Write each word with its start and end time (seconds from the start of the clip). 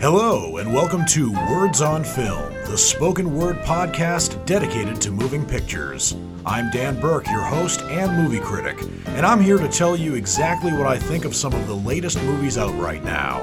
Hello, 0.00 0.56
and 0.56 0.72
welcome 0.72 1.04
to 1.08 1.30
Words 1.30 1.82
on 1.82 2.02
Film, 2.04 2.54
the 2.64 2.78
spoken 2.78 3.36
word 3.36 3.58
podcast 3.58 4.42
dedicated 4.46 4.98
to 5.02 5.10
moving 5.10 5.44
pictures. 5.44 6.16
I'm 6.46 6.70
Dan 6.70 6.98
Burke, 6.98 7.26
your 7.26 7.42
host 7.42 7.82
and 7.82 8.16
movie 8.16 8.40
critic, 8.40 8.80
and 9.08 9.26
I'm 9.26 9.42
here 9.42 9.58
to 9.58 9.68
tell 9.68 9.94
you 9.94 10.14
exactly 10.14 10.72
what 10.72 10.86
I 10.86 10.98
think 10.98 11.26
of 11.26 11.36
some 11.36 11.52
of 11.52 11.66
the 11.66 11.76
latest 11.76 12.16
movies 12.22 12.56
out 12.56 12.74
right 12.78 13.04
now. 13.04 13.42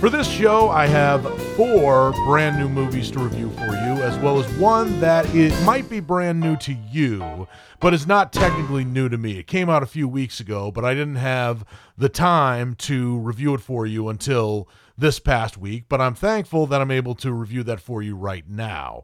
For 0.00 0.08
this 0.08 0.26
show, 0.26 0.70
I 0.70 0.86
have 0.86 1.22
four 1.56 2.12
brand 2.24 2.58
new 2.58 2.70
movies 2.70 3.10
to 3.10 3.18
review 3.18 3.50
for 3.50 3.66
you, 3.66 4.02
as 4.02 4.18
well 4.20 4.40
as 4.40 4.50
one 4.54 4.98
that 5.00 5.26
it 5.34 5.52
might 5.62 5.90
be 5.90 6.00
brand 6.00 6.40
new 6.40 6.56
to 6.56 6.72
you, 6.72 7.46
but 7.80 7.92
is 7.92 8.06
not 8.06 8.32
technically 8.32 8.82
new 8.82 9.10
to 9.10 9.18
me. 9.18 9.38
It 9.38 9.46
came 9.46 9.68
out 9.68 9.82
a 9.82 9.86
few 9.86 10.08
weeks 10.08 10.40
ago, 10.40 10.70
but 10.70 10.86
I 10.86 10.94
didn't 10.94 11.16
have 11.16 11.66
the 11.98 12.08
time 12.08 12.76
to 12.76 13.18
review 13.18 13.52
it 13.52 13.60
for 13.60 13.84
you 13.84 14.08
until 14.08 14.70
this 14.96 15.18
past 15.18 15.58
week. 15.58 15.84
But 15.86 16.00
I'm 16.00 16.14
thankful 16.14 16.66
that 16.68 16.80
I'm 16.80 16.90
able 16.90 17.14
to 17.16 17.30
review 17.30 17.62
that 17.64 17.80
for 17.80 18.00
you 18.00 18.16
right 18.16 18.48
now. 18.48 19.02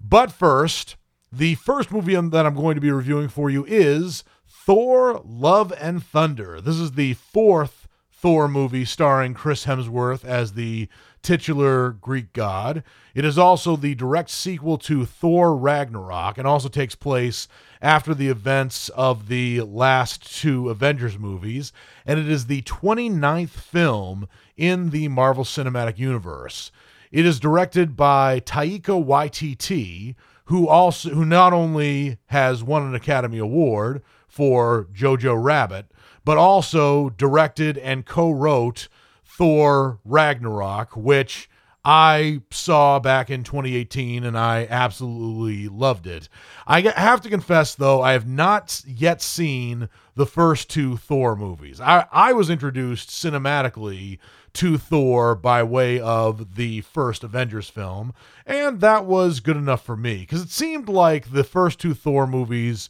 But 0.00 0.30
first, 0.30 0.94
the 1.32 1.56
first 1.56 1.90
movie 1.90 2.14
that 2.14 2.46
I'm 2.46 2.54
going 2.54 2.76
to 2.76 2.80
be 2.80 2.92
reviewing 2.92 3.28
for 3.28 3.50
you 3.50 3.64
is 3.66 4.22
Thor 4.46 5.20
Love 5.24 5.72
and 5.80 6.04
Thunder. 6.04 6.60
This 6.60 6.76
is 6.76 6.92
the 6.92 7.14
fourth 7.14 7.85
Thor 8.18 8.48
movie 8.48 8.86
starring 8.86 9.34
Chris 9.34 9.66
Hemsworth 9.66 10.24
as 10.24 10.54
the 10.54 10.88
titular 11.20 11.90
Greek 11.90 12.32
god. 12.32 12.82
It 13.14 13.26
is 13.26 13.36
also 13.36 13.76
the 13.76 13.94
direct 13.94 14.30
sequel 14.30 14.78
to 14.78 15.04
Thor 15.04 15.54
Ragnarok 15.54 16.38
and 16.38 16.46
also 16.46 16.70
takes 16.70 16.94
place 16.94 17.46
after 17.82 18.14
the 18.14 18.28
events 18.28 18.88
of 18.90 19.28
the 19.28 19.60
last 19.60 20.34
two 20.34 20.70
Avengers 20.70 21.18
movies. 21.18 21.74
And 22.06 22.18
it 22.18 22.26
is 22.26 22.46
the 22.46 22.62
29th 22.62 23.50
film 23.50 24.28
in 24.56 24.90
the 24.90 25.08
Marvel 25.08 25.44
Cinematic 25.44 25.98
Universe. 25.98 26.72
It 27.12 27.26
is 27.26 27.38
directed 27.38 27.96
by 27.96 28.40
Taika 28.40 29.04
Waititi, 29.04 30.14
who 30.46 30.68
also 30.68 31.10
who 31.10 31.26
not 31.26 31.52
only 31.52 32.16
has 32.26 32.64
won 32.64 32.82
an 32.82 32.94
Academy 32.94 33.38
Award 33.38 34.02
for 34.26 34.88
Jojo 34.94 35.36
Rabbit, 35.40 35.86
but 36.26 36.36
also 36.36 37.08
directed 37.10 37.78
and 37.78 38.04
co 38.04 38.32
wrote 38.32 38.88
Thor 39.24 40.00
Ragnarok, 40.04 40.96
which 40.96 41.48
I 41.84 42.40
saw 42.50 42.98
back 42.98 43.30
in 43.30 43.44
2018 43.44 44.24
and 44.24 44.36
I 44.36 44.66
absolutely 44.68 45.68
loved 45.68 46.08
it. 46.08 46.28
I 46.66 46.80
have 46.80 47.20
to 47.20 47.28
confess, 47.28 47.76
though, 47.76 48.02
I 48.02 48.10
have 48.10 48.26
not 48.26 48.82
yet 48.84 49.22
seen 49.22 49.88
the 50.16 50.26
first 50.26 50.68
two 50.68 50.96
Thor 50.96 51.36
movies. 51.36 51.80
I, 51.80 52.06
I 52.10 52.32
was 52.32 52.50
introduced 52.50 53.10
cinematically 53.10 54.18
to 54.54 54.78
Thor 54.78 55.36
by 55.36 55.62
way 55.62 56.00
of 56.00 56.56
the 56.56 56.80
first 56.80 57.22
Avengers 57.22 57.70
film, 57.70 58.12
and 58.44 58.80
that 58.80 59.04
was 59.04 59.38
good 59.38 59.56
enough 59.56 59.84
for 59.84 59.96
me 59.96 60.18
because 60.20 60.42
it 60.42 60.50
seemed 60.50 60.88
like 60.88 61.30
the 61.30 61.44
first 61.44 61.78
two 61.78 61.94
Thor 61.94 62.26
movies 62.26 62.88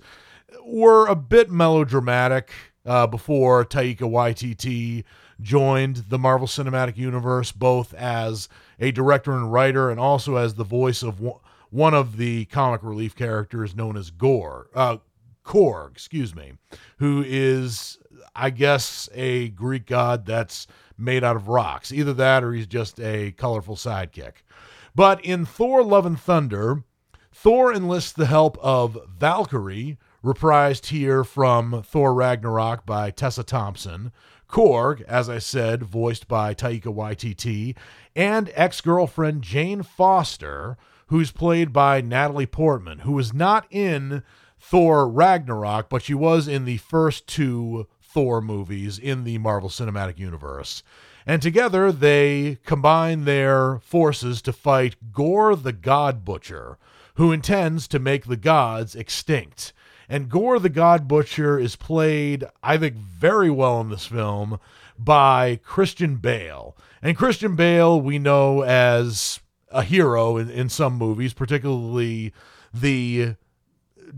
were 0.64 1.06
a 1.06 1.14
bit 1.14 1.50
melodramatic 1.50 2.50
uh, 2.86 3.06
before 3.06 3.64
Taika 3.64 4.00
Waititi 4.00 5.04
joined 5.40 5.96
the 6.08 6.18
Marvel 6.18 6.46
Cinematic 6.46 6.96
Universe, 6.96 7.52
both 7.52 7.92
as 7.94 8.48
a 8.80 8.90
director 8.90 9.32
and 9.32 9.52
writer, 9.52 9.90
and 9.90 10.00
also 10.00 10.36
as 10.36 10.54
the 10.54 10.64
voice 10.64 11.02
of 11.02 11.20
one 11.70 11.94
of 11.94 12.16
the 12.16 12.46
comic 12.46 12.82
relief 12.82 13.14
characters 13.14 13.74
known 13.74 13.96
as 13.96 14.10
Gorr, 14.10 14.68
uh, 14.74 14.98
Korg, 15.44 15.92
excuse 15.92 16.34
me, 16.34 16.52
who 16.98 17.22
is, 17.26 17.98
I 18.34 18.50
guess, 18.50 19.08
a 19.14 19.48
Greek 19.48 19.86
god 19.86 20.26
that's 20.26 20.66
made 20.98 21.22
out 21.22 21.36
of 21.36 21.48
rocks. 21.48 21.92
Either 21.92 22.14
that, 22.14 22.42
or 22.42 22.52
he's 22.52 22.66
just 22.66 22.98
a 23.00 23.32
colorful 23.32 23.76
sidekick. 23.76 24.42
But 24.94 25.22
in 25.24 25.44
Thor: 25.44 25.82
Love 25.84 26.06
and 26.06 26.18
Thunder, 26.18 26.82
Thor 27.32 27.72
enlists 27.72 28.12
the 28.12 28.26
help 28.26 28.56
of 28.58 28.98
Valkyrie 29.08 29.98
reprised 30.26 30.86
here 30.86 31.22
from 31.22 31.84
Thor 31.84 32.12
Ragnarok 32.12 32.84
by 32.84 33.12
Tessa 33.12 33.44
Thompson, 33.44 34.10
Korg, 34.48 35.02
as 35.02 35.28
I 35.28 35.38
said, 35.38 35.84
voiced 35.84 36.26
by 36.26 36.52
Taika 36.52 36.92
Waititi, 36.92 37.76
and 38.16 38.50
ex 38.54 38.80
girlfriend 38.80 39.42
Jane 39.42 39.84
Foster, 39.84 40.76
who's 41.06 41.30
played 41.30 41.72
by 41.72 42.00
Natalie 42.00 42.44
Portman, 42.44 43.00
who 43.00 43.12
was 43.12 43.32
not 43.32 43.68
in 43.70 44.24
Thor 44.58 45.08
Ragnarok, 45.08 45.88
but 45.88 46.02
she 46.02 46.14
was 46.14 46.48
in 46.48 46.64
the 46.64 46.78
first 46.78 47.28
two 47.28 47.86
Thor 48.02 48.40
movies 48.40 48.98
in 48.98 49.22
the 49.22 49.38
Marvel 49.38 49.68
Cinematic 49.68 50.18
Universe. 50.18 50.82
And 51.24 51.40
together 51.40 51.92
they 51.92 52.58
combine 52.66 53.26
their 53.26 53.78
forces 53.78 54.42
to 54.42 54.52
fight 54.52 55.12
Gorr 55.12 55.54
the 55.54 55.72
God 55.72 56.24
Butcher, 56.24 56.78
who 57.14 57.30
intends 57.30 57.86
to 57.88 58.00
make 58.00 58.26
the 58.26 58.36
gods 58.36 58.96
extinct. 58.96 59.72
And 60.08 60.28
Gorr 60.28 60.58
the 60.58 60.68
God 60.68 61.08
Butcher 61.08 61.58
is 61.58 61.76
played, 61.76 62.44
I 62.62 62.76
think, 62.78 62.96
very 62.96 63.50
well 63.50 63.80
in 63.80 63.90
this 63.90 64.06
film 64.06 64.60
by 64.98 65.60
Christian 65.64 66.16
Bale. 66.16 66.76
And 67.02 67.16
Christian 67.16 67.56
Bale, 67.56 68.00
we 68.00 68.18
know 68.18 68.62
as 68.62 69.40
a 69.70 69.82
hero 69.82 70.36
in, 70.36 70.48
in 70.48 70.68
some 70.68 70.94
movies, 70.94 71.32
particularly 71.32 72.32
the 72.72 73.36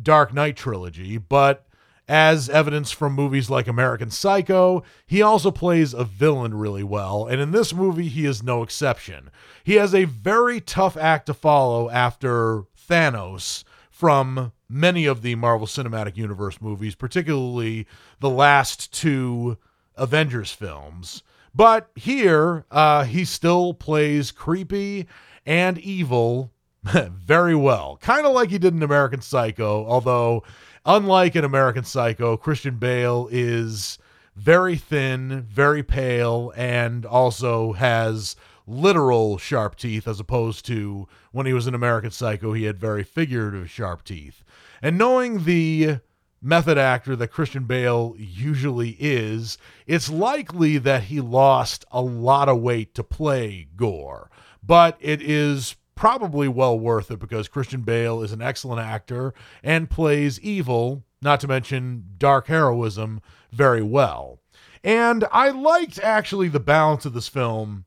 Dark 0.00 0.34
Knight 0.34 0.56
trilogy, 0.56 1.16
but 1.18 1.66
as 2.08 2.48
evidence 2.48 2.90
from 2.90 3.12
movies 3.12 3.50
like 3.50 3.68
American 3.68 4.10
Psycho, 4.10 4.82
he 5.06 5.20
also 5.20 5.50
plays 5.50 5.92
a 5.92 6.04
villain 6.04 6.54
really 6.54 6.82
well, 6.82 7.26
and 7.26 7.40
in 7.40 7.50
this 7.50 7.74
movie, 7.74 8.08
he 8.08 8.24
is 8.24 8.42
no 8.42 8.62
exception. 8.62 9.30
He 9.62 9.74
has 9.74 9.94
a 9.94 10.04
very 10.04 10.60
tough 10.60 10.96
act 10.96 11.26
to 11.26 11.34
follow 11.34 11.90
after 11.90 12.64
Thanos 12.88 13.64
from 13.98 14.52
many 14.68 15.06
of 15.06 15.22
the 15.22 15.34
Marvel 15.34 15.66
Cinematic 15.66 16.16
Universe 16.16 16.60
movies, 16.60 16.94
particularly 16.94 17.84
the 18.20 18.30
last 18.30 18.92
two 18.92 19.58
Avengers 19.96 20.52
films. 20.52 21.24
But 21.52 21.90
here, 21.96 22.64
uh, 22.70 23.02
he 23.02 23.24
still 23.24 23.74
plays 23.74 24.30
creepy 24.30 25.08
and 25.44 25.78
evil 25.78 26.52
very 26.84 27.56
well, 27.56 27.98
kind 28.00 28.24
of 28.24 28.34
like 28.34 28.50
he 28.50 28.58
did 28.58 28.72
in 28.72 28.84
American 28.84 29.20
Psycho, 29.20 29.84
although, 29.88 30.44
unlike 30.86 31.34
in 31.34 31.42
American 31.42 31.82
Psycho, 31.82 32.36
Christian 32.36 32.76
Bale 32.76 33.28
is 33.32 33.98
very 34.36 34.76
thin, 34.76 35.44
very 35.50 35.82
pale, 35.82 36.52
and 36.54 37.04
also 37.04 37.72
has 37.72 38.36
literal 38.68 39.38
sharp 39.38 39.76
teeth 39.76 40.06
as 40.06 40.20
opposed 40.20 40.66
to 40.66 41.08
when 41.32 41.46
he 41.46 41.52
was 41.52 41.66
in 41.66 41.74
American 41.74 42.10
Psycho, 42.10 42.52
he 42.52 42.64
had 42.64 42.78
very 42.78 43.02
figurative 43.02 43.70
sharp 43.70 44.04
teeth. 44.04 44.44
And 44.82 44.98
knowing 44.98 45.44
the 45.44 46.00
method 46.40 46.78
actor 46.78 47.16
that 47.16 47.28
Christian 47.28 47.64
Bale 47.64 48.14
usually 48.16 48.96
is, 49.00 49.58
it's 49.86 50.10
likely 50.10 50.78
that 50.78 51.04
he 51.04 51.20
lost 51.20 51.84
a 51.90 52.02
lot 52.02 52.48
of 52.48 52.60
weight 52.60 52.94
to 52.94 53.02
play 53.02 53.68
Gorr. 53.76 54.30
But 54.62 54.96
it 55.00 55.22
is 55.22 55.76
probably 55.94 56.46
well 56.46 56.78
worth 56.78 57.10
it 57.10 57.18
because 57.18 57.48
Christian 57.48 57.82
Bale 57.82 58.22
is 58.22 58.32
an 58.32 58.42
excellent 58.42 58.80
actor 58.80 59.34
and 59.64 59.90
plays 59.90 60.38
evil, 60.40 61.04
not 61.20 61.40
to 61.40 61.48
mention 61.48 62.04
dark 62.18 62.46
heroism, 62.46 63.20
very 63.50 63.82
well. 63.82 64.38
And 64.84 65.24
I 65.32 65.48
liked 65.50 65.98
actually 65.98 66.48
the 66.48 66.60
balance 66.60 67.04
of 67.04 67.14
this 67.14 67.26
film 67.26 67.84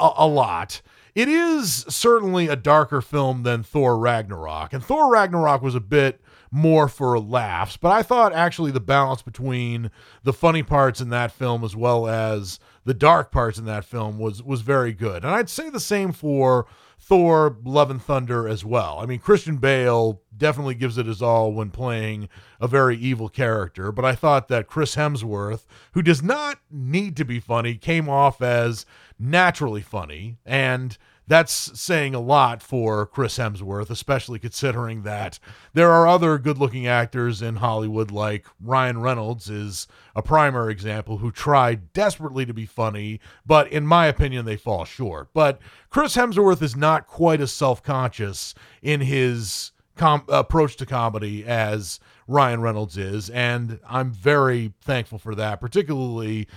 a, 0.00 0.12
a 0.18 0.26
lot. 0.26 0.80
It 1.14 1.28
is 1.28 1.84
certainly 1.88 2.48
a 2.48 2.56
darker 2.56 3.00
film 3.00 3.42
than 3.42 3.62
Thor 3.62 3.98
Ragnarok, 3.98 4.72
and 4.72 4.84
Thor 4.84 5.10
Ragnarok 5.10 5.60
was 5.62 5.74
a 5.74 5.80
bit 5.80 6.20
more 6.50 6.88
for 6.88 7.18
laughs, 7.18 7.76
but 7.76 7.92
I 7.92 8.02
thought 8.02 8.32
actually 8.32 8.72
the 8.72 8.80
balance 8.80 9.22
between 9.22 9.90
the 10.24 10.32
funny 10.32 10.62
parts 10.62 11.00
in 11.00 11.08
that 11.10 11.30
film 11.30 11.62
as 11.62 11.76
well 11.76 12.08
as 12.08 12.58
the 12.84 12.94
dark 12.94 13.30
parts 13.30 13.58
in 13.58 13.66
that 13.66 13.84
film 13.84 14.18
was 14.18 14.42
was 14.42 14.62
very 14.62 14.92
good. 14.92 15.24
And 15.24 15.32
I'd 15.32 15.48
say 15.48 15.70
the 15.70 15.80
same 15.80 16.12
for 16.12 16.66
Thor 17.00 17.56
Love 17.64 17.90
and 17.90 18.00
Thunder 18.00 18.46
as 18.46 18.64
well. 18.64 18.98
I 19.00 19.06
mean, 19.06 19.18
Christian 19.18 19.56
Bale 19.56 20.20
definitely 20.36 20.74
gives 20.74 20.98
it 20.98 21.06
his 21.06 21.22
all 21.22 21.52
when 21.52 21.70
playing 21.70 22.28
a 22.60 22.68
very 22.68 22.96
evil 22.96 23.28
character, 23.28 23.90
but 23.90 24.04
I 24.04 24.14
thought 24.14 24.48
that 24.48 24.66
Chris 24.66 24.94
Hemsworth, 24.94 25.66
who 25.92 26.02
does 26.02 26.22
not 26.22 26.58
need 26.70 27.16
to 27.16 27.24
be 27.24 27.40
funny, 27.40 27.74
came 27.74 28.08
off 28.08 28.40
as 28.42 28.86
naturally 29.18 29.82
funny 29.82 30.36
and 30.44 30.96
that's 31.30 31.80
saying 31.80 32.12
a 32.12 32.20
lot 32.20 32.60
for 32.60 33.06
Chris 33.06 33.38
Hemsworth, 33.38 33.88
especially 33.88 34.40
considering 34.40 35.04
that 35.04 35.38
there 35.74 35.92
are 35.92 36.08
other 36.08 36.38
good 36.38 36.58
looking 36.58 36.88
actors 36.88 37.40
in 37.40 37.54
Hollywood, 37.54 38.10
like 38.10 38.46
Ryan 38.60 39.00
Reynolds 39.00 39.48
is 39.48 39.86
a 40.16 40.22
primary 40.22 40.72
example, 40.72 41.18
who 41.18 41.30
try 41.30 41.76
desperately 41.76 42.44
to 42.46 42.52
be 42.52 42.66
funny, 42.66 43.20
but 43.46 43.70
in 43.70 43.86
my 43.86 44.08
opinion, 44.08 44.44
they 44.44 44.56
fall 44.56 44.84
short. 44.84 45.28
But 45.32 45.60
Chris 45.88 46.16
Hemsworth 46.16 46.62
is 46.62 46.74
not 46.74 47.06
quite 47.06 47.40
as 47.40 47.52
self 47.52 47.80
conscious 47.80 48.52
in 48.82 49.00
his 49.00 49.70
com- 49.94 50.24
approach 50.26 50.74
to 50.78 50.86
comedy 50.86 51.44
as 51.46 52.00
Ryan 52.26 52.60
Reynolds 52.60 52.96
is, 52.96 53.30
and 53.30 53.78
I'm 53.88 54.10
very 54.10 54.72
thankful 54.82 55.18
for 55.18 55.36
that, 55.36 55.60
particularly 55.60 56.48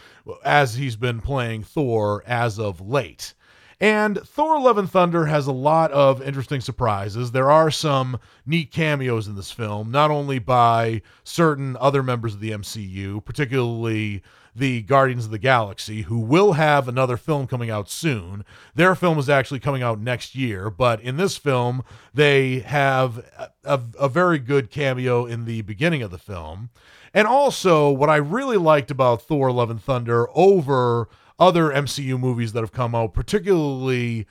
as 0.43 0.73
he's 0.73 0.95
been 0.95 1.21
playing 1.21 1.61
Thor 1.61 2.23
as 2.25 2.57
of 2.57 2.81
late. 2.81 3.35
And 3.83 4.19
Thor 4.19 4.61
Love 4.61 4.77
and 4.77 4.89
Thunder 4.89 5.25
has 5.25 5.45
a 5.45 5.51
lot 5.51 5.91
of 5.91 6.21
interesting 6.21 6.61
surprises. 6.61 7.33
There 7.33 7.51
are 7.51 7.69
some 7.69 8.17
neat 8.45 8.71
cameos 8.71 9.27
in 9.27 9.35
this 9.35 9.51
film, 9.51 9.91
not 9.91 10.09
only 10.09 10.39
by 10.39 11.01
certain 11.25 11.75
other 11.81 12.01
members 12.01 12.33
of 12.33 12.39
the 12.39 12.51
MCU, 12.51 13.25
particularly 13.25 14.23
the 14.55 14.83
Guardians 14.83 15.25
of 15.25 15.31
the 15.31 15.37
Galaxy, 15.37 16.03
who 16.03 16.19
will 16.19 16.53
have 16.53 16.87
another 16.87 17.17
film 17.17 17.45
coming 17.45 17.69
out 17.69 17.89
soon. 17.89 18.45
Their 18.73 18.95
film 18.95 19.19
is 19.19 19.27
actually 19.27 19.59
coming 19.59 19.83
out 19.83 19.99
next 19.99 20.33
year, 20.33 20.69
but 20.69 21.01
in 21.01 21.17
this 21.17 21.35
film, 21.35 21.83
they 22.13 22.59
have 22.59 23.17
a, 23.65 23.81
a, 23.99 24.07
very 24.07 24.39
good 24.39 24.71
cameo 24.71 25.25
in 25.25 25.43
the 25.43 25.61
beginning 25.61 26.01
of 26.01 26.11
the 26.11 26.17
film. 26.17 26.69
And 27.13 27.27
also, 27.27 27.91
what 27.91 28.09
I 28.09 28.15
really 28.15 28.55
liked 28.55 28.91
about 28.91 29.23
Thor 29.23 29.51
Love 29.51 29.69
and 29.69 29.83
Thunder 29.83 30.29
over 30.33 31.09
other 31.39 31.69
MCU 31.69 32.19
movies 32.19 32.53
that 32.53 32.61
have 32.61 32.71
come 32.71 32.95
out, 32.95 33.13
particularly 33.13 34.27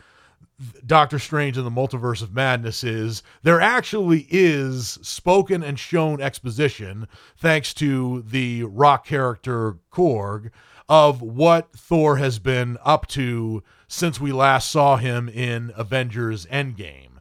Doctor 0.87 1.19
Strange 1.19 1.57
and 1.57 1.67
the 1.67 1.71
Multiverse 1.71 2.23
of 2.23 2.35
Madness 2.35 2.85
is 2.85 3.23
there 3.43 3.61
actually 3.61 4.27
is 4.31 4.99
spoken 5.03 5.63
and 5.63 5.79
shown 5.79 6.21
exposition, 6.21 7.09
thanks 7.37 7.75
to 7.75 8.23
the 8.23 8.65
rock 8.65 9.07
character 9.07 9.79
Korg, 9.91 10.51
of 10.89 11.23
what 11.23 11.73
Thor 11.73 12.17
has 12.17 12.39
been 12.39 12.79
up 12.85 13.07
to 13.09 13.63
since 13.89 14.21
we 14.21 14.33
last 14.33 14.71
saw 14.71 14.97
him 14.97 15.29
in 15.29 15.73
Avengers 15.77 16.47
Endgame. 16.47 17.19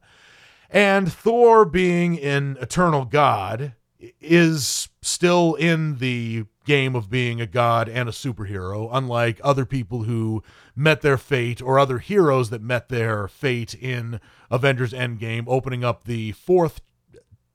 And 0.70 1.12
Thor, 1.12 1.66
being 1.66 2.20
an 2.20 2.58
eternal 2.62 3.06
god, 3.06 3.74
is 4.20 4.90
still 5.02 5.56
in 5.56 5.98
the 5.98 6.46
game 6.66 6.96
of 6.96 7.10
being 7.10 7.42
a 7.42 7.48
god 7.48 7.90
and 7.90 8.08
a 8.08 8.12
superhero, 8.12 8.90
unlike 8.92 9.42
other 9.44 9.66
people 9.66 10.04
who 10.04 10.44
met 10.76 11.02
their 11.02 11.18
fate 11.18 11.62
or 11.62 11.80
other 11.80 12.00
heroes 12.00 12.50
that 12.50 12.62
met 12.62 12.90
their 12.90 13.28
fate 13.28 13.74
in 13.74 14.20
Avengers 14.50 14.94
Endgame, 14.94 15.46
opening 15.48 15.84
up 15.84 16.04
the 16.04 16.32
fourth 16.34 16.82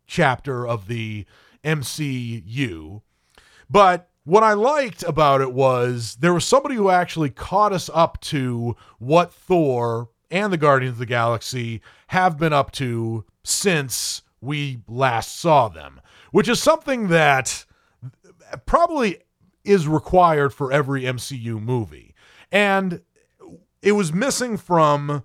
chapter 0.07 0.67
of 0.67 0.89
the 0.89 1.25
MCU. 1.65 3.03
But 3.69 4.09
what 4.25 4.43
I 4.43 4.55
liked 4.55 5.03
about 5.03 5.41
it 5.41 5.53
was 5.53 6.17
there 6.21 6.35
was 6.35 6.45
somebody 6.45 6.75
who 6.75 6.91
actually 6.91 7.31
caught 7.31 7.73
us 7.73 7.91
up 7.93 8.21
to 8.23 8.77
what 8.99 9.33
Thor 9.33 10.11
and 10.31 10.53
the 10.53 10.57
Guardians 10.57 10.95
of 10.95 10.99
the 10.99 11.07
Galaxy 11.07 11.81
have 12.09 12.39
been 12.39 12.53
up 12.53 12.73
to 12.73 13.25
since 13.45 14.23
we 14.41 14.81
last 14.89 15.37
saw 15.37 15.69
them, 15.69 16.01
which 16.33 16.49
is 16.49 16.61
something 16.61 17.09
that 17.09 17.66
probably 18.67 19.19
is 19.65 19.89
required 19.89 20.55
for 20.55 20.73
every 20.73 21.03
MCU 21.03 21.61
movie. 21.61 22.15
And 22.53 23.03
it 23.83 23.93
was 23.93 24.13
missing 24.13 24.57
from 24.57 25.25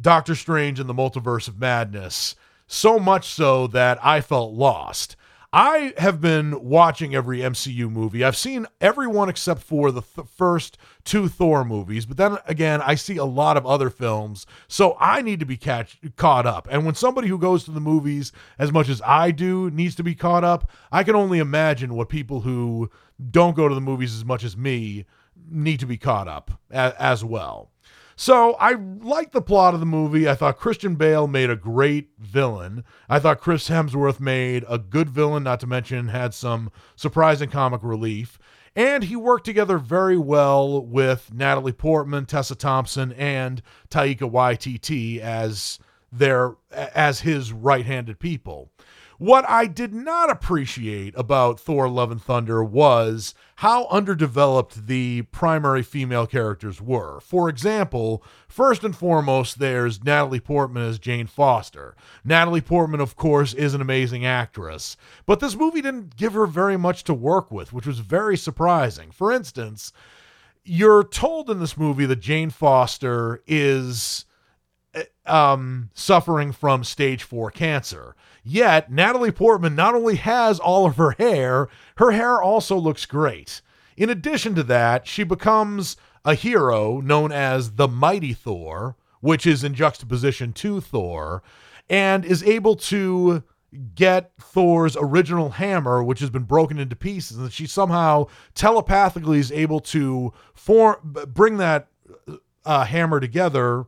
Doctor 0.00 0.34
Strange 0.34 0.80
and 0.80 0.88
the 0.88 0.94
Multiverse 0.94 1.48
of 1.48 1.58
Madness, 1.58 2.34
so 2.66 2.98
much 2.98 3.28
so 3.28 3.66
that 3.68 3.98
I 4.04 4.20
felt 4.20 4.52
lost. 4.52 5.16
I 5.52 5.94
have 5.98 6.20
been 6.20 6.62
watching 6.62 7.12
every 7.14 7.40
MCU 7.40 7.90
movie. 7.90 8.22
I've 8.22 8.36
seen 8.36 8.66
every 8.80 9.08
one 9.08 9.28
except 9.28 9.62
for 9.62 9.90
the 9.90 10.02
th- 10.02 10.28
first 10.28 10.78
two 11.02 11.26
Thor 11.26 11.64
movies, 11.64 12.06
but 12.06 12.16
then 12.18 12.38
again, 12.46 12.80
I 12.80 12.94
see 12.94 13.16
a 13.16 13.24
lot 13.24 13.56
of 13.56 13.66
other 13.66 13.90
films, 13.90 14.46
so 14.68 14.96
I 15.00 15.22
need 15.22 15.40
to 15.40 15.46
be 15.46 15.56
catch- 15.56 15.98
caught 16.14 16.46
up. 16.46 16.68
And 16.70 16.86
when 16.86 16.94
somebody 16.94 17.26
who 17.26 17.36
goes 17.36 17.64
to 17.64 17.72
the 17.72 17.80
movies 17.80 18.30
as 18.60 18.70
much 18.70 18.88
as 18.88 19.02
I 19.04 19.32
do 19.32 19.70
needs 19.70 19.96
to 19.96 20.04
be 20.04 20.14
caught 20.14 20.44
up, 20.44 20.70
I 20.92 21.02
can 21.02 21.16
only 21.16 21.40
imagine 21.40 21.94
what 21.94 22.08
people 22.08 22.42
who 22.42 22.88
don't 23.30 23.56
go 23.56 23.68
to 23.68 23.74
the 23.74 23.80
movies 23.80 24.14
as 24.14 24.24
much 24.24 24.44
as 24.44 24.56
me 24.56 25.04
need 25.50 25.80
to 25.80 25.86
be 25.86 25.96
caught 25.96 26.28
up 26.28 26.52
a- 26.70 26.94
as 27.02 27.24
well. 27.24 27.70
So 28.20 28.52
I 28.60 28.72
liked 28.72 29.32
the 29.32 29.40
plot 29.40 29.72
of 29.72 29.80
the 29.80 29.86
movie. 29.86 30.28
I 30.28 30.34
thought 30.34 30.58
Christian 30.58 30.94
Bale 30.94 31.26
made 31.26 31.48
a 31.48 31.56
great 31.56 32.10
villain. 32.18 32.84
I 33.08 33.18
thought 33.18 33.40
Chris 33.40 33.70
Hemsworth 33.70 34.20
made 34.20 34.62
a 34.68 34.76
good 34.76 35.08
villain, 35.08 35.44
not 35.44 35.58
to 35.60 35.66
mention 35.66 36.08
had 36.08 36.34
some 36.34 36.70
surprising 36.96 37.48
comic 37.48 37.82
relief. 37.82 38.38
And 38.76 39.04
he 39.04 39.16
worked 39.16 39.46
together 39.46 39.78
very 39.78 40.18
well 40.18 40.84
with 40.84 41.32
Natalie 41.32 41.72
Portman, 41.72 42.26
Tessa 42.26 42.54
Thompson, 42.54 43.12
and 43.12 43.62
Taika 43.88 44.30
Waititi 44.30 45.18
as 45.18 45.78
their 46.12 46.56
as 46.70 47.20
his 47.20 47.54
right-handed 47.54 48.18
people. 48.18 48.70
What 49.20 49.46
I 49.50 49.66
did 49.66 49.92
not 49.92 50.30
appreciate 50.30 51.12
about 51.14 51.60
Thor 51.60 51.90
Love 51.90 52.10
and 52.10 52.22
Thunder 52.22 52.64
was 52.64 53.34
how 53.56 53.86
underdeveloped 53.88 54.86
the 54.86 55.24
primary 55.30 55.82
female 55.82 56.26
characters 56.26 56.80
were. 56.80 57.20
For 57.20 57.50
example, 57.50 58.24
first 58.48 58.82
and 58.82 58.96
foremost, 58.96 59.58
there's 59.58 60.02
Natalie 60.02 60.40
Portman 60.40 60.88
as 60.88 60.98
Jane 60.98 61.26
Foster. 61.26 61.94
Natalie 62.24 62.62
Portman, 62.62 63.02
of 63.02 63.14
course, 63.14 63.52
is 63.52 63.74
an 63.74 63.82
amazing 63.82 64.24
actress, 64.24 64.96
but 65.26 65.38
this 65.38 65.54
movie 65.54 65.82
didn't 65.82 66.16
give 66.16 66.32
her 66.32 66.46
very 66.46 66.78
much 66.78 67.04
to 67.04 67.12
work 67.12 67.50
with, 67.50 67.74
which 67.74 67.86
was 67.86 67.98
very 67.98 68.38
surprising. 68.38 69.10
For 69.10 69.30
instance, 69.30 69.92
you're 70.64 71.04
told 71.04 71.50
in 71.50 71.60
this 71.60 71.76
movie 71.76 72.06
that 72.06 72.20
Jane 72.20 72.48
Foster 72.48 73.42
is 73.46 74.24
eh, 74.94 75.04
um, 75.26 75.90
suffering 75.92 76.52
from 76.52 76.84
stage 76.84 77.22
four 77.22 77.50
cancer. 77.50 78.16
Yet, 78.42 78.90
Natalie 78.90 79.32
Portman 79.32 79.74
not 79.74 79.94
only 79.94 80.16
has 80.16 80.58
all 80.58 80.86
of 80.86 80.96
her 80.96 81.12
hair, 81.12 81.68
her 81.96 82.12
hair 82.12 82.40
also 82.40 82.76
looks 82.76 83.06
great. 83.06 83.60
In 83.96 84.08
addition 84.08 84.54
to 84.54 84.62
that, 84.64 85.06
she 85.06 85.24
becomes 85.24 85.96
a 86.24 86.34
hero 86.34 87.00
known 87.00 87.32
as 87.32 87.72
the 87.72 87.88
Mighty 87.88 88.32
Thor, 88.32 88.96
which 89.20 89.46
is 89.46 89.62
in 89.62 89.74
juxtaposition 89.74 90.52
to 90.54 90.80
Thor, 90.80 91.42
and 91.88 92.24
is 92.24 92.42
able 92.42 92.76
to 92.76 93.42
get 93.94 94.32
Thor's 94.40 94.96
original 94.98 95.50
hammer, 95.50 96.02
which 96.02 96.20
has 96.20 96.30
been 96.30 96.42
broken 96.44 96.78
into 96.78 96.96
pieces, 96.96 97.38
and 97.38 97.52
she 97.52 97.66
somehow 97.66 98.26
telepathically 98.54 99.38
is 99.38 99.52
able 99.52 99.80
to 99.80 100.32
form, 100.54 100.96
bring 101.28 101.58
that 101.58 101.88
uh, 102.64 102.84
hammer 102.84 103.20
together 103.20 103.86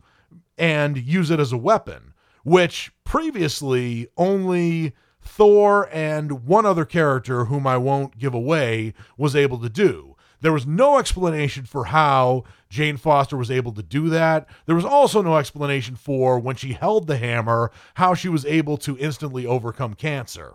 and 0.56 0.96
use 0.96 1.30
it 1.30 1.40
as 1.40 1.52
a 1.52 1.58
weapon, 1.58 2.12
which 2.44 2.91
previously 3.04 4.08
only 4.16 4.92
Thor 5.20 5.88
and 5.92 6.46
one 6.46 6.66
other 6.66 6.84
character, 6.84 7.46
whom 7.46 7.66
I 7.66 7.76
won't 7.76 8.18
give 8.18 8.34
away, 8.34 8.94
was 9.16 9.36
able 9.36 9.58
to 9.58 9.68
do. 9.68 10.16
There 10.40 10.52
was 10.52 10.66
no 10.66 10.98
explanation 10.98 11.64
for 11.64 11.86
how 11.86 12.42
Jane 12.68 12.96
Foster 12.96 13.36
was 13.36 13.50
able 13.50 13.72
to 13.72 13.82
do 13.82 14.08
that. 14.08 14.48
There 14.66 14.74
was 14.74 14.84
also 14.84 15.22
no 15.22 15.36
explanation 15.36 15.94
for 15.94 16.38
when 16.40 16.56
she 16.56 16.72
held 16.72 17.06
the 17.06 17.16
hammer, 17.16 17.70
how 17.94 18.14
she 18.14 18.28
was 18.28 18.44
able 18.44 18.76
to 18.78 18.98
instantly 18.98 19.46
overcome 19.46 19.94
cancer. 19.94 20.54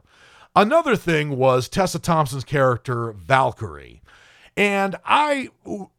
Another 0.53 0.97
thing 0.97 1.37
was 1.37 1.69
Tessa 1.69 1.99
Thompson's 1.99 2.43
character, 2.43 3.13
Valkyrie. 3.13 4.01
And 4.57 4.97
I 5.05 5.51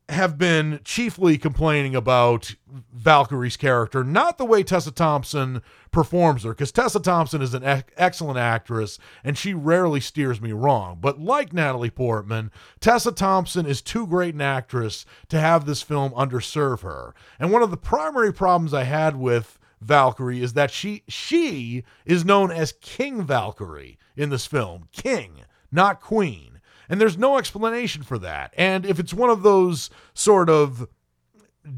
have 0.08 0.38
been 0.38 0.80
chiefly 0.84 1.36
complaining 1.36 1.94
about 1.94 2.54
Valkyrie's 2.94 3.58
character, 3.58 4.02
not 4.02 4.38
the 4.38 4.44
way 4.44 4.62
Tessa 4.62 4.90
Thompson 4.90 5.60
performs 5.90 6.44
her, 6.44 6.50
because 6.50 6.72
Tessa 6.72 7.00
Thompson 7.00 7.42
is 7.42 7.52
an 7.52 7.62
ec- 7.62 7.92
excellent 7.96 8.38
actress 8.38 8.98
and 9.22 9.36
she 9.36 9.52
rarely 9.52 10.00
steers 10.00 10.40
me 10.40 10.52
wrong. 10.52 10.98
But 11.00 11.20
like 11.20 11.52
Natalie 11.52 11.90
Portman, 11.90 12.50
Tessa 12.80 13.12
Thompson 13.12 13.66
is 13.66 13.82
too 13.82 14.06
great 14.06 14.34
an 14.34 14.40
actress 14.40 15.04
to 15.28 15.38
have 15.38 15.66
this 15.66 15.82
film 15.82 16.12
underserve 16.12 16.80
her. 16.80 17.14
And 17.38 17.52
one 17.52 17.62
of 17.62 17.70
the 17.70 17.76
primary 17.76 18.32
problems 18.32 18.72
I 18.72 18.84
had 18.84 19.16
with 19.16 19.58
Valkyrie 19.80 20.42
is 20.42 20.54
that 20.54 20.70
she 20.70 21.04
she 21.06 21.84
is 22.04 22.24
known 22.24 22.50
as 22.50 22.72
King 22.72 23.22
Valkyrie 23.22 23.98
in 24.16 24.30
this 24.30 24.46
film, 24.46 24.88
King, 24.90 25.42
not 25.70 26.00
Queen. 26.00 26.57
And 26.88 27.00
there's 27.00 27.18
no 27.18 27.38
explanation 27.38 28.02
for 28.02 28.18
that. 28.18 28.54
And 28.56 28.86
if 28.86 28.98
it's 28.98 29.14
one 29.14 29.30
of 29.30 29.42
those 29.42 29.90
sort 30.14 30.48
of 30.48 30.88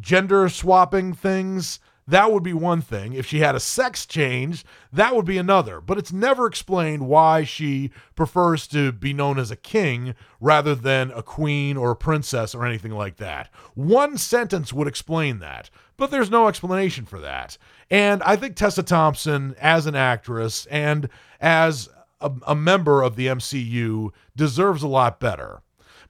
gender 0.00 0.48
swapping 0.48 1.12
things, 1.12 1.80
that 2.10 2.32
would 2.32 2.42
be 2.42 2.52
one 2.52 2.80
thing. 2.80 3.12
If 3.12 3.26
she 3.26 3.38
had 3.38 3.54
a 3.54 3.60
sex 3.60 4.04
change, 4.04 4.64
that 4.92 5.14
would 5.14 5.24
be 5.24 5.38
another. 5.38 5.80
But 5.80 5.96
it's 5.96 6.12
never 6.12 6.46
explained 6.46 7.06
why 7.06 7.44
she 7.44 7.90
prefers 8.16 8.66
to 8.68 8.90
be 8.90 9.12
known 9.12 9.38
as 9.38 9.50
a 9.50 9.56
king 9.56 10.14
rather 10.40 10.74
than 10.74 11.12
a 11.12 11.22
queen 11.22 11.76
or 11.76 11.92
a 11.92 11.96
princess 11.96 12.52
or 12.54 12.66
anything 12.66 12.92
like 12.92 13.16
that. 13.18 13.48
One 13.74 14.18
sentence 14.18 14.72
would 14.72 14.88
explain 14.88 15.38
that, 15.38 15.70
but 15.96 16.10
there's 16.10 16.30
no 16.30 16.48
explanation 16.48 17.06
for 17.06 17.20
that. 17.20 17.56
And 17.90 18.22
I 18.24 18.34
think 18.34 18.56
Tessa 18.56 18.82
Thompson, 18.82 19.54
as 19.60 19.86
an 19.86 19.94
actress 19.94 20.66
and 20.66 21.08
as 21.40 21.88
a, 22.20 22.32
a 22.46 22.54
member 22.54 23.02
of 23.02 23.16
the 23.16 23.26
MCU 23.26 24.10
deserves 24.36 24.82
a 24.82 24.88
lot 24.88 25.20
better. 25.20 25.62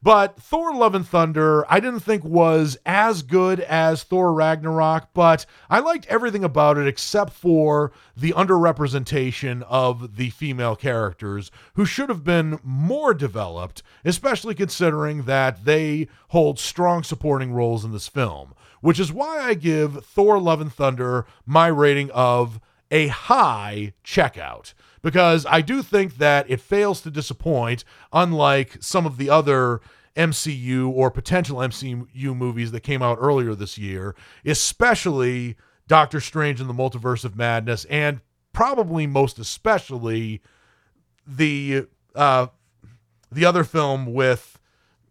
But 0.03 0.41
Thor 0.41 0.75
Love 0.75 0.95
and 0.95 1.07
Thunder, 1.07 1.71
I 1.71 1.79
didn't 1.79 2.01
think 2.01 2.25
was 2.25 2.79
as 2.87 3.21
good 3.21 3.61
as 3.61 4.03
Thor 4.03 4.33
Ragnarok, 4.33 5.11
but 5.13 5.45
I 5.69 5.81
liked 5.81 6.07
everything 6.07 6.43
about 6.43 6.79
it 6.79 6.87
except 6.87 7.35
for 7.35 7.93
the 8.17 8.33
underrepresentation 8.33 9.63
of 9.69 10.17
the 10.17 10.31
female 10.31 10.75
characters 10.75 11.51
who 11.75 11.85
should 11.85 12.09
have 12.09 12.25
been 12.25 12.61
more 12.65 13.13
developed, 13.13 13.83
especially 14.03 14.55
considering 14.55 15.25
that 15.25 15.67
they 15.67 16.09
hold 16.29 16.59
strong 16.59 17.03
supporting 17.03 17.53
roles 17.53 17.85
in 17.85 17.93
this 17.93 18.09
film, 18.09 18.55
which 18.81 18.99
is 18.99 19.13
why 19.13 19.39
I 19.41 19.53
give 19.53 20.03
Thor 20.07 20.41
Love 20.41 20.63
and 20.63 20.73
Thunder 20.73 21.27
my 21.45 21.67
rating 21.67 22.11
of 22.13 22.59
a 22.91 23.09
high 23.09 23.95
checkout 24.05 24.75
because 25.03 25.47
I 25.49 25.61
do 25.61 25.83
think 25.83 26.19
that 26.19 26.51
it 26.51 26.61
fails 26.61 27.01
to 27.03 27.11
disappoint, 27.11 27.85
unlike 28.13 28.79
some 28.81 29.07
of 29.07 29.17
the 29.17 29.31
other 29.31 29.81
MCU 30.17 30.89
or 30.91 31.11
potential 31.11 31.59
MCU 31.59 32.37
movies 32.37 32.73
that 32.73 32.81
came 32.81 33.03
out 33.03 33.19
earlier 33.21 33.55
this 33.55 33.79
year, 33.79 34.15
especially 34.45 35.57
Doctor 35.87 36.21
Strange 36.21 36.61
and 36.61 36.69
the 36.69 36.75
Multiverse 36.75 37.25
of 37.25 37.37
Madness, 37.37 37.85
and 37.87 38.21
probably 38.53 39.07
most 39.07 39.39
especially 39.39 40.43
the 41.27 41.87
uh, 42.15 42.49
the 43.31 43.45
other 43.45 43.65
film 43.65 44.13
with 44.13 44.59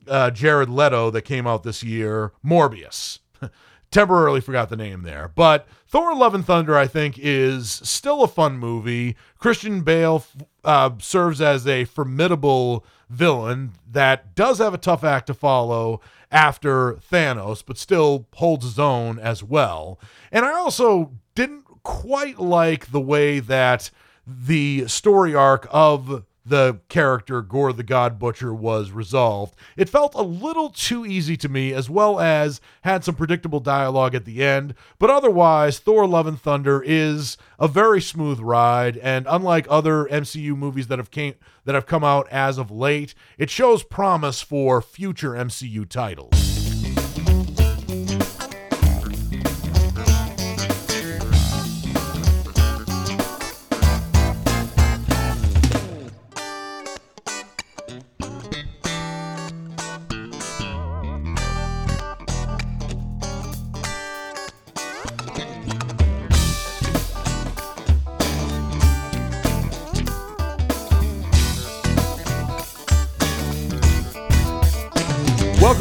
uh, 0.07 0.31
Jared 0.31 0.69
Leto 0.69 1.09
that 1.11 1.21
came 1.21 1.47
out 1.47 1.63
this 1.63 1.83
year, 1.83 2.33
Morbius. 2.45 3.19
Temporarily 3.91 4.41
forgot 4.41 4.69
the 4.69 4.75
name 4.75 5.01
there, 5.01 5.31
but 5.33 5.67
Thor: 5.87 6.15
Love 6.15 6.35
and 6.35 6.45
Thunder, 6.45 6.77
I 6.77 6.85
think, 6.85 7.17
is 7.17 7.71
still 7.71 8.23
a 8.23 8.27
fun 8.27 8.59
movie. 8.59 9.15
Christian 9.39 9.81
Bale 9.81 10.23
uh, 10.63 10.91
serves 10.99 11.41
as 11.41 11.65
a 11.65 11.85
formidable 11.85 12.85
villain 13.09 13.71
that 13.89 14.35
does 14.35 14.59
have 14.59 14.75
a 14.75 14.77
tough 14.77 15.03
act 15.03 15.25
to 15.27 15.33
follow 15.33 16.01
after 16.31 16.93
Thanos, 17.11 17.63
but 17.65 17.79
still 17.79 18.27
holds 18.35 18.63
his 18.63 18.77
own 18.77 19.17
as 19.17 19.43
well. 19.43 19.99
And 20.31 20.45
I 20.45 20.53
also 20.53 21.13
didn't 21.33 21.65
quite 21.81 22.39
like 22.39 22.91
the 22.91 23.01
way 23.01 23.39
that 23.39 23.89
the 24.27 24.87
story 24.87 25.33
arc 25.33 25.67
of 25.71 26.23
the 26.45 26.79
character 26.89 27.41
Gorr 27.41 27.73
the 27.73 27.83
God 27.83 28.17
Butcher 28.17 28.53
was 28.53 28.91
resolved. 28.91 29.55
It 29.77 29.89
felt 29.89 30.15
a 30.15 30.21
little 30.21 30.69
too 30.69 31.05
easy 31.05 31.37
to 31.37 31.49
me, 31.49 31.73
as 31.73 31.89
well 31.89 32.19
as 32.19 32.61
had 32.81 33.03
some 33.03 33.15
predictable 33.15 33.59
dialogue 33.59 34.15
at 34.15 34.25
the 34.25 34.43
end. 34.43 34.73
But 34.97 35.09
otherwise, 35.09 35.79
Thor 35.79 36.07
Love 36.07 36.27
and 36.27 36.39
Thunder 36.39 36.81
is 36.85 37.37
a 37.59 37.67
very 37.67 38.01
smooth 38.01 38.39
ride, 38.39 38.97
and 38.97 39.27
unlike 39.29 39.67
other 39.69 40.05
MCU 40.05 40.55
movies 40.55 40.87
that 40.87 40.99
have 40.99 41.11
came 41.11 41.35
that 41.65 41.75
have 41.75 41.85
come 41.85 42.03
out 42.03 42.27
as 42.29 42.57
of 42.57 42.71
late, 42.71 43.13
it 43.37 43.49
shows 43.49 43.83
promise 43.83 44.41
for 44.41 44.81
future 44.81 45.31
MCU 45.31 45.87
titles. 45.87 46.48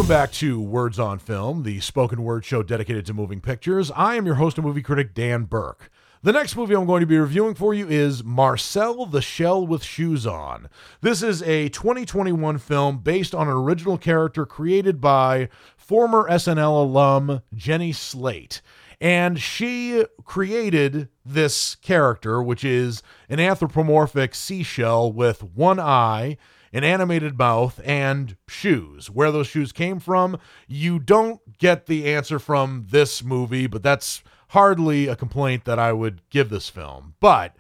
Welcome 0.09 0.23
back 0.23 0.33
to 0.39 0.59
Words 0.59 0.99
on 0.99 1.19
Film, 1.19 1.65
the 1.65 1.81
spoken 1.81 2.23
word 2.23 2.43
show 2.43 2.63
dedicated 2.63 3.05
to 3.05 3.13
moving 3.13 3.43
pictures. 3.43 3.91
I 3.91 4.15
am 4.15 4.25
your 4.25 4.37
host 4.37 4.57
and 4.57 4.67
movie 4.67 4.81
critic, 4.81 5.13
Dan 5.13 5.45
Burke. 5.45 5.91
The 6.23 6.33
next 6.33 6.57
movie 6.57 6.75
I'm 6.75 6.87
going 6.87 7.03
to 7.03 7.07
be 7.07 7.19
reviewing 7.19 7.55
for 7.55 7.75
you 7.75 7.87
is 7.87 8.25
Marcel 8.25 9.05
the 9.05 9.21
Shell 9.21 9.67
with 9.67 9.85
Shoes 9.85 10.27
On. 10.27 10.71
This 11.03 11.23
is 11.23 11.43
a 11.43 11.69
2021 11.69 12.57
film 12.57 13.01
based 13.01 13.35
on 13.35 13.49
an 13.49 13.55
original 13.55 13.99
character 13.99 14.47
created 14.47 14.99
by 14.99 15.51
former 15.77 16.27
SNL 16.31 16.85
alum 16.85 17.43
Jenny 17.53 17.93
Slate. 17.93 18.63
And 19.03 19.39
she 19.39 20.07
created 20.25 21.11
this 21.23 21.75
character, 21.75 22.43
which 22.43 22.65
is 22.65 23.03
an 23.29 23.41
anthropomorphic 23.41 24.35
seashell 24.35 25.13
with 25.13 25.45
one 25.45 25.79
eye 25.79 26.39
an 26.73 26.85
animated 26.85 27.39
mouth, 27.39 27.81
and 27.85 28.37
shoes. 28.47 29.11
Where 29.11 29.31
those 29.33 29.47
shoes 29.47 29.73
came 29.73 29.99
from, 30.01 30.39
you 30.67 30.99
don't 30.99 31.41
get 31.59 31.87
the 31.87 32.13
answer 32.13 32.39
from 32.39 32.87
this 32.91 33.23
movie, 33.23 33.67
but 33.67 33.83
that's 33.83 34.23
hardly 34.49 35.07
a 35.09 35.17
complaint 35.17 35.65
that 35.65 35.79
I 35.79 35.93
would 35.93 36.23
give 36.31 36.49
this 36.49 36.69
film. 36.69 37.15
But 37.21 37.57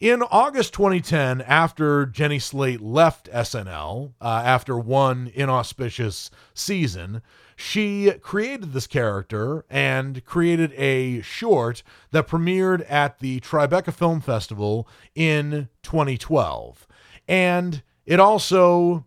in 0.00 0.22
August 0.22 0.74
2010, 0.74 1.42
after 1.42 2.06
Jenny 2.06 2.40
Slate 2.40 2.80
left 2.80 3.30
SNL 3.30 4.14
uh, 4.20 4.42
after 4.44 4.76
one 4.76 5.30
inauspicious 5.32 6.30
season, 6.54 7.22
she 7.54 8.10
created 8.20 8.72
this 8.72 8.88
character 8.88 9.64
and 9.70 10.24
created 10.24 10.72
a 10.72 11.20
short 11.20 11.84
that 12.10 12.26
premiered 12.26 12.84
at 12.90 13.20
the 13.20 13.38
Tribeca 13.38 13.94
Film 13.94 14.20
Festival 14.20 14.88
in 15.14 15.68
2012. 15.84 16.88
And 17.28 17.82
it 18.06 18.20
also 18.20 19.06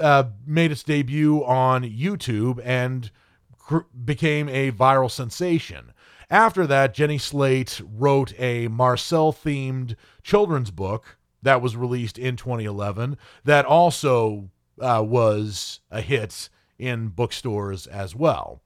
uh, 0.00 0.24
made 0.46 0.70
its 0.72 0.82
debut 0.82 1.44
on 1.44 1.82
YouTube 1.84 2.60
and 2.64 3.10
cr- 3.56 3.78
became 4.04 4.48
a 4.48 4.72
viral 4.72 5.10
sensation. 5.10 5.92
After 6.30 6.66
that, 6.66 6.94
Jenny 6.94 7.18
Slate 7.18 7.80
wrote 7.84 8.38
a 8.38 8.68
Marcel 8.68 9.32
themed 9.32 9.96
children's 10.22 10.70
book 10.70 11.16
that 11.42 11.62
was 11.62 11.76
released 11.76 12.18
in 12.18 12.36
2011 12.36 13.16
that 13.44 13.64
also 13.64 14.50
uh, 14.80 15.02
was 15.06 15.80
a 15.90 16.00
hit 16.00 16.48
in 16.78 17.08
bookstores 17.08 17.86
as 17.86 18.14
well. 18.14 18.60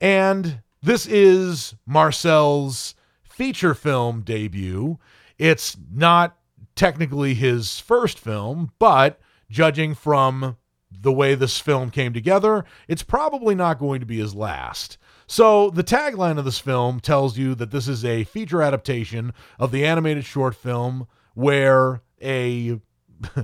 And 0.00 0.62
this 0.82 1.06
is 1.06 1.74
Marcel's 1.86 2.94
feature 3.22 3.74
film 3.74 4.22
debut. 4.22 4.98
It's 5.38 5.76
not 5.92 6.36
technically 6.80 7.34
his 7.34 7.78
first 7.78 8.18
film, 8.18 8.72
but 8.78 9.20
judging 9.50 9.94
from 9.94 10.56
the 10.90 11.12
way 11.12 11.34
this 11.34 11.58
film 11.58 11.90
came 11.90 12.14
together, 12.14 12.64
it's 12.88 13.02
probably 13.02 13.54
not 13.54 13.78
going 13.78 14.00
to 14.00 14.06
be 14.06 14.18
his 14.18 14.34
last. 14.34 14.96
So, 15.26 15.68
the 15.68 15.84
tagline 15.84 16.38
of 16.38 16.46
this 16.46 16.58
film 16.58 16.98
tells 16.98 17.36
you 17.36 17.54
that 17.56 17.70
this 17.70 17.86
is 17.86 18.02
a 18.02 18.24
feature 18.24 18.62
adaptation 18.62 19.34
of 19.58 19.72
the 19.72 19.84
animated 19.84 20.24
short 20.24 20.56
film 20.56 21.06
where 21.34 22.00
a 22.22 22.80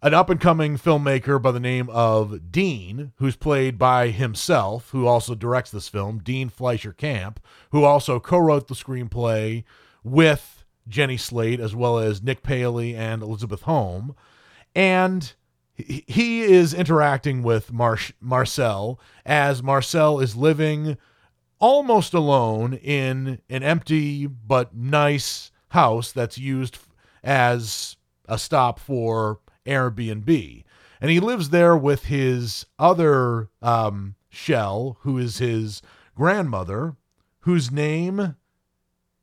an 0.00 0.14
up 0.14 0.30
and 0.30 0.40
coming 0.40 0.78
filmmaker 0.78 1.42
by 1.42 1.50
the 1.50 1.58
name 1.58 1.90
of 1.90 2.52
Dean, 2.52 3.10
who's 3.16 3.34
played 3.34 3.78
by 3.78 4.10
himself, 4.10 4.90
who 4.90 5.08
also 5.08 5.34
directs 5.34 5.72
this 5.72 5.88
film, 5.88 6.20
Dean 6.20 6.48
Fleischer 6.48 6.92
Camp, 6.92 7.40
who 7.72 7.82
also 7.82 8.20
co 8.20 8.38
wrote 8.38 8.68
the 8.68 8.74
screenplay 8.74 9.64
with 10.04 10.63
Jenny 10.88 11.16
Slate, 11.16 11.60
as 11.60 11.74
well 11.74 11.98
as 11.98 12.22
Nick 12.22 12.42
Paley 12.42 12.94
and 12.94 13.22
Elisabeth 13.22 13.62
Holm. 13.62 14.14
And 14.74 15.32
he 15.76 16.42
is 16.42 16.72
interacting 16.72 17.42
with 17.42 17.72
Mar- 17.72 17.98
Marcel 18.20 19.00
as 19.26 19.62
Marcel 19.62 20.20
is 20.20 20.36
living 20.36 20.96
almost 21.58 22.14
alone 22.14 22.74
in 22.74 23.40
an 23.48 23.62
empty 23.62 24.26
but 24.26 24.74
nice 24.74 25.50
house 25.68 26.12
that's 26.12 26.38
used 26.38 26.78
as 27.22 27.96
a 28.28 28.38
stop 28.38 28.78
for 28.78 29.40
Airbnb. 29.66 30.64
And 31.00 31.10
he 31.10 31.20
lives 31.20 31.50
there 31.50 31.76
with 31.76 32.04
his 32.04 32.66
other 32.78 33.48
um, 33.60 34.14
shell, 34.28 34.98
who 35.00 35.18
is 35.18 35.38
his 35.38 35.82
grandmother, 36.14 36.96
whose 37.40 37.70
name 37.70 38.36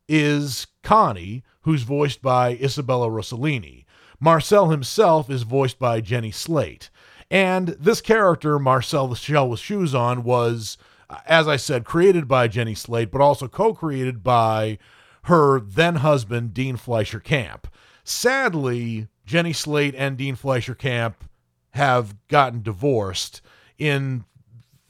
is 0.08 0.68
Connie, 0.83 1.43
who's 1.61 1.83
voiced 1.83 2.21
by 2.21 2.51
Isabella 2.51 3.09
Rossellini. 3.09 3.85
Marcel 4.19 4.69
himself 4.69 5.29
is 5.29 5.43
voiced 5.43 5.79
by 5.79 6.01
Jenny 6.01 6.31
Slate. 6.31 6.89
And 7.29 7.69
this 7.69 8.01
character, 8.01 8.59
Marcel 8.59 9.07
the 9.07 9.15
Shell 9.15 9.50
with 9.50 9.59
Shoes 9.59 9.95
On, 9.95 10.23
was, 10.23 10.77
as 11.25 11.47
I 11.47 11.55
said, 11.55 11.85
created 11.85 12.27
by 12.27 12.47
Jenny 12.47 12.75
Slate, 12.75 13.11
but 13.11 13.21
also 13.21 13.47
co 13.47 13.73
created 13.73 14.21
by 14.21 14.77
her 15.23 15.59
then 15.59 15.97
husband, 15.97 16.53
Dean 16.53 16.77
Fleischer 16.77 17.19
Camp. 17.19 17.67
Sadly, 18.03 19.07
Jenny 19.25 19.53
Slate 19.53 19.95
and 19.97 20.17
Dean 20.17 20.35
Fleischer 20.35 20.75
Camp 20.75 21.23
have 21.71 22.15
gotten 22.27 22.61
divorced 22.61 23.41
in 23.77 24.25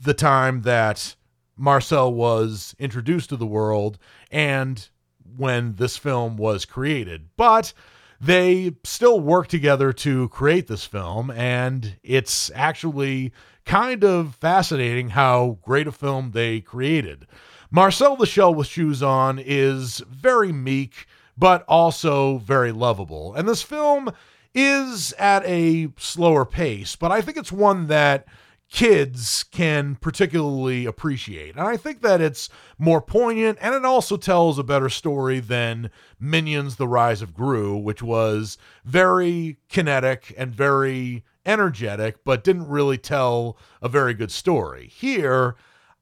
the 0.00 0.14
time 0.14 0.62
that 0.62 1.14
Marcel 1.56 2.12
was 2.12 2.74
introduced 2.78 3.28
to 3.28 3.36
the 3.36 3.46
world 3.46 3.98
and 4.30 4.88
when 5.36 5.74
this 5.74 5.96
film 5.96 6.36
was 6.36 6.64
created. 6.64 7.28
But 7.36 7.72
they 8.20 8.76
still 8.84 9.20
work 9.20 9.48
together 9.48 9.92
to 9.92 10.28
create 10.28 10.68
this 10.68 10.84
film, 10.84 11.30
and 11.30 11.96
it's 12.02 12.50
actually 12.54 13.32
kind 13.64 14.04
of 14.04 14.36
fascinating 14.36 15.10
how 15.10 15.58
great 15.62 15.86
a 15.86 15.92
film 15.92 16.30
they 16.30 16.60
created. 16.60 17.26
Marcel 17.70 18.16
the 18.16 18.26
Shell 18.26 18.54
with 18.54 18.66
Shoes 18.66 19.02
On 19.02 19.38
is 19.38 20.02
very 20.08 20.52
meek, 20.52 21.06
but 21.36 21.64
also 21.66 22.38
very 22.38 22.70
lovable. 22.70 23.34
And 23.34 23.48
this 23.48 23.62
film 23.62 24.12
is 24.54 25.12
at 25.14 25.44
a 25.46 25.88
slower 25.96 26.44
pace, 26.44 26.94
but 26.94 27.10
I 27.10 27.22
think 27.22 27.38
it's 27.38 27.50
one 27.50 27.86
that 27.86 28.26
kids 28.72 29.44
can 29.50 29.96
particularly 29.96 30.86
appreciate. 30.86 31.54
And 31.54 31.60
I 31.60 31.76
think 31.76 32.00
that 32.00 32.22
it's 32.22 32.48
more 32.78 33.02
poignant 33.02 33.58
and 33.60 33.74
it 33.74 33.84
also 33.84 34.16
tells 34.16 34.58
a 34.58 34.64
better 34.64 34.88
story 34.88 35.40
than 35.40 35.90
Minions 36.18 36.76
The 36.76 36.88
Rise 36.88 37.20
of 37.20 37.34
Gru, 37.34 37.76
which 37.76 38.02
was 38.02 38.56
very 38.82 39.58
kinetic 39.68 40.34
and 40.38 40.54
very 40.54 41.22
energetic, 41.44 42.24
but 42.24 42.44
didn't 42.44 42.66
really 42.66 42.96
tell 42.96 43.58
a 43.82 43.90
very 43.90 44.14
good 44.14 44.30
story. 44.30 44.86
Here, 44.86 45.54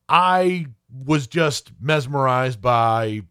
I 0.09 0.67
was 1.05 1.27
just 1.27 1.73
mesmerized 1.81 2.62
by 2.62 3.23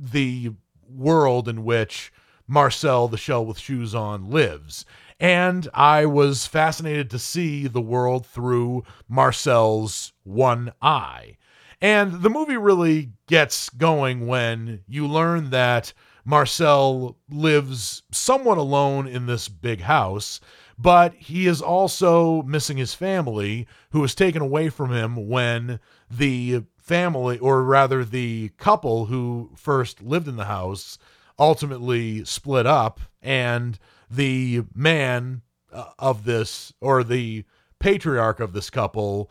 the 0.00 0.52
world 0.88 1.50
in 1.50 1.64
which 1.64 2.14
Marcel 2.48 3.08
the 3.08 3.18
Shell 3.18 3.44
with 3.44 3.58
Shoes 3.58 3.94
On 3.94 4.30
lives 4.30 4.86
and 5.18 5.68
I 5.72 6.06
was 6.06 6.46
fascinated 6.46 7.10
to 7.10 7.18
see 7.18 7.66
the 7.66 7.80
world 7.80 8.26
through 8.26 8.84
Marcel's 9.08 10.12
one 10.24 10.72
eye. 10.82 11.36
And 11.80 12.22
the 12.22 12.30
movie 12.30 12.56
really 12.56 13.12
gets 13.26 13.68
going 13.70 14.26
when 14.26 14.80
you 14.86 15.06
learn 15.06 15.50
that 15.50 15.92
Marcel 16.24 17.16
lives 17.30 18.02
somewhat 18.10 18.58
alone 18.58 19.06
in 19.06 19.26
this 19.26 19.48
big 19.48 19.82
house, 19.82 20.40
but 20.78 21.14
he 21.14 21.46
is 21.46 21.62
also 21.62 22.42
missing 22.42 22.76
his 22.76 22.94
family, 22.94 23.66
who 23.90 24.00
was 24.00 24.14
taken 24.14 24.42
away 24.42 24.68
from 24.68 24.92
him 24.92 25.28
when 25.28 25.78
the 26.10 26.64
family, 26.76 27.38
or 27.38 27.62
rather 27.62 28.04
the 28.04 28.50
couple 28.58 29.06
who 29.06 29.50
first 29.54 30.02
lived 30.02 30.28
in 30.28 30.36
the 30.36 30.46
house, 30.46 30.98
ultimately 31.38 32.24
split 32.24 32.66
up. 32.66 33.00
And 33.22 33.78
the 34.10 34.64
man 34.74 35.42
uh, 35.72 35.90
of 35.98 36.24
this 36.24 36.72
or 36.80 37.04
the 37.04 37.44
patriarch 37.78 38.40
of 38.40 38.52
this 38.52 38.70
couple 38.70 39.30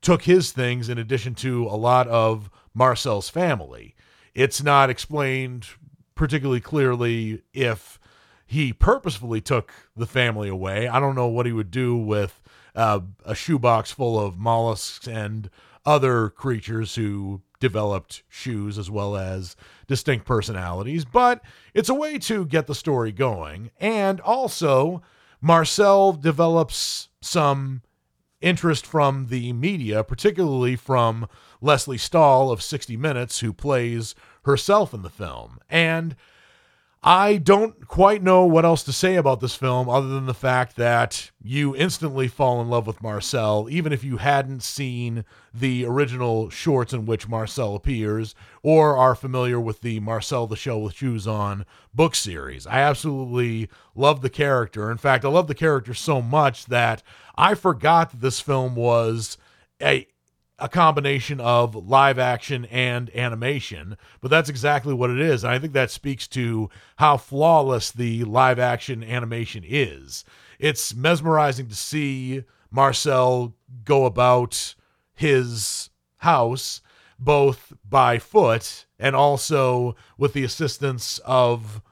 took 0.00 0.22
his 0.22 0.52
things 0.52 0.88
in 0.88 0.98
addition 0.98 1.34
to 1.34 1.66
a 1.66 1.76
lot 1.76 2.06
of 2.08 2.50
Marcel's 2.74 3.28
family. 3.28 3.94
It's 4.34 4.62
not 4.62 4.90
explained 4.90 5.66
particularly 6.14 6.60
clearly 6.60 7.42
if 7.52 7.98
he 8.46 8.72
purposefully 8.72 9.40
took 9.40 9.72
the 9.96 10.06
family 10.06 10.48
away. 10.48 10.86
I 10.86 11.00
don't 11.00 11.14
know 11.14 11.28
what 11.28 11.46
he 11.46 11.52
would 11.52 11.70
do 11.70 11.96
with 11.96 12.40
uh, 12.74 13.00
a 13.24 13.34
shoebox 13.34 13.92
full 13.92 14.20
of 14.20 14.38
mollusks 14.38 15.06
and 15.06 15.50
other 15.86 16.28
creatures 16.28 16.94
who 16.94 17.42
developed 17.60 18.22
shoes 18.28 18.78
as 18.78 18.90
well 18.90 19.16
as 19.16 19.56
distinct 19.86 20.26
personalities, 20.26 21.04
but 21.04 21.42
it's 21.72 21.88
a 21.88 21.94
way 21.94 22.18
to 22.18 22.46
get 22.46 22.66
the 22.66 22.74
story 22.74 23.12
going. 23.12 23.70
And 23.78 24.20
also, 24.20 25.02
Marcel 25.40 26.12
develops 26.12 27.08
some 27.20 27.82
interest 28.40 28.86
from 28.86 29.28
the 29.28 29.52
media, 29.52 30.04
particularly 30.04 30.76
from 30.76 31.26
Lesley 31.60 31.98
Stahl 31.98 32.50
of 32.50 32.62
60 32.62 32.96
Minutes, 32.96 33.40
who 33.40 33.52
plays 33.52 34.14
herself 34.44 34.92
in 34.92 35.02
the 35.02 35.10
film. 35.10 35.58
And 35.70 36.14
I 37.06 37.36
don't 37.36 37.86
quite 37.86 38.22
know 38.22 38.46
what 38.46 38.64
else 38.64 38.82
to 38.84 38.92
say 38.92 39.16
about 39.16 39.40
this 39.40 39.54
film 39.54 39.90
other 39.90 40.08
than 40.08 40.24
the 40.24 40.32
fact 40.32 40.76
that 40.76 41.32
you 41.42 41.76
instantly 41.76 42.28
fall 42.28 42.62
in 42.62 42.70
love 42.70 42.86
with 42.86 43.02
Marcel, 43.02 43.68
even 43.70 43.92
if 43.92 44.02
you 44.02 44.16
hadn't 44.16 44.62
seen 44.62 45.26
the 45.52 45.84
original 45.84 46.48
shorts 46.48 46.94
in 46.94 47.04
which 47.04 47.28
Marcel 47.28 47.74
appears 47.74 48.34
or 48.62 48.96
are 48.96 49.14
familiar 49.14 49.60
with 49.60 49.82
the 49.82 50.00
Marcel 50.00 50.46
the 50.46 50.56
Shell 50.56 50.80
with 50.80 50.94
Shoes 50.94 51.26
On 51.26 51.66
book 51.92 52.14
series. 52.14 52.66
I 52.66 52.80
absolutely 52.80 53.68
love 53.94 54.22
the 54.22 54.30
character. 54.30 54.90
In 54.90 54.96
fact, 54.96 55.26
I 55.26 55.28
love 55.28 55.46
the 55.46 55.54
character 55.54 55.92
so 55.92 56.22
much 56.22 56.64
that 56.66 57.02
I 57.36 57.54
forgot 57.54 58.12
that 58.12 58.22
this 58.22 58.40
film 58.40 58.74
was 58.76 59.36
a 59.78 60.06
a 60.64 60.68
combination 60.70 61.40
of 61.40 61.74
live 61.74 62.18
action 62.18 62.64
and 62.70 63.14
animation, 63.14 63.98
but 64.22 64.30
that's 64.30 64.48
exactly 64.48 64.94
what 64.94 65.10
it 65.10 65.20
is. 65.20 65.44
And 65.44 65.52
I 65.52 65.58
think 65.58 65.74
that 65.74 65.90
speaks 65.90 66.26
to 66.28 66.70
how 66.96 67.18
flawless 67.18 67.92
the 67.92 68.24
live 68.24 68.58
action 68.58 69.04
animation 69.04 69.62
is. 69.66 70.24
It's 70.58 70.94
mesmerizing 70.94 71.68
to 71.68 71.74
see 71.74 72.44
Marcel 72.70 73.54
go 73.84 74.06
about 74.06 74.74
his 75.12 75.90
house 76.16 76.80
both 77.18 77.74
by 77.86 78.18
foot 78.18 78.86
and 78.98 79.14
also 79.14 79.94
with 80.16 80.32
the 80.32 80.44
assistance 80.44 81.20
of 81.26 81.82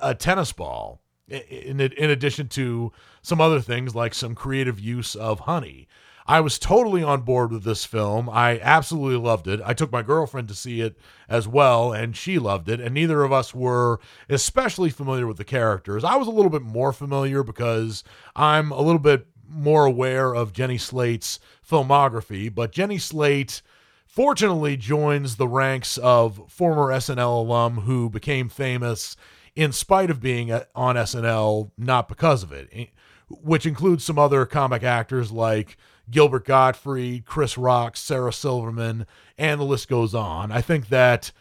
a 0.00 0.14
tennis 0.14 0.52
ball 0.52 1.02
in, 1.28 1.82
in 1.82 2.10
addition 2.10 2.48
to 2.48 2.92
some 3.20 3.42
other 3.42 3.60
things 3.60 3.94
like 3.94 4.14
some 4.14 4.34
creative 4.34 4.80
use 4.80 5.14
of 5.14 5.40
honey 5.40 5.86
I 6.28 6.40
was 6.40 6.58
totally 6.58 7.02
on 7.02 7.22
board 7.22 7.52
with 7.52 7.62
this 7.62 7.84
film. 7.84 8.28
I 8.28 8.58
absolutely 8.60 9.18
loved 9.18 9.46
it. 9.46 9.60
I 9.64 9.74
took 9.74 9.92
my 9.92 10.02
girlfriend 10.02 10.48
to 10.48 10.54
see 10.54 10.80
it 10.80 10.98
as 11.28 11.46
well, 11.46 11.92
and 11.92 12.16
she 12.16 12.38
loved 12.38 12.68
it. 12.68 12.80
And 12.80 12.94
neither 12.94 13.22
of 13.22 13.32
us 13.32 13.54
were 13.54 14.00
especially 14.28 14.90
familiar 14.90 15.26
with 15.26 15.36
the 15.36 15.44
characters. 15.44 16.02
I 16.02 16.16
was 16.16 16.26
a 16.26 16.32
little 16.32 16.50
bit 16.50 16.62
more 16.62 16.92
familiar 16.92 17.42
because 17.44 18.02
I'm 18.34 18.72
a 18.72 18.80
little 18.80 18.98
bit 18.98 19.26
more 19.48 19.86
aware 19.86 20.34
of 20.34 20.52
Jenny 20.52 20.78
Slate's 20.78 21.38
filmography, 21.68 22.52
but 22.52 22.72
Jenny 22.72 22.98
Slate 22.98 23.62
fortunately 24.06 24.76
joins 24.76 25.36
the 25.36 25.48
ranks 25.48 25.98
of 25.98 26.40
former 26.48 26.92
SNL 26.92 27.38
alum 27.38 27.76
who 27.82 28.10
became 28.10 28.48
famous 28.48 29.16
in 29.54 29.72
spite 29.72 30.10
of 30.10 30.20
being 30.20 30.52
on 30.74 30.96
SNL, 30.96 31.70
not 31.78 32.08
because 32.08 32.42
of 32.42 32.52
it, 32.52 32.68
eh, 32.72 32.86
which 33.28 33.66
includes 33.66 34.04
some 34.04 34.18
other 34.18 34.44
comic 34.44 34.82
actors 34.82 35.30
like 35.32 35.76
Gilbert 36.10 36.44
Gottfried, 36.44 37.24
Chris 37.24 37.58
Rock, 37.58 37.96
Sarah 37.96 38.32
Silverman, 38.32 39.06
and 39.36 39.60
the 39.60 39.64
list 39.64 39.88
goes 39.88 40.14
on. 40.14 40.52
I 40.52 40.60
think 40.60 40.88
that 40.88 41.32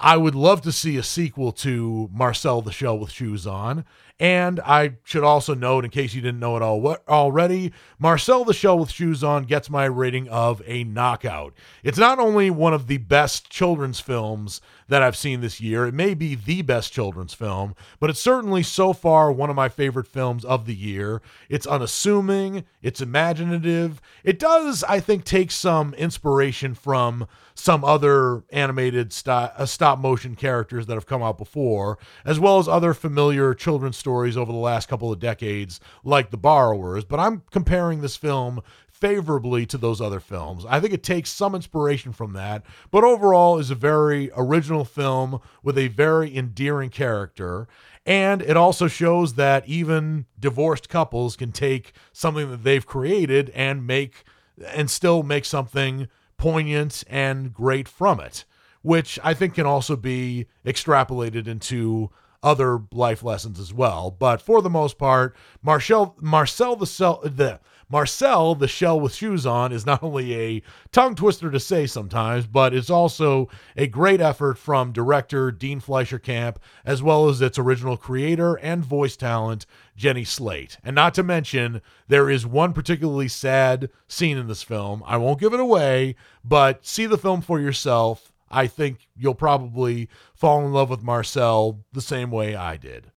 I 0.00 0.16
would 0.16 0.34
love 0.36 0.62
to 0.62 0.72
see 0.72 0.96
a 0.96 1.02
sequel 1.02 1.50
to 1.52 2.08
Marcel 2.12 2.62
the 2.62 2.70
Shell 2.70 2.98
with 2.98 3.10
Shoes 3.10 3.46
On. 3.46 3.84
And 4.20 4.60
I 4.60 4.94
should 5.04 5.24
also 5.24 5.54
note, 5.54 5.84
in 5.84 5.90
case 5.90 6.14
you 6.14 6.20
didn't 6.20 6.40
know 6.40 6.56
it 6.56 6.62
all 6.62 6.96
already, 7.08 7.72
Marcel 7.98 8.44
the 8.44 8.54
Shell 8.54 8.78
with 8.78 8.90
Shoes 8.90 9.24
On 9.24 9.44
gets 9.44 9.68
my 9.68 9.84
rating 9.84 10.28
of 10.28 10.62
a 10.66 10.84
knockout. 10.84 11.52
It's 11.82 11.98
not 11.98 12.18
only 12.18 12.50
one 12.50 12.74
of 12.74 12.86
the 12.86 12.98
best 12.98 13.50
children's 13.50 14.00
films 14.00 14.60
that 14.88 15.02
I've 15.02 15.16
seen 15.16 15.40
this 15.40 15.60
year, 15.60 15.86
it 15.86 15.94
may 15.94 16.14
be 16.14 16.34
the 16.34 16.62
best 16.62 16.92
children's 16.92 17.34
film, 17.34 17.74
but 18.00 18.10
it's 18.10 18.20
certainly 18.20 18.62
so 18.62 18.92
far 18.92 19.30
one 19.30 19.50
of 19.50 19.56
my 19.56 19.68
favorite 19.68 20.06
films 20.06 20.44
of 20.44 20.66
the 20.66 20.74
year. 20.74 21.20
It's 21.48 21.66
unassuming, 21.66 22.64
it's 22.82 23.00
imaginative. 23.00 24.00
It 24.24 24.38
does, 24.38 24.82
I 24.84 25.00
think, 25.00 25.24
take 25.24 25.50
some 25.50 25.94
inspiration 25.94 26.74
from 26.74 27.26
some 27.54 27.84
other 27.84 28.44
animated 28.50 29.12
st- 29.12 29.50
uh, 29.56 29.66
stop 29.66 29.98
motion 29.98 30.36
characters 30.36 30.86
that 30.86 30.94
have 30.94 31.06
come 31.06 31.22
out 31.22 31.36
before, 31.36 31.98
as 32.24 32.38
well 32.38 32.58
as 32.58 32.68
other 32.68 32.94
familiar 32.94 33.52
children's 33.52 33.96
stories 33.96 34.36
over 34.36 34.52
the 34.52 34.58
last 34.58 34.88
couple 34.88 35.12
of 35.12 35.18
decades, 35.18 35.80
like 36.04 36.30
The 36.30 36.36
Borrowers. 36.36 37.04
But 37.04 37.18
I'm 37.20 37.42
comparing 37.50 38.00
this 38.00 38.16
film 38.16 38.62
favorably 39.00 39.64
to 39.66 39.78
those 39.78 40.00
other 40.00 40.20
films. 40.20 40.64
I 40.68 40.80
think 40.80 40.92
it 40.92 41.02
takes 41.02 41.30
some 41.30 41.54
inspiration 41.54 42.12
from 42.12 42.32
that, 42.32 42.64
but 42.90 43.04
overall 43.04 43.58
is 43.58 43.70
a 43.70 43.74
very 43.74 44.30
original 44.36 44.84
film 44.84 45.40
with 45.62 45.78
a 45.78 45.88
very 45.88 46.36
endearing 46.36 46.90
character. 46.90 47.68
And 48.04 48.42
it 48.42 48.56
also 48.56 48.88
shows 48.88 49.34
that 49.34 49.68
even 49.68 50.26
divorced 50.38 50.88
couples 50.88 51.36
can 51.36 51.52
take 51.52 51.92
something 52.12 52.50
that 52.50 52.64
they've 52.64 52.86
created 52.86 53.50
and 53.50 53.86
make 53.86 54.24
and 54.66 54.90
still 54.90 55.22
make 55.22 55.44
something 55.44 56.08
poignant 56.36 57.04
and 57.08 57.52
great 57.52 57.86
from 57.86 58.20
it, 58.20 58.44
which 58.82 59.18
I 59.22 59.34
think 59.34 59.54
can 59.54 59.66
also 59.66 59.94
be 59.96 60.46
extrapolated 60.64 61.46
into 61.46 62.10
other 62.42 62.80
life 62.92 63.22
lessons 63.22 63.58
as 63.58 63.72
well. 63.72 64.10
But 64.10 64.40
for 64.40 64.62
the 64.62 64.70
most 64.70 64.98
part, 64.98 65.36
Marcel 65.62 66.16
Marcel 66.20 66.76
the 66.76 66.86
the 67.24 67.60
Marcel 67.90 68.54
the 68.54 68.68
Shell 68.68 69.00
with 69.00 69.14
Shoes 69.14 69.46
On 69.46 69.72
is 69.72 69.86
not 69.86 70.02
only 70.02 70.34
a 70.34 70.62
tongue 70.92 71.14
twister 71.14 71.50
to 71.50 71.58
say 71.58 71.86
sometimes, 71.86 72.46
but 72.46 72.74
it's 72.74 72.90
also 72.90 73.48
a 73.76 73.86
great 73.86 74.20
effort 74.20 74.58
from 74.58 74.92
director 74.92 75.50
Dean 75.50 75.80
Fleischer 75.80 76.18
Camp, 76.18 76.58
as 76.84 77.02
well 77.02 77.28
as 77.28 77.40
its 77.40 77.58
original 77.58 77.96
creator 77.96 78.56
and 78.56 78.84
voice 78.84 79.16
talent, 79.16 79.64
Jenny 79.96 80.24
Slate. 80.24 80.76
And 80.84 80.94
not 80.94 81.14
to 81.14 81.22
mention, 81.22 81.80
there 82.08 82.28
is 82.28 82.46
one 82.46 82.74
particularly 82.74 83.28
sad 83.28 83.88
scene 84.06 84.36
in 84.36 84.48
this 84.48 84.62
film. 84.62 85.02
I 85.06 85.16
won't 85.16 85.40
give 85.40 85.54
it 85.54 85.60
away, 85.60 86.14
but 86.44 86.84
see 86.84 87.06
the 87.06 87.18
film 87.18 87.40
for 87.40 87.58
yourself. 87.58 88.32
I 88.50 88.66
think 88.66 89.08
you'll 89.16 89.34
probably 89.34 90.08
fall 90.34 90.64
in 90.64 90.72
love 90.72 90.90
with 90.90 91.02
Marcel 91.02 91.84
the 91.92 92.00
same 92.00 92.30
way 92.30 92.54
I 92.54 92.76
did. 92.76 93.12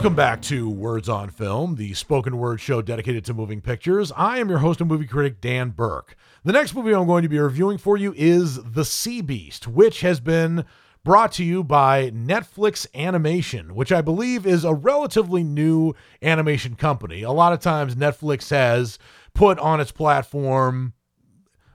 Welcome 0.00 0.16
back 0.16 0.40
to 0.44 0.70
Words 0.70 1.10
on 1.10 1.28
Film, 1.28 1.74
the 1.74 1.92
spoken 1.92 2.38
word 2.38 2.58
show 2.58 2.80
dedicated 2.80 3.22
to 3.26 3.34
moving 3.34 3.60
pictures. 3.60 4.10
I 4.16 4.38
am 4.38 4.48
your 4.48 4.60
host 4.60 4.80
and 4.80 4.88
movie 4.88 5.06
critic, 5.06 5.42
Dan 5.42 5.72
Burke. 5.72 6.16
The 6.42 6.54
next 6.54 6.74
movie 6.74 6.94
I'm 6.94 7.06
going 7.06 7.22
to 7.22 7.28
be 7.28 7.38
reviewing 7.38 7.76
for 7.76 7.98
you 7.98 8.14
is 8.16 8.62
The 8.62 8.86
Sea 8.86 9.20
Beast, 9.20 9.68
which 9.68 10.00
has 10.00 10.18
been 10.18 10.64
brought 11.04 11.32
to 11.32 11.44
you 11.44 11.62
by 11.62 12.12
Netflix 12.12 12.86
Animation, 12.94 13.74
which 13.74 13.92
I 13.92 14.00
believe 14.00 14.46
is 14.46 14.64
a 14.64 14.72
relatively 14.72 15.44
new 15.44 15.92
animation 16.22 16.76
company. 16.76 17.20
A 17.20 17.30
lot 17.30 17.52
of 17.52 17.60
times, 17.60 17.94
Netflix 17.94 18.48
has 18.48 18.98
put 19.34 19.58
on 19.58 19.82
its 19.82 19.92
platform 19.92 20.94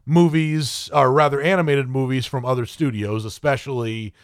movies, 0.04 0.90
or 0.92 1.12
rather 1.12 1.42
animated 1.42 1.88
movies 1.88 2.26
from 2.26 2.44
other 2.44 2.66
studios, 2.66 3.24
especially 3.24 4.16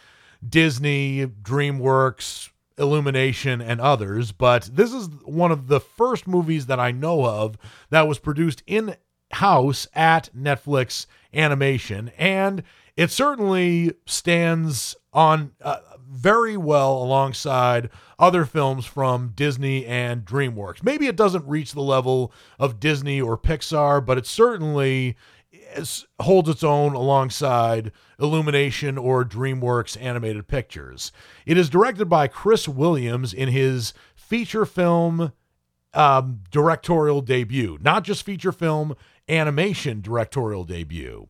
Disney, 0.44 1.28
DreamWorks, 1.28 2.50
Illumination, 2.78 3.62
and 3.62 3.82
others. 3.82 4.32
But 4.32 4.70
this 4.74 4.94
is 4.94 5.08
one 5.24 5.52
of 5.52 5.68
the 5.68 5.80
first 5.80 6.28
movies 6.28 6.66
that 6.68 6.80
I 6.80 6.92
know 6.92 7.26
of 7.26 7.58
that 7.90 8.08
was 8.08 8.20
produced 8.20 8.64
in 8.68 8.96
house 9.32 9.88
at 9.94 10.30
Netflix 10.36 11.06
Animation. 11.34 12.12
And 12.18 12.64
it 12.98 13.12
certainly 13.12 13.94
stands 14.06 14.96
on 15.14 15.52
uh, 15.62 15.78
very 16.10 16.58
well 16.58 16.98
alongside 16.98 17.90
other 18.20 18.46
films 18.46 18.86
from 18.86 19.32
Disney 19.36 19.86
and 19.86 20.26
DreamWorks. 20.26 20.84
Maybe 20.84 21.08
it 21.08 21.16
doesn't 21.16 21.48
reach 21.48 21.72
the 21.72 21.82
level 21.82 22.34
of 22.60 22.80
Disney 22.80 23.20
or 23.22 23.38
Pixar, 23.38 24.06
but 24.06 24.18
it 24.18 24.26
certainly 24.26 25.16
is, 25.76 26.06
holds 26.20 26.50
its 26.50 26.64
own 26.64 26.94
alongside 26.94 27.92
Illumination 28.22 28.98
or 28.98 29.26
DreamWorks 29.26 30.02
animated 30.02 30.48
pictures. 30.48 31.12
It 31.46 31.58
is 31.58 31.70
directed 31.70 32.06
by 32.06 32.28
Chris 32.28 32.68
Williams 32.68 33.34
in 33.34 33.50
his 33.50 33.94
feature 34.16 34.66
film 34.66 35.34
um, 35.94 36.42
directorial 36.52 37.22
debut, 37.22 37.78
not 37.82 38.04
just 38.04 38.24
feature 38.24 38.52
film 38.52 38.96
animation 39.28 40.02
directorial 40.02 40.64
debut. 40.64 41.28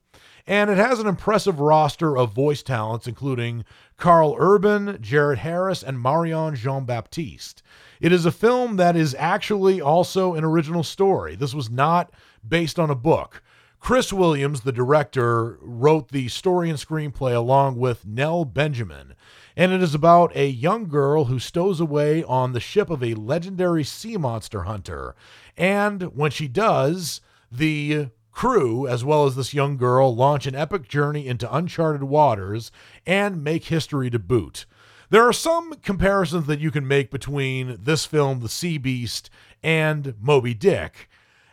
And 0.48 0.70
it 0.70 0.78
has 0.78 1.00
an 1.00 1.08
impressive 1.08 1.60
roster 1.60 2.18
of 2.18 2.34
voice 2.34 2.64
talents, 2.64 3.08
including 3.08 3.64
Karl 3.98 4.36
Urban, 4.40 4.98
Jared 5.00 5.40
Harris, 5.40 5.84
and 5.84 6.02
Marianne 6.02 6.56
Jean 6.56 6.86
Baptiste. 6.86 7.62
It 8.00 8.12
is 8.12 8.26
a 8.26 8.32
film 8.32 8.78
that 8.78 8.96
is 8.96 9.16
actually 9.20 9.80
also 9.80 10.34
an 10.34 10.44
original 10.44 10.84
story. 10.84 11.36
This 11.36 11.54
was 11.54 11.70
not 11.70 12.12
based 12.48 12.80
on 12.80 12.90
a 12.90 12.96
book. 12.96 13.44
Chris 13.82 14.14
Williams, 14.14 14.62
the 14.62 14.72
director, 14.72 15.58
wrote 15.60 16.10
the 16.10 16.28
story 16.28 16.70
and 16.70 16.78
screenplay 16.78 17.36
along 17.36 17.78
with 17.78 18.06
Nell 18.06 18.46
Benjamin, 18.46 19.16
and 19.56 19.72
it 19.72 19.82
is 19.82 19.96
about 19.96 20.32
a 20.36 20.48
young 20.48 20.88
girl 20.88 21.26
who 21.26 21.40
stows 21.40 21.80
away 21.80 22.24
on 22.24 22.54
the 22.54 22.60
ship 22.60 22.92
of 22.92 23.04
a 23.04 23.16
legendary 23.16 23.84
sea 23.84 24.18
monster 24.18 24.64
hunter. 24.64 25.16
And 25.58 26.16
when 26.16 26.30
she 26.30 26.48
does, 26.48 27.22
the 27.52 28.10
crew, 28.32 28.88
as 28.88 29.04
well 29.04 29.26
as 29.26 29.36
this 29.36 29.52
young 29.52 29.78
girl, 29.78 30.16
launch 30.16 30.46
an 30.46 30.54
epic 30.54 30.88
journey 30.88 31.28
into 31.28 31.54
uncharted 31.54 32.04
waters 32.04 32.72
and 33.08 33.44
make 33.44 33.66
history 33.66 34.12
to 34.12 34.20
boot. 34.20 34.68
There 35.10 35.28
are 35.28 35.34
some 35.34 35.74
comparisons 35.82 36.46
that 36.46 36.60
you 36.60 36.70
can 36.70 36.88
make 36.88 37.10
between 37.10 37.80
this 37.82 38.06
film, 38.06 38.42
The 38.42 38.48
Sea 38.48 38.78
Beast, 38.78 39.32
and 39.64 40.14
Moby 40.22 40.54
Dick. 40.54 41.10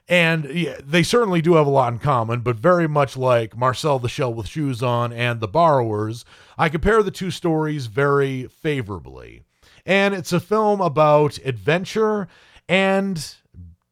And 0.08 0.46
yeah, 0.50 0.78
they 0.82 1.02
certainly 1.02 1.42
do 1.42 1.54
have 1.54 1.66
a 1.66 1.70
lot 1.70 1.92
in 1.92 1.98
common, 1.98 2.40
but 2.40 2.56
very 2.56 2.88
much 2.88 3.16
like 3.16 3.56
Marcel 3.56 3.98
the 3.98 4.08
Shell 4.08 4.32
with 4.32 4.48
Shoes 4.48 4.82
On 4.82 5.12
and 5.12 5.40
The 5.40 5.48
Borrowers, 5.48 6.24
I 6.56 6.70
compare 6.70 7.02
the 7.02 7.10
two 7.10 7.30
stories 7.30 7.86
very 7.86 8.44
favorably. 8.46 9.42
And 9.84 10.14
it's 10.14 10.32
a 10.32 10.40
film 10.40 10.80
about 10.80 11.38
adventure 11.44 12.26
and 12.68 13.34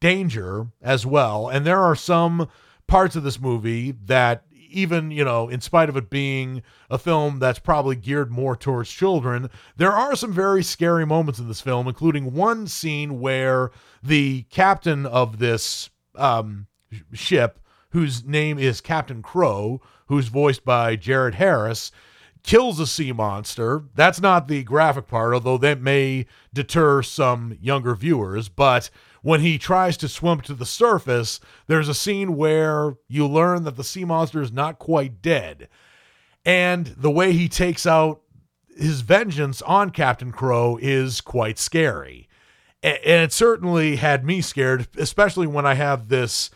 danger 0.01 0.69
as 0.81 1.05
well. 1.05 1.49
And 1.49 1.67
there 1.67 1.81
are 1.81 1.97
some 1.97 2.49
parts 2.87 3.17
of 3.17 3.23
this 3.23 3.41
movie 3.41 3.93
that 3.93 4.45
even 4.69 5.11
you 5.11 5.25
know 5.25 5.49
in 5.49 5.61
spite 5.61 5.89
of 5.89 5.97
it 5.97 6.11
being 6.11 6.63
a 6.91 6.99
film 6.99 7.39
that's 7.39 7.59
probably 7.59 7.97
geared 7.97 8.31
more 8.31 8.57
towards 8.57 8.91
children 8.91 9.49
there 9.77 9.93
are 9.93 10.17
some 10.17 10.33
very 10.33 10.63
scary 10.63 11.07
moments 11.07 11.39
in 11.39 11.49
this 11.49 11.61
film 11.61 11.87
including 11.87 12.33
one 12.33 12.67
scene 12.67 13.21
where 13.21 13.71
the 14.03 14.43
captain 14.51 15.07
of 15.07 15.39
this 15.39 15.89
um, 16.17 16.67
ship 17.13 17.61
whose 17.91 18.25
name 18.25 18.59
is 18.59 18.81
captain 18.81 19.23
crow 19.23 19.81
who's 20.07 20.29
voiced 20.29 20.65
by 20.65 20.97
jared 20.97 21.37
harris 21.37 21.91
kills 22.43 22.79
a 22.79 22.87
sea 22.87 23.13
monster 23.13 23.85
that's 23.95 24.21
not 24.21 24.49
the 24.49 24.63
graphic 24.63 25.07
part 25.07 25.35
although 25.35 25.59
that 25.59 25.81
may 25.81 26.27
deter 26.53 27.03
some 27.03 27.57
younger 27.61 27.95
viewers 27.95 28.49
but 28.49 28.91
when 29.27 29.41
he 29.41 29.59
tries 29.59 29.97
to 29.97 30.07
swim 30.09 30.41
to 30.43 30.55
the 30.55 30.65
surface, 30.65 31.41
there's 31.67 31.89
a 31.89 31.95
scene 31.95 32.37
where 32.37 32.95
you 33.09 33.27
learn 33.27 33.65
that 33.65 33.75
the 33.75 33.83
sea 33.83 34.05
monster 34.05 34.41
is 34.41 34.53
not 34.53 34.79
quite 34.79 35.21
dead. 35.21 35.69
And 36.45 36.87
the 36.97 37.11
way 37.11 37.33
he 37.33 37.49
takes 37.49 37.87
out 37.87 38.21
his 38.77 39.01
vengeance 39.01 39.63
on 39.63 39.91
Captain 39.91 40.31
Crow 40.31 40.79
is 40.81 41.21
quite 41.21 41.59
scary. 41.59 42.29
And 42.83 42.99
it 43.05 43.33
certainly 43.33 43.97
had 43.97 44.25
me 44.25 44.41
scared, 44.41 44.87
especially 44.97 45.47
when 45.47 45.67
I 45.67 45.75
have 45.75 46.09
this 46.09 46.51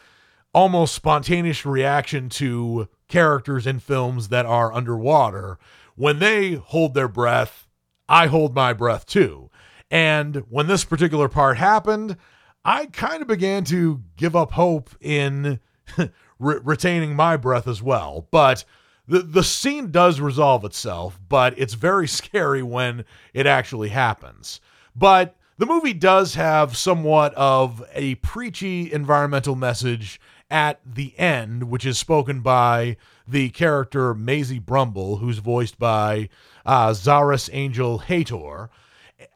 almost 0.53 0.95
spontaneous 0.95 1.65
reaction 1.65 2.29
to 2.29 2.89
characters 3.09 3.67
in 3.67 3.79
films 3.79 4.29
that 4.29 4.47
are 4.47 4.73
underwater. 4.73 5.59
When 5.97 6.19
they 6.19 6.55
hold 6.55 6.95
their 6.95 7.09
breath, 7.09 7.67
I 8.09 8.27
hold 8.27 8.55
my 8.55 8.73
breath 8.73 9.07
too. 9.07 9.51
And 9.91 10.37
when 10.49 10.67
this 10.67 10.85
particular 10.85 11.29
part 11.29 11.57
happened, 11.59 12.17
I 12.65 12.87
kind 12.87 13.23
of 13.23 13.29
began 13.29 13.65
to 13.65 14.03
give 14.17 14.37
up 14.37 14.53
hope 14.53 14.91
in 15.01 15.61
re- 16.39 16.61
retaining 16.63 17.17
my 17.17 17.37
breath 17.37 17.67
as 17.67 17.83
well. 17.83 18.29
But 18.31 18.65
the 19.09 19.21
the 19.21 19.43
scene 19.43 19.91
does 19.91 20.21
resolve 20.21 20.65
itself, 20.65 21.19
but 21.29 21.59
it's 21.59 21.75
very 21.75 22.07
scary 22.21 22.63
when 22.63 23.05
it 23.35 23.47
actually 23.47 23.89
happens. 23.89 24.61
But 24.95 25.37
the 25.61 25.67
movie 25.67 25.93
does 25.93 26.37
have 26.37 26.75
somewhat 26.75 27.35
of 27.35 27.85
a 27.93 28.15
preachy 28.17 28.91
environmental 28.91 29.55
message 29.55 30.19
at 30.51 30.81
the 30.87 31.13
end, 31.19 31.65
which 31.65 31.85
is 31.85 31.99
spoken 31.99 32.41
by 32.41 32.97
the 33.29 33.51
character 33.51 34.15
Maisie 34.15 34.59
Brumble, 34.59 35.19
who's 35.19 35.37
voiced 35.37 35.79
by 35.79 36.31
uh, 36.65 36.93
Zaris 36.93 37.51
Angel 37.53 37.99
Hator. 37.99 38.71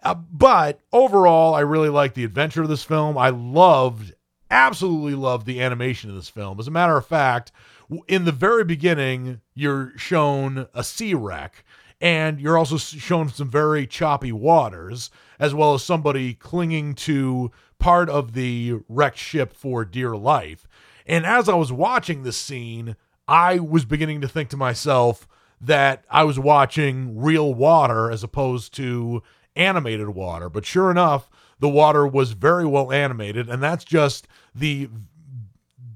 Uh, 0.02 0.14
but 0.14 0.80
overall, 0.94 1.54
I 1.54 1.60
really 1.60 1.90
like 1.90 2.14
the 2.14 2.24
adventure 2.24 2.62
of 2.62 2.70
this 2.70 2.84
film. 2.84 3.18
I 3.18 3.28
loved, 3.28 4.14
absolutely 4.50 5.16
loved 5.16 5.44
the 5.44 5.60
animation 5.60 6.08
of 6.08 6.16
this 6.16 6.30
film. 6.30 6.58
As 6.58 6.66
a 6.66 6.70
matter 6.70 6.96
of 6.96 7.06
fact, 7.06 7.52
in 8.08 8.24
the 8.24 8.32
very 8.32 8.64
beginning, 8.64 9.42
you're 9.54 9.92
shown 9.98 10.68
a 10.72 10.84
sea 10.84 11.12
wreck, 11.12 11.66
and 12.00 12.40
you're 12.40 12.58
also 12.58 12.76
shown 12.76 13.28
some 13.28 13.50
very 13.50 13.86
choppy 13.86 14.32
waters, 14.32 15.10
as 15.38 15.54
well 15.54 15.74
as 15.74 15.82
somebody 15.82 16.34
clinging 16.34 16.94
to 16.94 17.50
part 17.78 18.08
of 18.08 18.32
the 18.32 18.80
wrecked 18.88 19.18
ship 19.18 19.54
for 19.54 19.84
dear 19.84 20.16
life. 20.16 20.66
And 21.06 21.26
as 21.26 21.48
I 21.48 21.54
was 21.54 21.72
watching 21.72 22.22
this 22.22 22.36
scene, 22.36 22.96
I 23.28 23.58
was 23.58 23.84
beginning 23.84 24.20
to 24.22 24.28
think 24.28 24.50
to 24.50 24.56
myself 24.56 25.26
that 25.60 26.04
I 26.10 26.24
was 26.24 26.38
watching 26.38 27.18
real 27.18 27.54
water 27.54 28.10
as 28.10 28.22
opposed 28.22 28.74
to 28.74 29.22
animated 29.56 30.10
water. 30.10 30.48
But 30.48 30.66
sure 30.66 30.90
enough, 30.90 31.30
the 31.58 31.68
water 31.68 32.06
was 32.06 32.32
very 32.32 32.66
well 32.66 32.92
animated, 32.92 33.48
and 33.48 33.62
that's 33.62 33.84
just 33.84 34.26
the 34.54 34.88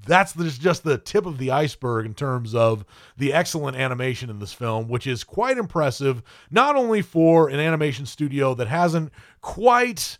that's 0.05 0.33
just 0.57 0.83
the 0.83 0.97
tip 0.97 1.25
of 1.25 1.37
the 1.37 1.51
iceberg 1.51 2.05
in 2.05 2.13
terms 2.13 2.55
of 2.55 2.85
the 3.17 3.33
excellent 3.33 3.77
animation 3.77 4.29
in 4.29 4.39
this 4.39 4.53
film, 4.53 4.87
which 4.87 5.07
is 5.07 5.23
quite 5.23 5.57
impressive, 5.57 6.21
not 6.49 6.75
only 6.75 7.01
for 7.01 7.49
an 7.49 7.59
animation 7.59 8.05
studio 8.05 8.53
that 8.53 8.67
hasn't 8.67 9.11
quite 9.41 10.17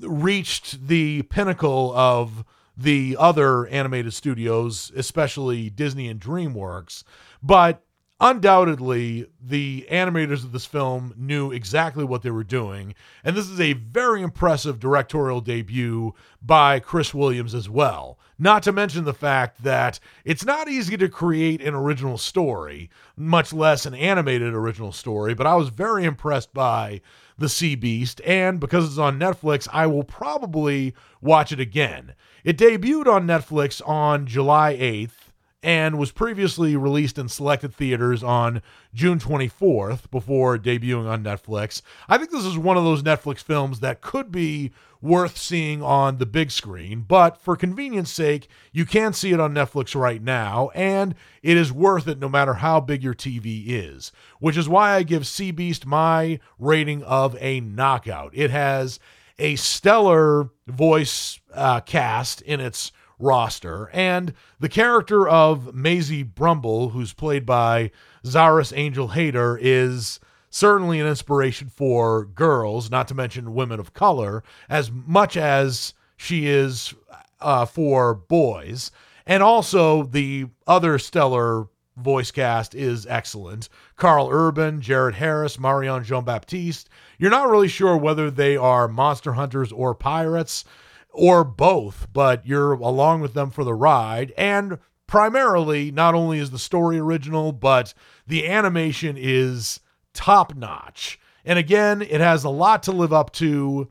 reached 0.00 0.86
the 0.88 1.22
pinnacle 1.22 1.92
of 1.96 2.44
the 2.76 3.16
other 3.18 3.66
animated 3.68 4.12
studios, 4.12 4.92
especially 4.94 5.70
Disney 5.70 6.08
and 6.08 6.20
DreamWorks, 6.20 7.04
but 7.42 7.82
undoubtedly 8.20 9.26
the 9.40 9.86
animators 9.90 10.44
of 10.44 10.52
this 10.52 10.66
film 10.66 11.12
knew 11.16 11.52
exactly 11.52 12.04
what 12.04 12.22
they 12.22 12.30
were 12.30 12.44
doing. 12.44 12.94
And 13.24 13.36
this 13.36 13.48
is 13.48 13.60
a 13.60 13.74
very 13.74 14.22
impressive 14.22 14.78
directorial 14.78 15.40
debut 15.40 16.14
by 16.40 16.80
chris 16.80 17.12
williams 17.12 17.54
as 17.54 17.68
well 17.68 18.18
not 18.38 18.62
to 18.62 18.72
mention 18.72 19.04
the 19.04 19.14
fact 19.14 19.62
that 19.62 19.98
it's 20.24 20.44
not 20.44 20.68
easy 20.68 20.96
to 20.96 21.08
create 21.08 21.62
an 21.62 21.74
original 21.74 22.18
story 22.18 22.90
much 23.16 23.52
less 23.52 23.86
an 23.86 23.94
animated 23.94 24.54
original 24.54 24.92
story 24.92 25.34
but 25.34 25.46
i 25.46 25.54
was 25.54 25.68
very 25.68 26.04
impressed 26.04 26.52
by 26.52 27.00
the 27.38 27.48
sea 27.48 27.74
beast 27.74 28.20
and 28.24 28.60
because 28.60 28.86
it's 28.86 28.98
on 28.98 29.18
netflix 29.18 29.68
i 29.72 29.86
will 29.86 30.04
probably 30.04 30.94
watch 31.20 31.52
it 31.52 31.60
again 31.60 32.14
it 32.44 32.58
debuted 32.58 33.06
on 33.06 33.26
netflix 33.26 33.86
on 33.86 34.26
july 34.26 34.74
8th 34.74 35.26
and 35.66 35.98
was 35.98 36.12
previously 36.12 36.76
released 36.76 37.18
in 37.18 37.28
selected 37.28 37.74
theaters 37.74 38.22
on 38.22 38.62
June 38.94 39.18
24th 39.18 40.08
before 40.12 40.56
debuting 40.56 41.08
on 41.08 41.24
Netflix. 41.24 41.82
I 42.08 42.18
think 42.18 42.30
this 42.30 42.44
is 42.44 42.56
one 42.56 42.76
of 42.76 42.84
those 42.84 43.02
Netflix 43.02 43.42
films 43.42 43.80
that 43.80 44.00
could 44.00 44.30
be 44.30 44.70
worth 45.00 45.36
seeing 45.36 45.82
on 45.82 46.18
the 46.18 46.26
big 46.26 46.50
screen, 46.50 47.04
but 47.06 47.40
for 47.40 47.56
convenience 47.56 48.12
sake, 48.12 48.48
you 48.72 48.84
can 48.84 49.12
see 49.12 49.32
it 49.32 49.40
on 49.40 49.54
Netflix 49.54 49.94
right 49.94 50.22
now, 50.22 50.70
and 50.74 51.14
it 51.42 51.56
is 51.56 51.72
worth 51.72 52.08
it 52.08 52.18
no 52.18 52.28
matter 52.28 52.54
how 52.54 52.80
big 52.80 53.02
your 53.02 53.14
TV 53.14 53.64
is, 53.66 54.12
which 54.40 54.56
is 54.56 54.68
why 54.68 54.94
I 54.94 55.02
give 55.02 55.26
Sea 55.26 55.50
Beast 55.50 55.86
my 55.86 56.40
rating 56.58 57.02
of 57.02 57.36
a 57.40 57.60
knockout. 57.60 58.30
It 58.34 58.50
has 58.50 58.98
a 59.38 59.56
stellar 59.56 60.50
voice 60.66 61.40
uh, 61.52 61.80
cast 61.80 62.40
in 62.42 62.60
its 62.60 62.92
roster. 63.18 63.90
And 63.92 64.34
the 64.60 64.68
character 64.68 65.28
of 65.28 65.74
Maisie 65.74 66.22
Brumble, 66.22 66.90
who's 66.90 67.12
played 67.12 67.46
by 67.46 67.90
Zaris 68.24 68.76
Angel 68.76 69.08
Hator, 69.08 69.58
is 69.60 70.20
certainly 70.56 70.98
an 70.98 71.06
inspiration 71.06 71.68
for 71.68 72.24
girls, 72.24 72.90
not 72.90 73.06
to 73.06 73.14
mention 73.14 73.52
women 73.52 73.78
of 73.78 73.92
color, 73.92 74.42
as 74.70 74.90
much 74.90 75.36
as 75.36 75.92
she 76.16 76.46
is 76.46 76.94
uh, 77.42 77.66
for 77.66 78.14
boys. 78.14 78.90
And 79.26 79.42
also, 79.42 80.04
the 80.04 80.46
other 80.66 80.98
stellar 80.98 81.66
voice 81.98 82.30
cast 82.30 82.74
is 82.74 83.06
excellent. 83.06 83.68
Karl 83.96 84.30
Urban, 84.30 84.80
Jared 84.80 85.16
Harris, 85.16 85.60
Marianne 85.60 86.04
Jean 86.04 86.24
Baptiste. 86.24 86.88
You're 87.18 87.30
not 87.30 87.50
really 87.50 87.68
sure 87.68 87.96
whether 87.98 88.30
they 88.30 88.56
are 88.56 88.88
monster 88.88 89.34
hunters 89.34 89.72
or 89.72 89.94
pirates 89.94 90.64
or 91.10 91.44
both, 91.44 92.06
but 92.14 92.46
you're 92.46 92.72
along 92.72 93.20
with 93.20 93.34
them 93.34 93.50
for 93.50 93.62
the 93.62 93.74
ride. 93.74 94.32
And 94.38 94.78
primarily, 95.06 95.90
not 95.90 96.14
only 96.14 96.38
is 96.38 96.50
the 96.50 96.58
story 96.58 96.98
original, 96.98 97.52
but 97.52 97.92
the 98.26 98.48
animation 98.48 99.16
is 99.18 99.80
top 100.16 100.56
notch. 100.56 101.20
And 101.44 101.58
again, 101.58 102.02
it 102.02 102.20
has 102.20 102.42
a 102.42 102.50
lot 102.50 102.82
to 102.84 102.92
live 102.92 103.12
up 103.12 103.32
to, 103.34 103.88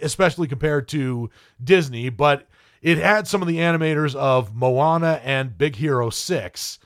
especially 0.00 0.46
compared 0.46 0.86
to 0.88 1.30
Disney, 1.62 2.08
but 2.08 2.46
it 2.82 2.98
had 2.98 3.26
some 3.26 3.42
of 3.42 3.48
the 3.48 3.58
animators 3.58 4.14
of 4.14 4.54
Moana 4.54 5.20
and 5.24 5.58
Big 5.58 5.76
Hero 5.76 6.10
6 6.10 6.78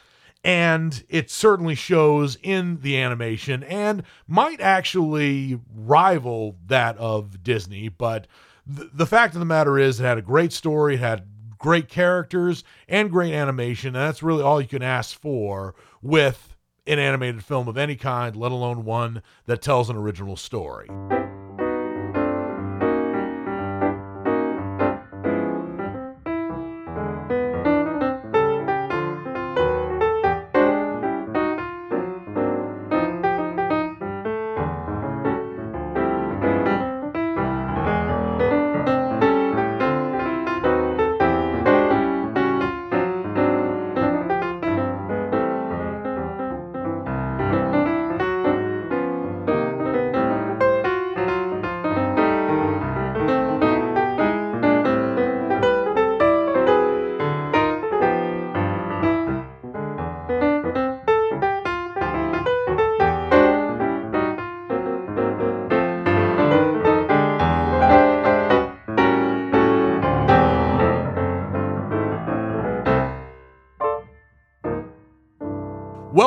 and 0.44 1.04
it 1.08 1.30
certainly 1.30 1.74
shows 1.74 2.36
in 2.42 2.80
the 2.80 2.98
animation 2.98 3.62
and 3.62 4.02
might 4.26 4.60
actually 4.60 5.60
rival 5.72 6.56
that 6.66 6.96
of 6.98 7.42
Disney. 7.44 7.88
But 7.88 8.26
th- 8.74 8.88
the 8.92 9.06
fact 9.06 9.34
of 9.34 9.38
the 9.38 9.46
matter 9.46 9.78
is, 9.78 10.00
it 10.00 10.04
had 10.04 10.18
a 10.18 10.22
great 10.22 10.52
story, 10.52 10.94
it 10.94 11.00
had 11.00 11.26
great 11.58 11.88
characters, 11.88 12.64
and 12.88 13.10
great 13.10 13.32
animation. 13.32 13.88
And 13.88 14.04
that's 14.04 14.22
really 14.22 14.42
all 14.42 14.60
you 14.60 14.66
can 14.66 14.82
ask 14.82 15.18
for 15.18 15.76
with 16.00 16.51
an 16.86 16.98
animated 16.98 17.44
film 17.44 17.68
of 17.68 17.76
any 17.76 17.96
kind, 17.96 18.36
let 18.36 18.52
alone 18.52 18.84
one 18.84 19.22
that 19.46 19.62
tells 19.62 19.88
an 19.88 19.96
original 19.96 20.36
story. 20.36 20.88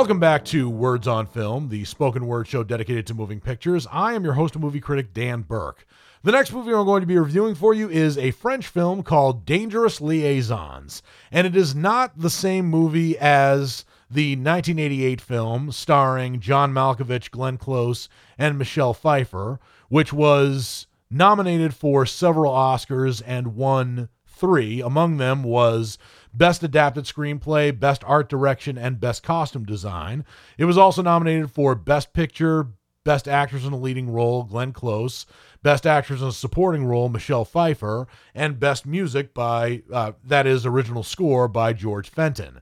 Welcome 0.06 0.20
back 0.20 0.46
to 0.46 0.70
Words 0.70 1.08
on 1.08 1.26
Film, 1.26 1.70
the 1.70 1.84
spoken 1.84 2.28
word 2.28 2.48
show 2.48 2.64
dedicated 2.64 3.08
to 3.08 3.16
moving 3.16 3.40
pictures. 3.40 3.88
I 3.92 4.14
am 4.14 4.24
your 4.24 4.34
host 4.34 4.54
and 4.54 4.64
movie 4.64 4.80
critic, 4.80 5.16
Dan 5.16 5.42
Burke. 5.42 5.88
The 6.22 6.32
next 6.32 6.54
movie 6.54 6.72
I'm 6.72 6.86
going 6.86 7.02
to 7.02 7.08
be 7.08 7.18
reviewing 7.18 7.56
for 7.56 7.74
you 7.74 7.90
is 7.90 8.16
a 8.16 8.30
French 8.30 8.68
film 8.68 9.02
called 9.02 9.48
Dangerous 9.48 10.00
Liaisons, 10.00 11.02
and 11.32 11.48
it 11.48 11.56
is 11.56 11.74
not 11.74 12.20
the 12.20 12.30
same 12.30 12.68
movie 12.68 13.18
as 13.18 13.84
the 14.08 14.36
1988 14.36 15.22
film 15.22 15.72
starring 15.72 16.40
John 16.40 16.72
Malkovich, 16.72 17.32
Glenn 17.32 17.58
Close, 17.58 18.08
and 18.38 18.60
Michelle 18.60 18.94
Pfeiffer, 18.94 19.60
which 19.90 20.14
was 20.14 20.86
nominated 21.10 21.74
for 21.74 22.06
several 22.06 22.54
Oscars 22.54 23.24
and 23.26 23.56
won 23.56 24.10
three. 24.28 24.82
Among 24.82 25.18
them 25.18 25.42
was 25.42 25.98
Best 26.38 26.64
Adapted 26.64 27.06
Screenplay, 27.06 27.78
Best 27.78 28.04
Art 28.06 28.30
Direction, 28.30 28.78
and 28.78 29.00
Best 29.00 29.24
Costume 29.24 29.66
Design. 29.66 30.26
It 30.58 30.66
was 30.66 30.78
also 30.78 31.02
nominated 31.02 31.52
for 31.52 31.76
Best 31.76 32.14
Picture, 32.14 32.68
Best 33.04 33.28
Actress 33.28 33.66
in 33.66 33.72
a 33.72 33.78
Leading 33.78 34.10
Role, 34.10 34.44
Glenn 34.44 34.74
Close, 34.74 35.26
Best 35.64 35.86
Actress 35.86 36.22
in 36.22 36.28
a 36.28 36.32
Supporting 36.32 36.86
Role, 36.86 37.08
Michelle 37.08 37.46
Pfeiffer, 37.46 38.08
and 38.34 38.60
Best 38.60 38.86
Music 38.86 39.34
by, 39.34 39.84
uh, 39.94 40.14
that 40.24 40.46
is, 40.46 40.66
original 40.66 41.04
score 41.04 41.48
by 41.48 41.72
George 41.72 42.10
Fenton. 42.10 42.62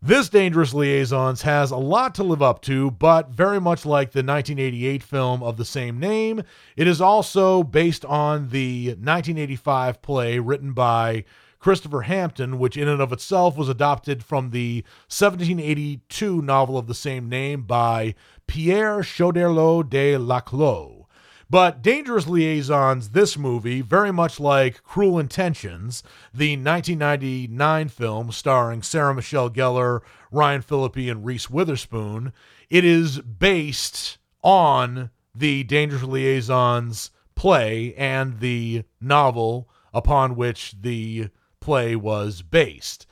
This 0.00 0.28
Dangerous 0.28 0.74
Liaisons 0.74 1.42
has 1.42 1.72
a 1.72 1.76
lot 1.76 2.14
to 2.16 2.22
live 2.22 2.40
up 2.40 2.62
to, 2.62 2.92
but 2.92 3.30
very 3.30 3.60
much 3.60 3.84
like 3.84 4.12
the 4.12 4.18
1988 4.18 5.02
film 5.02 5.42
of 5.42 5.56
the 5.56 5.64
same 5.64 5.98
name, 5.98 6.42
it 6.76 6.86
is 6.86 7.00
also 7.00 7.64
based 7.64 8.04
on 8.04 8.50
the 8.50 8.90
1985 8.90 10.00
play 10.00 10.38
written 10.38 10.72
by 10.72 11.24
Christopher 11.58 12.02
Hampton, 12.02 12.58
which 12.58 12.76
in 12.76 12.88
and 12.88 13.00
of 13.00 13.12
itself 13.12 13.56
was 13.56 13.68
adopted 13.68 14.24
from 14.24 14.50
the 14.50 14.84
1782 15.08 16.40
novel 16.42 16.78
of 16.78 16.86
the 16.86 16.94
same 16.94 17.28
name 17.28 17.62
by 17.62 18.14
Pierre 18.46 19.00
Choderlos 19.00 19.88
de 19.88 20.14
Laclos. 20.16 21.06
But 21.50 21.80
Dangerous 21.80 22.26
Liaisons, 22.26 23.10
this 23.10 23.38
movie, 23.38 23.80
very 23.80 24.12
much 24.12 24.38
like 24.38 24.82
Cruel 24.82 25.18
Intentions, 25.18 26.02
the 26.32 26.56
1999 26.56 27.88
film 27.88 28.32
starring 28.32 28.82
Sarah 28.82 29.14
Michelle 29.14 29.48
Gellar, 29.48 30.02
Ryan 30.30 30.60
Phillippe, 30.60 31.08
and 31.08 31.24
Reese 31.24 31.48
Witherspoon, 31.48 32.34
it 32.68 32.84
is 32.84 33.20
based 33.20 34.18
on 34.42 35.10
the 35.34 35.64
Dangerous 35.64 36.02
Liaisons 36.02 37.10
play 37.34 37.94
and 37.94 38.40
the 38.40 38.84
novel 39.00 39.70
upon 39.94 40.36
which 40.36 40.74
the 40.82 41.28
play 41.68 41.94
was 41.94 42.40
based. 42.40 43.06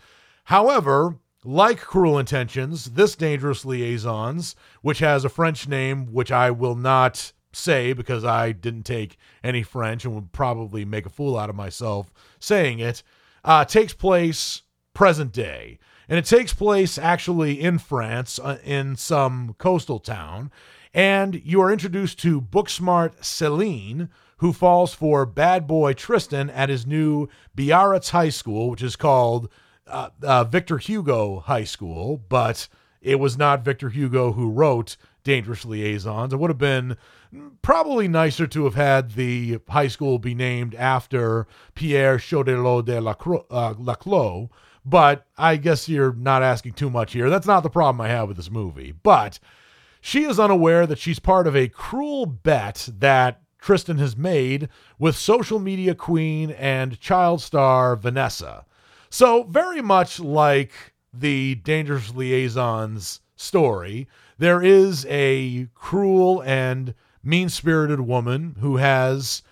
However, 0.45 1.19
like 1.45 1.79
Cruel 1.79 2.19
Intentions, 2.19 2.93
this 2.93 3.15
Dangerous 3.15 3.67
Liaisons, 3.67 4.57
which 4.81 5.01
has 5.01 5.27
a 5.27 5.29
French 5.29 5.69
name 5.69 6.11
which 6.11 6.33
I 6.33 6.51
will 6.51 6.75
not 6.75 7.35
say 7.53 7.93
because 7.93 8.25
I 8.25 8.53
didn't 8.53 8.85
take 8.85 9.19
any 9.45 9.63
French 9.63 10.07
and 10.07 10.15
would 10.15 10.33
probably 10.33 10.87
make 10.87 11.05
a 11.05 11.11
fool 11.11 11.37
out 11.37 11.51
of 11.51 11.55
myself 11.55 12.11
saying 12.41 12.79
it, 12.79 13.03
uh, 13.45 13.67
takes 13.67 13.93
place 13.93 14.63
present 14.95 15.33
day. 15.33 15.79
And 16.09 16.19
it 16.19 16.25
takes 16.25 16.55
place 16.55 16.97
actually 16.97 17.61
in 17.61 17.77
France, 17.77 18.39
uh, 18.39 18.57
in 18.65 18.97
some 18.97 19.55
coastal 19.59 19.99
town. 19.99 20.51
And 20.95 21.43
you 21.45 21.61
are 21.61 21.71
introduced 21.71 22.19
to 22.21 22.41
Booksmart 22.41 23.23
Celine, 23.23 24.09
who 24.39 24.53
falls 24.53 24.93
for 24.93 25.25
bad 25.25 25.67
boy 25.67 25.93
Tristan 25.93 26.51
at 26.51 26.69
his 26.69 26.87
new 26.87 27.29
Biarritz 27.55 28.11
High 28.11 28.29
School, 28.29 28.71
which 28.71 28.83
is 28.83 28.97
called 28.97 29.49
uh, 29.87 30.11
uh, 30.23 30.45
Victor 30.45 30.79
Hugo 30.79 31.41
High 31.41 31.65
School, 31.65 32.23
but 32.29 32.69
it 33.01 33.21
was 33.21 33.39
not 33.39 33.65
Victor 33.65 33.89
Hugo 33.89 34.33
who 34.33 34.51
wrote 34.51 34.97
Dangerous 35.25 35.65
Liaisons. 35.65 36.33
It 36.33 36.37
would 36.37 36.51
have 36.51 36.59
been 36.59 36.97
probably 37.63 38.09
nicer 38.09 38.47
to 38.47 38.65
have 38.65 38.75
had 38.75 39.13
the 39.13 39.59
high 39.69 39.89
school 39.89 40.19
be 40.19 40.35
named 40.35 40.75
after 40.75 41.47
Pierre 41.75 42.19
Choderlos 42.19 42.85
de 42.85 42.99
uh, 42.99 43.75
Laclos, 43.75 44.49
but 44.85 45.27
I 45.37 45.57
guess 45.57 45.89
you're 45.89 46.13
not 46.13 46.43
asking 46.43 46.75
too 46.75 46.91
much 46.91 47.13
here. 47.13 47.29
That's 47.29 47.47
not 47.47 47.63
the 47.63 47.71
problem 47.71 48.01
I 48.01 48.09
have 48.09 48.29
with 48.29 48.37
this 48.37 48.51
movie. 48.51 48.93
But 48.93 49.39
she 50.01 50.25
is 50.25 50.39
unaware 50.39 50.87
that 50.87 50.99
she's 50.99 51.19
part 51.19 51.47
of 51.47 51.57
a 51.57 51.69
cruel 51.69 52.27
bet 52.27 52.89
that 52.99 53.43
Tristan 53.67 53.99
has 53.99 54.17
made 54.17 54.69
with 54.97 55.17
social 55.17 55.59
media 55.59 55.93
queen 55.93 56.53
and 56.53 57.01
child 57.01 57.43
star 57.43 57.97
Vanessa. 57.97 58.65
So, 59.11 59.43
very 59.43 59.83
much 59.83 60.21
like 60.21 60.71
the 61.13 61.57
Dangerous 61.57 62.15
Liaisons 62.15 63.23
story, 63.35 64.07
there 64.39 64.63
is 64.63 65.05
a 65.07 65.67
cruel 65.75 66.45
and 66.45 66.95
mean 67.25 67.49
spirited 67.49 68.03
woman 68.03 68.55
who 68.61 68.77
has 68.77 69.43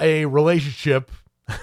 a 0.00 0.26
relationship, 0.26 1.12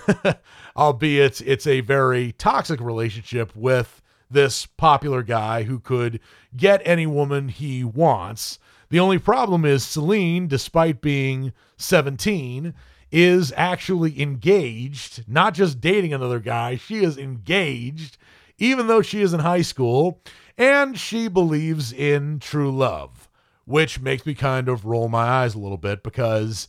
albeit 0.78 1.42
it's 1.42 1.68
a 1.68 1.82
very 1.82 2.32
toxic 2.32 2.80
relationship 2.80 3.54
with 3.58 4.02
this 4.32 4.66
popular 4.66 5.22
guy 5.22 5.64
who 5.64 5.82
could 5.82 6.22
get 6.56 6.82
any 6.86 7.06
woman 7.06 7.50
he 7.50 7.84
wants. 7.84 8.58
The 8.90 9.00
only 9.00 9.20
problem 9.20 9.66
is 9.66 9.84
Celine, 9.84 10.48
despite 10.48 11.02
being 11.02 11.52
17, 11.78 12.74
is 13.12 13.54
actually 13.56 14.22
engaged, 14.22 15.28
not 15.28 15.54
just 15.54 15.82
dating 15.82 16.14
another 16.14 16.40
guy, 16.40 16.76
she 16.76 17.04
is 17.04 17.18
engaged, 17.18 18.18
even 18.58 18.88
though 18.88 19.02
she 19.02 19.22
is 19.22 19.34
in 19.34 19.40
high 19.42 19.62
school, 19.62 20.22
and 20.58 20.98
she 20.98 21.28
believes 21.28 21.94
in 21.94 22.40
true 22.40 22.72
love, 22.72 23.30
which 23.66 24.00
makes 24.00 24.26
me 24.26 24.34
kind 24.34 24.68
of 24.68 24.86
roll 24.86 25.08
my 25.08 25.24
eyes 25.24 25.56
a 25.56 25.60
little 25.60 25.78
bit 25.78 26.04
because 26.04 26.68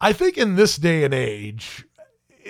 I 0.00 0.12
think 0.12 0.36
in 0.36 0.56
this 0.56 0.76
day 0.76 1.04
and 1.04 1.14
age, 1.14 1.86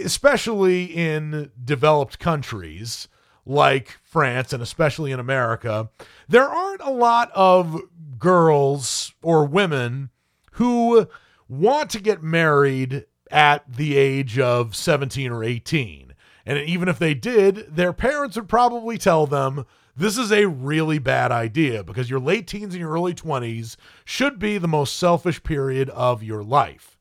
especially 0.02 0.84
in 0.84 1.50
developed 1.62 2.18
countries 2.18 3.08
like 3.46 3.98
France 4.02 4.52
and 4.52 4.62
especially 4.62 5.12
in 5.12 5.20
America, 5.20 5.90
there 6.28 6.48
aren't 6.48 6.80
a 6.80 6.90
lot 6.90 7.30
of 7.34 7.80
girls 8.18 9.12
or 9.22 9.44
women 9.44 10.10
who 10.52 11.08
want 11.48 11.90
to 11.90 12.00
get 12.00 12.22
married 12.22 13.06
at 13.30 13.64
the 13.70 13.96
age 13.96 14.38
of 14.38 14.74
17 14.76 15.30
or 15.30 15.42
18. 15.42 16.14
And 16.46 16.58
even 16.58 16.88
if 16.88 16.98
they 16.98 17.14
did, 17.14 17.74
their 17.74 17.92
parents 17.92 18.36
would 18.36 18.48
probably 18.48 18.98
tell 18.98 19.26
them 19.26 19.64
this 19.96 20.18
is 20.18 20.32
a 20.32 20.48
really 20.48 20.98
bad 20.98 21.30
idea 21.32 21.84
because 21.84 22.10
your 22.10 22.20
late 22.20 22.46
teens 22.46 22.74
and 22.74 22.80
your 22.80 22.90
early 22.90 23.14
20s 23.14 23.76
should 24.04 24.38
be 24.38 24.58
the 24.58 24.68
most 24.68 24.96
selfish 24.96 25.42
period 25.42 25.88
of 25.90 26.22
your 26.22 26.42
life. 26.42 26.98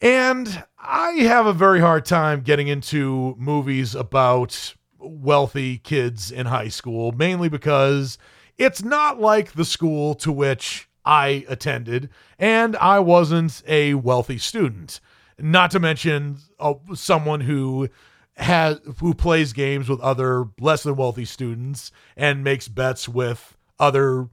And 0.00 0.64
I 0.78 1.12
have 1.12 1.46
a 1.46 1.52
very 1.52 1.80
hard 1.80 2.04
time 2.04 2.42
getting 2.42 2.68
into 2.68 3.34
movies 3.38 3.94
about 3.94 4.74
wealthy 4.98 5.78
kids 5.78 6.30
in 6.30 6.46
high 6.46 6.68
school, 6.68 7.12
mainly 7.12 7.48
because 7.48 8.18
it's 8.58 8.82
not 8.82 9.20
like 9.20 9.52
the 9.52 9.64
school 9.64 10.14
to 10.16 10.32
which 10.32 10.88
I 11.04 11.44
attended, 11.48 12.08
and 12.38 12.76
I 12.76 12.98
wasn't 13.00 13.62
a 13.66 13.94
wealthy 13.94 14.38
student 14.38 15.00
not 15.38 15.70
to 15.72 15.80
mention 15.80 16.38
uh, 16.58 16.74
someone 16.94 17.40
who 17.40 17.88
has 18.36 18.80
who 18.98 19.14
plays 19.14 19.52
games 19.52 19.88
with 19.88 20.00
other 20.00 20.46
less 20.60 20.82
than 20.82 20.96
wealthy 20.96 21.24
students 21.24 21.92
and 22.16 22.42
makes 22.42 22.68
bets 22.68 23.08
with 23.08 23.56
other 23.78 24.28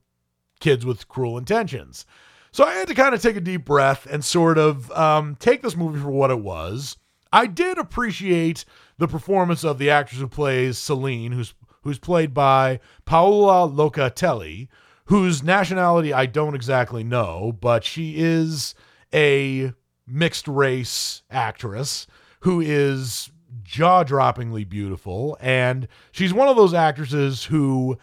kids 0.59 0.85
with 0.85 1.07
cruel 1.07 1.37
intentions. 1.37 2.05
So 2.51 2.65
I 2.65 2.73
had 2.73 2.87
to 2.87 2.95
kind 2.95 3.15
of 3.15 3.21
take 3.21 3.35
a 3.35 3.41
deep 3.41 3.63
breath 3.63 4.07
and 4.09 4.25
sort 4.25 4.57
of 4.57 4.91
um, 4.91 5.35
take 5.39 5.61
this 5.61 5.77
movie 5.77 5.99
for 5.99 6.11
what 6.11 6.31
it 6.31 6.39
was. 6.39 6.97
I 7.31 7.47
did 7.47 7.77
appreciate 7.77 8.65
the 8.97 9.07
performance 9.07 9.63
of 9.63 9.77
the 9.77 9.89
actress 9.89 10.19
who 10.19 10.27
plays 10.27 10.77
Celine, 10.77 11.31
who's 11.31 11.53
who's 11.81 11.99
played 11.99 12.33
by 12.33 12.79
Paola 13.05 13.69
Locatelli, 13.69 14.67
whose 15.05 15.43
nationality 15.43 16.13
I 16.13 16.25
don't 16.25 16.55
exactly 16.55 17.03
know, 17.03 17.51
but 17.59 17.83
she 17.83 18.15
is 18.17 18.75
a 19.13 19.73
mixed 20.07 20.47
race 20.47 21.23
actress 21.29 22.07
who 22.41 22.61
is 22.61 23.31
jaw 23.63 24.03
droppingly 24.03 24.67
beautiful. 24.67 25.37
And 25.41 25.87
she's 26.11 26.33
one 26.33 26.47
of 26.47 26.55
those 26.55 26.73
actresses 26.73 27.45
who 27.45 27.97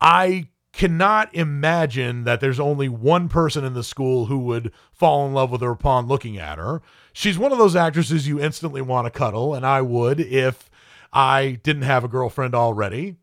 I 0.00 0.48
cannot 0.72 1.32
imagine 1.34 2.24
that 2.24 2.40
there's 2.40 2.58
only 2.58 2.88
one 2.88 3.28
person 3.28 3.64
in 3.64 3.74
the 3.74 3.84
school 3.84 4.26
who 4.26 4.38
would 4.38 4.72
fall 4.92 5.26
in 5.26 5.32
love 5.32 5.50
with 5.50 5.60
her 5.60 5.70
upon 5.70 6.08
looking 6.08 6.36
at 6.36 6.58
her. 6.58 6.82
She's 7.12 7.38
one 7.38 7.52
of 7.52 7.58
those 7.58 7.76
actresses 7.76 8.26
you 8.26 8.40
instantly 8.40 8.82
want 8.82 9.06
to 9.06 9.10
cuddle, 9.16 9.54
and 9.54 9.64
I 9.64 9.82
would 9.82 10.18
if 10.18 10.68
I 11.14 11.60
didn't 11.62 11.82
have 11.82 12.04
a 12.04 12.08
girlfriend 12.08 12.54
already. 12.54 13.16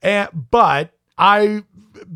And, 0.00 0.28
but 0.50 0.92
I, 1.18 1.64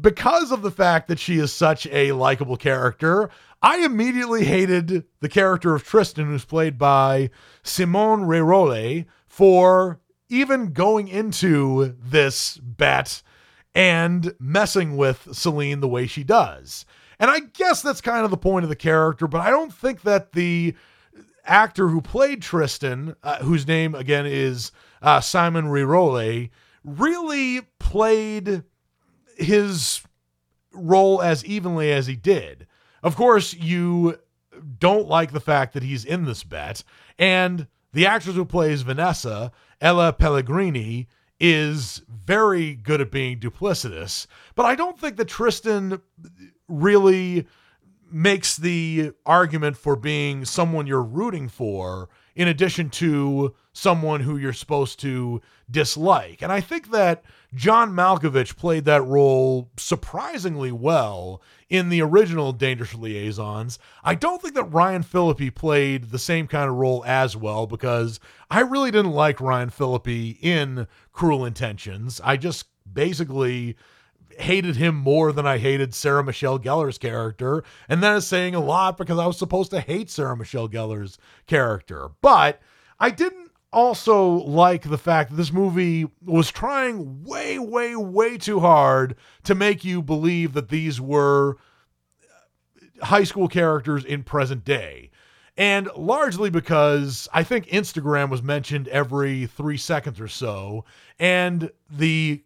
because 0.00 0.52
of 0.52 0.62
the 0.62 0.70
fact 0.70 1.08
that 1.08 1.18
she 1.18 1.38
is 1.38 1.52
such 1.52 1.86
a 1.88 2.12
likable 2.12 2.56
character, 2.56 3.28
I 3.60 3.84
immediately 3.84 4.44
hated 4.44 5.04
the 5.20 5.28
character 5.28 5.74
of 5.74 5.84
Tristan, 5.84 6.26
who's 6.26 6.44
played 6.44 6.78
by 6.78 7.30
Simon 7.62 8.20
Rerolle, 8.26 9.06
for 9.26 10.00
even 10.28 10.72
going 10.72 11.08
into 11.08 11.96
this 12.00 12.58
bet 12.58 13.22
and 13.74 14.34
messing 14.38 14.96
with 14.96 15.28
Celine 15.32 15.80
the 15.80 15.88
way 15.88 16.06
she 16.06 16.22
does. 16.22 16.84
And 17.18 17.30
I 17.30 17.40
guess 17.40 17.82
that's 17.82 18.00
kind 18.00 18.24
of 18.24 18.30
the 18.30 18.36
point 18.36 18.64
of 18.64 18.68
the 18.68 18.76
character, 18.76 19.26
but 19.26 19.40
I 19.40 19.50
don't 19.50 19.72
think 19.72 20.02
that 20.02 20.32
the 20.32 20.74
actor 21.44 21.88
who 21.88 22.00
played 22.00 22.42
Tristan, 22.42 23.14
uh, 23.22 23.38
whose 23.38 23.66
name 23.66 23.94
again 23.94 24.26
is 24.26 24.72
uh, 25.02 25.20
Simon 25.20 25.66
Rerolle, 25.66 26.50
really 26.84 27.60
played 27.78 28.62
his 29.36 30.02
role 30.72 31.20
as 31.20 31.44
evenly 31.44 31.92
as 31.92 32.06
he 32.06 32.16
did. 32.16 32.66
Of 33.02 33.16
course, 33.16 33.52
you 33.52 34.18
don't 34.78 35.08
like 35.08 35.32
the 35.32 35.40
fact 35.40 35.74
that 35.74 35.82
he's 35.82 36.04
in 36.04 36.24
this 36.24 36.44
bet. 36.44 36.84
And 37.18 37.66
the 37.92 38.06
actress 38.06 38.36
who 38.36 38.44
plays 38.44 38.82
Vanessa, 38.82 39.52
Ella 39.80 40.12
Pellegrini, 40.12 41.08
is 41.40 42.02
very 42.08 42.74
good 42.74 43.00
at 43.00 43.10
being 43.10 43.40
duplicitous. 43.40 44.26
But 44.54 44.66
I 44.66 44.76
don't 44.76 44.98
think 44.98 45.16
that 45.16 45.28
Tristan 45.28 46.00
really 46.68 47.46
makes 48.10 48.56
the 48.56 49.12
argument 49.26 49.76
for 49.76 49.96
being 49.96 50.44
someone 50.44 50.86
you're 50.86 51.02
rooting 51.02 51.48
for 51.48 52.08
in 52.34 52.48
addition 52.48 52.90
to 52.90 53.54
someone 53.72 54.20
who 54.20 54.36
you're 54.36 54.52
supposed 54.52 55.00
to 55.00 55.40
dislike. 55.70 56.42
And 56.42 56.52
I 56.52 56.60
think 56.60 56.90
that 56.90 57.24
John 57.54 57.92
Malkovich 57.92 58.56
played 58.56 58.84
that 58.84 59.02
role 59.02 59.70
surprisingly 59.76 60.72
well 60.72 61.42
in 61.68 61.88
the 61.88 62.02
original 62.02 62.52
Dangerous 62.52 62.94
Liaisons. 62.94 63.78
I 64.04 64.14
don't 64.14 64.40
think 64.40 64.54
that 64.54 64.64
Ryan 64.64 65.02
Phillippe 65.02 65.54
played 65.54 66.10
the 66.10 66.18
same 66.18 66.46
kind 66.46 66.68
of 66.68 66.76
role 66.76 67.02
as 67.06 67.36
well 67.36 67.66
because 67.66 68.20
I 68.50 68.60
really 68.60 68.90
didn't 68.90 69.12
like 69.12 69.40
Ryan 69.40 69.70
Phillippe 69.70 70.38
in 70.40 70.86
Cruel 71.12 71.44
Intentions. 71.44 72.20
I 72.22 72.36
just 72.36 72.66
basically 72.90 73.76
hated 74.38 74.76
him 74.76 74.94
more 74.94 75.32
than 75.32 75.46
I 75.46 75.58
hated 75.58 75.94
Sarah 75.94 76.24
Michelle 76.24 76.58
Gellar's 76.58 76.98
character. 76.98 77.64
And 77.88 78.02
that 78.02 78.16
is 78.16 78.26
saying 78.26 78.54
a 78.54 78.60
lot 78.60 78.96
because 78.98 79.18
I 79.18 79.26
was 79.26 79.38
supposed 79.38 79.70
to 79.70 79.80
hate 79.80 80.10
Sarah 80.10 80.36
Michelle 80.36 80.68
Gellar's 80.68 81.18
character. 81.46 82.10
But 82.20 82.60
I 82.98 83.10
didn't 83.10 83.50
also 83.72 84.28
like 84.28 84.82
the 84.82 84.98
fact 84.98 85.30
that 85.30 85.36
this 85.36 85.52
movie 85.52 86.06
was 86.24 86.50
trying 86.50 87.24
way, 87.24 87.58
way, 87.58 87.96
way 87.96 88.36
too 88.36 88.60
hard 88.60 89.16
to 89.44 89.54
make 89.54 89.84
you 89.84 90.02
believe 90.02 90.52
that 90.52 90.68
these 90.68 91.00
were 91.00 91.56
high 93.02 93.24
school 93.24 93.48
characters 93.48 94.04
in 94.04 94.22
present 94.22 94.64
day. 94.64 95.10
And 95.56 95.90
largely 95.96 96.48
because 96.48 97.28
I 97.32 97.42
think 97.42 97.66
Instagram 97.66 98.30
was 98.30 98.42
mentioned 98.42 98.88
every 98.88 99.46
three 99.46 99.76
seconds 99.76 100.18
or 100.18 100.28
so, 100.28 100.84
and 101.18 101.70
the 101.90 102.42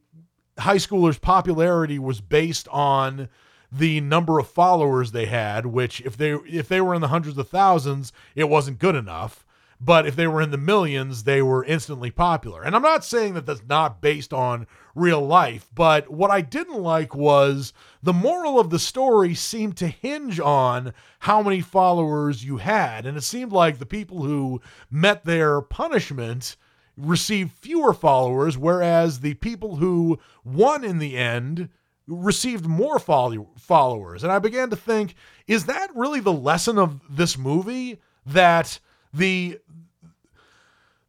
high 0.59 0.77
schoolers' 0.77 1.21
popularity 1.21 1.99
was 1.99 2.21
based 2.21 2.69
on 2.69 3.29
the 3.71 4.01
number 4.01 4.38
of 4.38 4.49
followers 4.49 5.12
they 5.12 5.27
had, 5.27 5.66
which 5.66 6.01
if 6.03 6.16
they 6.16 6.33
if 6.33 6.69
they 6.69 6.81
were 6.81 6.95
in 6.95 7.01
the 7.01 7.09
hundreds 7.09 7.37
of 7.39 7.49
thousands, 7.49 8.12
it 8.35 8.49
wasn't 8.49 8.78
good 8.78 8.95
enough. 8.95 9.45
But 9.78 10.07
if 10.07 10.16
they 10.16 10.26
were 10.26 10.41
in 10.41 10.53
the 10.53 10.57
millions, 10.57 11.24
they 11.24 11.43
were 11.43 11.62
instantly 11.62 12.11
popular. 12.11 12.62
And 12.62 12.74
I'm 12.74 12.81
not 12.81 13.05
saying 13.05 13.35
that 13.35 13.45
that's 13.45 13.62
not 13.68 14.01
based 14.01 14.33
on 14.33 14.66
real 14.95 15.20
life, 15.20 15.68
but 15.74 16.11
what 16.11 16.31
I 16.31 16.41
didn't 16.41 16.81
like 16.81 17.14
was 17.14 17.74
the 18.03 18.14
moral 18.14 18.59
of 18.59 18.70
the 18.70 18.78
story 18.78 19.35
seemed 19.35 19.76
to 19.76 19.89
hinge 19.89 20.41
on 20.41 20.95
how 21.20 21.43
many 21.43 21.61
followers 21.61 22.43
you 22.43 22.57
had. 22.57 23.05
And 23.05 23.18
it 23.18 23.22
seemed 23.22 23.53
like 23.53 23.78
the 23.78 23.85
people 23.85 24.22
who 24.22 24.62
met 24.91 25.26
their 25.26 25.61
punishment 25.61 26.57
received 26.97 27.53
fewer 27.53 27.92
followers, 27.92 28.57
whereas 28.57 29.20
the 29.20 29.34
people 29.34 29.76
who 29.76 30.18
won 30.44 30.84
in 30.84 30.99
the 30.99 31.16
end 31.16 31.68
received 32.07 32.66
more 32.66 32.99
follow- 32.99 33.51
followers. 33.59 34.22
And 34.22 34.32
I 34.32 34.38
began 34.38 34.70
to 34.70 34.76
think, 34.76 35.14
is 35.47 35.66
that 35.66 35.94
really 35.94 36.20
the 36.20 36.32
lesson 36.32 36.78
of 36.78 37.01
this 37.11 37.36
movie? 37.36 38.01
That 38.24 38.80
the 39.12 39.59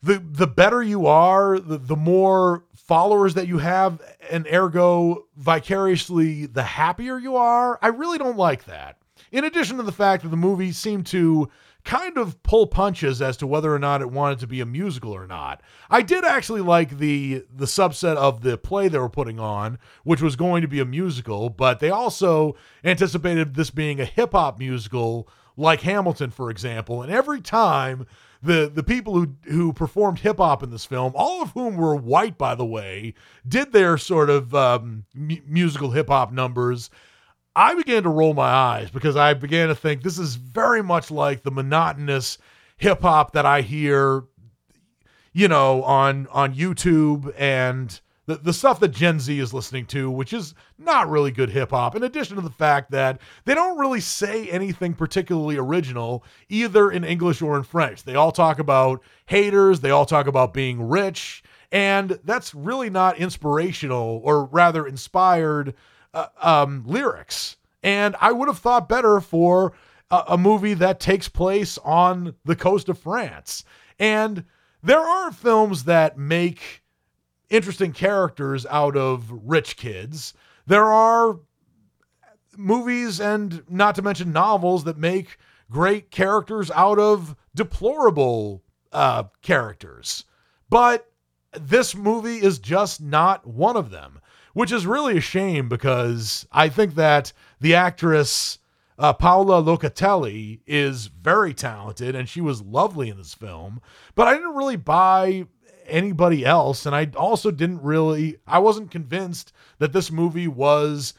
the 0.04 0.20
the 0.20 0.48
better 0.48 0.84
you 0.84 1.08
are, 1.08 1.58
the, 1.60 1.78
the 1.78 1.96
more 1.96 2.64
followers 2.76 3.34
that 3.34 3.48
you 3.48 3.58
have, 3.58 4.02
and 4.30 4.48
ergo 4.52 5.26
vicariously 5.36 6.46
the 6.46 6.64
happier 6.64 7.18
you 7.18 7.36
are. 7.36 7.80
I 7.82 7.88
really 7.88 8.18
don't 8.18 8.38
like 8.38 8.66
that. 8.66 8.98
In 9.32 9.44
addition 9.44 9.78
to 9.78 9.84
the 9.84 9.92
fact 9.92 10.24
that 10.24 10.30
the 10.30 10.38
movie 10.38 10.72
seemed 10.72 11.08
to 11.08 11.50
kind 11.88 12.18
of 12.18 12.44
pull 12.44 12.68
punches 12.68 13.22
as 13.22 13.38
to 13.38 13.48
whether 13.48 13.74
or 13.74 13.80
not 13.80 14.02
it 14.02 14.12
wanted 14.12 14.38
to 14.40 14.48
be 14.48 14.60
a 14.60 14.66
musical 14.66 15.14
or 15.14 15.26
not. 15.26 15.62
I 15.90 16.02
did 16.02 16.26
actually 16.26 16.62
like 16.62 17.00
the 17.00 17.46
the 17.52 17.66
subset 17.66 18.18
of 18.18 18.42
the 18.42 18.58
play 18.58 18.90
they 18.90 19.00
were 19.00 19.10
putting 19.10 19.40
on, 19.40 19.80
which 20.04 20.22
was 20.22 20.36
going 20.36 20.62
to 20.62 20.68
be 20.68 20.82
a 20.82 20.86
musical, 20.86 21.50
but 21.50 21.80
they 21.80 21.90
also 21.90 22.56
anticipated 22.84 23.56
this 23.56 23.72
being 23.72 24.00
a 24.00 24.06
hip 24.06 24.34
hop 24.34 24.60
musical 24.60 25.28
like 25.56 25.82
Hamilton, 25.82 26.30
for 26.30 26.52
example. 26.52 27.02
And 27.02 27.12
every 27.12 27.42
time 27.42 28.06
the 28.44 28.70
the 28.72 28.84
people 28.84 29.14
who 29.14 29.36
who 29.46 29.72
performed 29.72 30.20
hip 30.20 30.38
hop 30.38 30.62
in 30.62 30.70
this 30.70 30.86
film, 30.86 31.14
all 31.16 31.42
of 31.42 31.52
whom 31.52 31.78
were 31.78 31.96
white, 31.96 32.38
by 32.38 32.54
the 32.54 32.66
way, 32.66 33.14
did 33.48 33.72
their 33.72 33.98
sort 33.98 34.30
of 34.30 34.54
um, 34.54 35.06
mu- 35.14 35.42
musical 35.48 35.92
hip 35.92 36.10
hop 36.10 36.34
numbers. 36.34 36.90
I 37.58 37.74
began 37.74 38.04
to 38.04 38.10
roll 38.10 38.36
my 38.36 38.44
eyes 38.48 38.92
because 38.92 39.16
I 39.16 39.34
began 39.34 39.70
to 39.70 39.76
think 39.76 40.04
this 40.04 40.20
is 40.20 40.36
very 40.36 40.84
much 40.84 41.10
like 41.10 41.42
the 41.42 41.50
monotonous 41.50 42.38
hip 42.78 43.02
hop 43.02 43.34
that 43.34 43.48
I 43.48 43.62
hear, 43.62 44.26
you 45.34 45.48
know, 45.48 45.82
on 45.82 46.28
on 46.32 46.54
YouTube 46.54 47.34
and 47.36 48.00
the, 48.28 48.36
the 48.36 48.54
stuff 48.54 48.80
that 48.82 48.90
Gen 48.90 49.20
Z 49.20 49.40
is 49.40 49.56
listening 49.56 49.88
to, 49.88 50.12
which 50.12 50.34
is 50.34 50.54
not 50.78 51.10
really 51.10 51.32
good 51.32 51.50
hip 51.50 51.72
hop, 51.72 51.96
in 51.96 52.04
addition 52.04 52.36
to 52.36 52.44
the 52.44 52.52
fact 52.52 52.92
that 52.92 53.20
they 53.46 53.56
don't 53.56 53.80
really 53.80 54.02
say 54.02 54.48
anything 54.50 54.94
particularly 54.94 55.58
original, 55.58 56.24
either 56.50 56.92
in 56.92 57.04
English 57.04 57.42
or 57.42 57.58
in 57.58 57.64
French. 57.64 58.04
They 58.04 58.14
all 58.14 58.32
talk 58.32 58.60
about 58.60 59.02
haters, 59.26 59.80
they 59.80 59.90
all 59.90 60.06
talk 60.06 60.28
about 60.28 60.54
being 60.54 60.88
rich, 60.88 61.42
and 61.72 62.20
that's 62.24 62.54
really 62.54 62.92
not 62.92 63.18
inspirational 63.18 64.22
or 64.24 64.46
rather 64.46 64.86
inspired 64.86 65.74
uh, 66.14 66.28
um, 66.42 66.84
lyrics. 66.86 67.58
And 67.84 68.16
I 68.20 68.32
would 68.32 68.48
have 68.48 68.60
thought 68.60 68.90
better 68.90 69.20
for 69.20 69.74
a, 70.10 70.24
a 70.30 70.38
movie 70.38 70.74
that 70.76 71.00
takes 71.00 71.30
place 71.30 71.78
on 71.80 72.36
the 72.46 72.56
coast 72.56 72.90
of 72.90 72.98
France. 72.98 73.64
And 74.00 74.46
there 74.84 75.00
are 75.02 75.32
films 75.32 75.86
that 75.86 76.18
make 76.18 76.84
interesting 77.50 77.94
characters 77.94 78.66
out 78.66 78.96
of 78.96 79.32
rich 79.32 79.78
kids. 79.78 80.34
There 80.66 80.86
are 80.86 81.40
movies 82.58 83.20
and 83.20 83.64
not 83.70 83.96
to 83.96 84.02
mention 84.02 84.32
novels 84.32 84.84
that 84.84 84.98
make 84.98 85.38
great 85.70 86.12
characters 86.12 86.72
out 86.72 87.00
of 87.00 87.36
deplorable 87.56 88.64
uh, 88.92 89.24
characters. 89.42 90.24
But 90.70 91.10
this 91.52 91.96
movie 91.96 92.38
is 92.38 92.60
just 92.60 93.02
not 93.02 93.46
one 93.46 93.78
of 93.78 93.90
them, 93.90 94.20
which 94.58 94.72
is 94.72 94.88
really 94.88 95.16
a 95.16 95.22
shame 95.22 95.70
because 95.70 96.48
I 96.52 96.68
think 96.68 96.96
that 96.96 97.32
the 97.62 97.76
actress 97.76 98.58
uh, 98.98 99.14
Paola 99.14 99.62
Locatelli 99.62 100.62
is 100.66 101.06
very 101.06 101.54
talented 101.54 102.16
and 102.16 102.28
she 102.28 102.42
was 102.42 102.64
lovely 102.64 103.10
in 103.10 103.18
this 103.18 103.36
film, 103.36 103.80
but 104.16 104.28
I 104.28 104.34
didn't 104.34 104.56
really 104.56 104.76
buy 104.76 105.46
anybody 105.86 106.44
else. 106.44 106.88
And 106.88 106.96
I 106.96 107.12
also 107.16 107.52
didn't 107.52 107.84
really, 107.84 108.38
I 108.48 108.58
wasn't 108.58 108.90
convinced 108.90 109.54
that 109.78 109.94
this 109.94 110.12
movie 110.12 110.48
was 110.48 111.14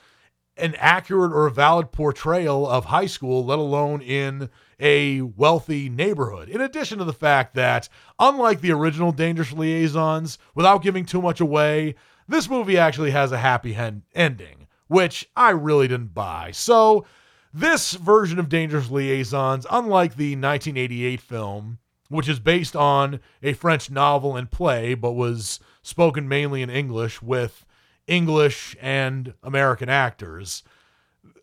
an 0.56 0.74
accurate 0.74 1.32
or 1.32 1.48
valid 1.48 1.92
portrayal 1.92 2.66
of 2.66 2.86
high 2.86 3.06
school, 3.06 3.44
let 3.44 3.60
alone 3.60 4.02
in 4.02 4.50
a 4.80 5.20
wealthy 5.20 5.88
neighborhood. 5.88 6.48
In 6.48 6.60
addition 6.60 6.98
to 6.98 7.04
the 7.04 7.12
fact 7.12 7.54
that, 7.54 7.88
unlike 8.18 8.62
the 8.62 8.72
original 8.72 9.12
Dangerous 9.12 9.52
Liaisons, 9.52 10.38
without 10.56 10.82
giving 10.82 11.04
too 11.04 11.22
much 11.22 11.40
away, 11.40 11.94
this 12.28 12.48
movie 12.48 12.78
actually 12.78 13.10
has 13.10 13.32
a 13.32 13.38
happy 13.38 13.72
hen- 13.72 14.02
ending, 14.14 14.68
which 14.86 15.28
I 15.34 15.50
really 15.50 15.88
didn't 15.88 16.14
buy. 16.14 16.50
So, 16.52 17.06
this 17.52 17.94
version 17.94 18.38
of 18.38 18.50
Dangerous 18.50 18.90
Liaisons, 18.90 19.66
unlike 19.70 20.16
the 20.16 20.36
1988 20.36 21.20
film, 21.20 21.78
which 22.08 22.28
is 22.28 22.38
based 22.38 22.76
on 22.76 23.20
a 23.42 23.54
French 23.54 23.90
novel 23.90 24.36
and 24.36 24.50
play, 24.50 24.94
but 24.94 25.12
was 25.12 25.58
spoken 25.82 26.28
mainly 26.28 26.62
in 26.62 26.70
English 26.70 27.22
with 27.22 27.64
English 28.06 28.76
and 28.80 29.34
American 29.42 29.88
actors. 29.88 30.62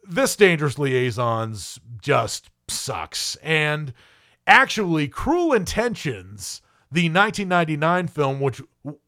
This 0.04 0.36
Dangerous 0.36 0.78
Liaisons 0.78 1.80
just 2.02 2.50
sucks. 2.68 3.36
And 3.38 3.94
actually, 4.46 5.08
Cruel 5.08 5.54
Intentions, 5.54 6.62
the 6.92 7.10
1999 7.10 8.08
film, 8.08 8.40
which 8.40 8.62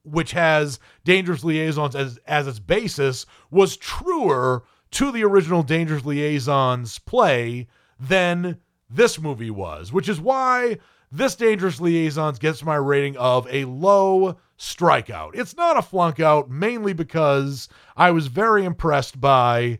which 0.03 0.31
has 0.31 0.79
Dangerous 1.03 1.43
Liaisons 1.43 1.95
as, 1.95 2.19
as 2.25 2.47
its 2.47 2.59
basis, 2.59 3.25
was 3.51 3.77
truer 3.77 4.63
to 4.91 5.11
the 5.11 5.23
original 5.23 5.63
Dangerous 5.63 6.05
Liaisons 6.05 6.99
play 6.99 7.67
than 7.99 8.59
this 8.89 9.19
movie 9.19 9.51
was, 9.51 9.91
which 9.91 10.07
is 10.07 10.19
why 10.19 10.77
this 11.11 11.35
Dangerous 11.35 11.79
Liaisons 11.79 12.39
gets 12.39 12.63
my 12.63 12.75
rating 12.75 13.17
of 13.17 13.47
a 13.49 13.65
low 13.65 14.37
strikeout. 14.57 15.31
It's 15.33 15.55
not 15.55 15.77
a 15.77 15.81
flunk 15.81 16.19
out, 16.19 16.49
mainly 16.49 16.93
because 16.93 17.69
I 17.95 18.11
was 18.11 18.27
very 18.27 18.65
impressed 18.65 19.19
by 19.19 19.79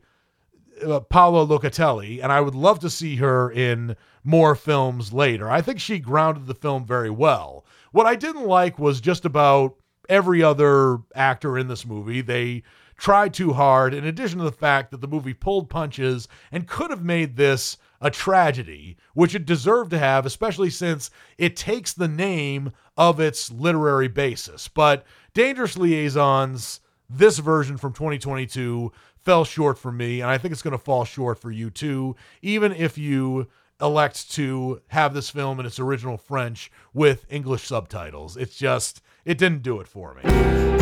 uh, 0.86 1.00
Paola 1.02 1.46
Locatelli, 1.48 2.22
and 2.22 2.32
I 2.32 2.42
would 2.42 2.56
love 2.56 2.80
to 2.80 2.90
see 2.90 3.16
her 3.18 3.52
in 3.52 3.96
more 4.24 4.56
films 4.56 5.12
later. 5.14 5.50
I 5.50 5.62
think 5.62 5.80
she 5.80 6.00
grounded 6.00 6.48
the 6.48 6.54
film 6.54 6.86
very 6.86 7.10
well. 7.10 7.66
What 7.92 8.06
I 8.06 8.16
didn't 8.16 8.46
like 8.46 8.78
was 8.78 9.02
just 9.02 9.26
about 9.26 9.76
every 10.10 10.44
other 10.44 11.00
actor 11.16 11.58
in 11.58 11.68
this 11.68 11.86
movie. 11.86 12.22
They 12.22 12.64
tried 12.98 13.34
too 13.34 13.54
hard, 13.54 13.94
in 13.94 14.06
addition 14.06 14.40
to 14.40 14.46
the 14.46 14.52
fact 14.52 14.92
that 14.92 15.02
the 15.02 15.08
movie 15.08 15.34
pulled 15.34 15.70
punches 15.70 16.28
and 16.52 16.68
could 16.68 16.90
have 16.90 17.04
made 17.04 17.36
this 17.36 17.78
a 18.02 18.10
tragedy, 18.12 18.98
which 19.14 19.36
it 19.36 19.46
deserved 19.46 19.92
to 19.92 19.98
have, 19.98 20.26
especially 20.26 20.70
since 20.70 21.10
it 21.38 21.56
takes 21.56 21.94
the 21.94 22.08
name 22.08 22.72
of 22.96 23.20
its 23.20 23.52
literary 23.52 24.08
basis. 24.08 24.68
But 24.68 25.06
Dangerous 25.34 25.78
Liaisons, 25.78 26.80
this 27.10 27.40
version 27.40 27.78
from 27.78 27.94
2022, 27.94 28.92
fell 29.18 29.46
short 29.46 29.78
for 29.78 29.92
me, 29.92 30.22
and 30.22 30.30
I 30.30 30.38
think 30.38 30.52
it's 30.52 30.62
going 30.62 30.78
to 30.78 30.84
fall 30.84 31.06
short 31.06 31.40
for 31.40 31.52
you 31.52 31.70
too, 31.70 32.16
even 32.42 32.72
if 32.72 32.98
you 32.98 33.48
elect 33.82 34.32
to 34.32 34.82
have 34.88 35.14
this 35.14 35.30
film 35.30 35.60
in 35.60 35.66
its 35.66 35.80
original 35.80 36.18
French 36.18 36.72
with 36.94 37.26
English 37.30 37.64
subtitles. 37.64 38.38
It's 38.38 38.56
just, 38.56 39.02
it 39.28 39.38
didn't 39.38 39.62
do 39.62 39.82
it 39.82 39.90
for 39.90 40.16
me. 40.16 40.77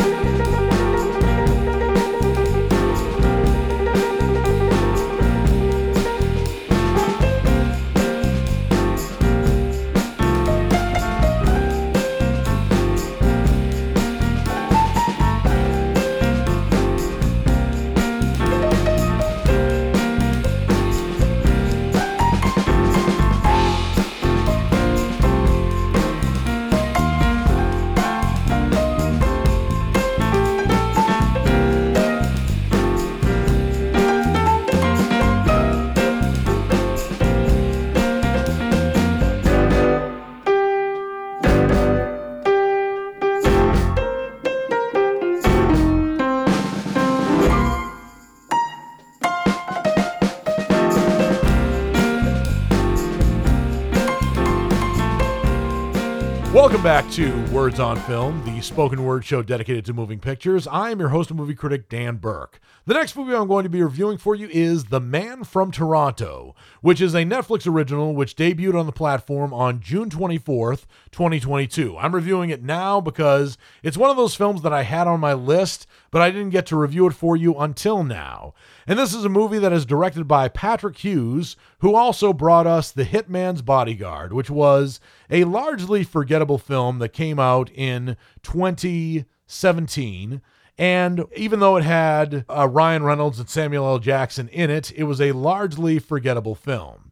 Back 56.85 57.09
to 57.09 57.43
Words 57.47 57.79
on 57.79 57.99
Film, 58.01 58.45
the 58.45 58.61
spoken 58.61 59.03
word 59.03 59.25
show 59.25 59.41
dedicated 59.41 59.85
to 59.85 59.93
moving 59.93 60.19
pictures. 60.19 60.67
I 60.67 60.91
am 60.91 60.99
your 60.99 61.09
host 61.09 61.31
and 61.31 61.39
movie 61.39 61.55
critic, 61.55 61.89
Dan 61.89 62.17
Burke. 62.17 62.59
The 62.85 62.93
next 62.93 63.15
movie 63.15 63.33
I'm 63.33 63.47
going 63.47 63.63
to 63.63 63.71
be 63.71 63.81
reviewing 63.81 64.19
for 64.19 64.35
you 64.35 64.47
is 64.51 64.83
The 64.83 64.99
Man 64.99 65.43
from 65.45 65.71
Toronto, 65.71 66.53
which 66.81 67.01
is 67.01 67.15
a 67.15 67.23
Netflix 67.23 67.65
original 67.65 68.13
which 68.13 68.35
debuted 68.35 68.79
on 68.79 68.85
the 68.85 68.91
platform 68.91 69.51
on 69.51 69.79
June 69.79 70.11
24th, 70.11 70.85
2022. 71.11 71.97
I'm 71.97 72.13
reviewing 72.13 72.51
it 72.51 72.61
now 72.61 73.01
because 73.01 73.57
it's 73.81 73.97
one 73.97 74.11
of 74.11 74.17
those 74.17 74.35
films 74.35 74.61
that 74.61 74.71
I 74.71 74.83
had 74.83 75.07
on 75.07 75.19
my 75.19 75.33
list, 75.33 75.87
but 76.15 76.21
I 76.21 76.31
didn't 76.31 76.51
get 76.51 76.65
to 76.67 76.77
review 76.77 77.07
it 77.07 77.13
for 77.13 77.35
you 77.35 77.55
until 77.55 78.01
now. 78.01 78.53
And 78.87 78.97
this 78.97 79.13
is 79.13 79.25
a 79.25 79.29
movie 79.29 79.59
that 79.59 79.73
is 79.73 79.85
directed 79.85 80.29
by 80.29 80.47
Patrick 80.47 80.99
Hughes, 80.99 81.57
who 81.79 81.93
also 81.93 82.31
brought 82.31 82.65
us 82.65 82.89
The 82.89 83.03
Hitman's 83.03 83.61
Bodyguard, 83.61 84.31
which 84.31 84.49
was 84.49 85.01
a 85.29 85.43
largely 85.43 86.05
forgettable 86.05 86.57
film 86.57 86.99
that 86.99 87.09
came 87.09 87.37
out 87.37 87.69
in 87.71 88.15
2017. 88.43 90.41
And 90.77 91.25
even 91.35 91.59
though 91.59 91.75
it 91.75 91.83
had 91.83 92.45
uh, 92.47 92.69
Ryan 92.69 93.03
Reynolds 93.03 93.37
and 93.37 93.49
Samuel 93.49 93.85
L. 93.85 93.99
Jackson 93.99 94.47
in 94.47 94.69
it, 94.69 94.93
it 94.95 95.03
was 95.03 95.19
a 95.19 95.33
largely 95.33 95.99
forgettable 95.99 96.55
film. 96.55 97.11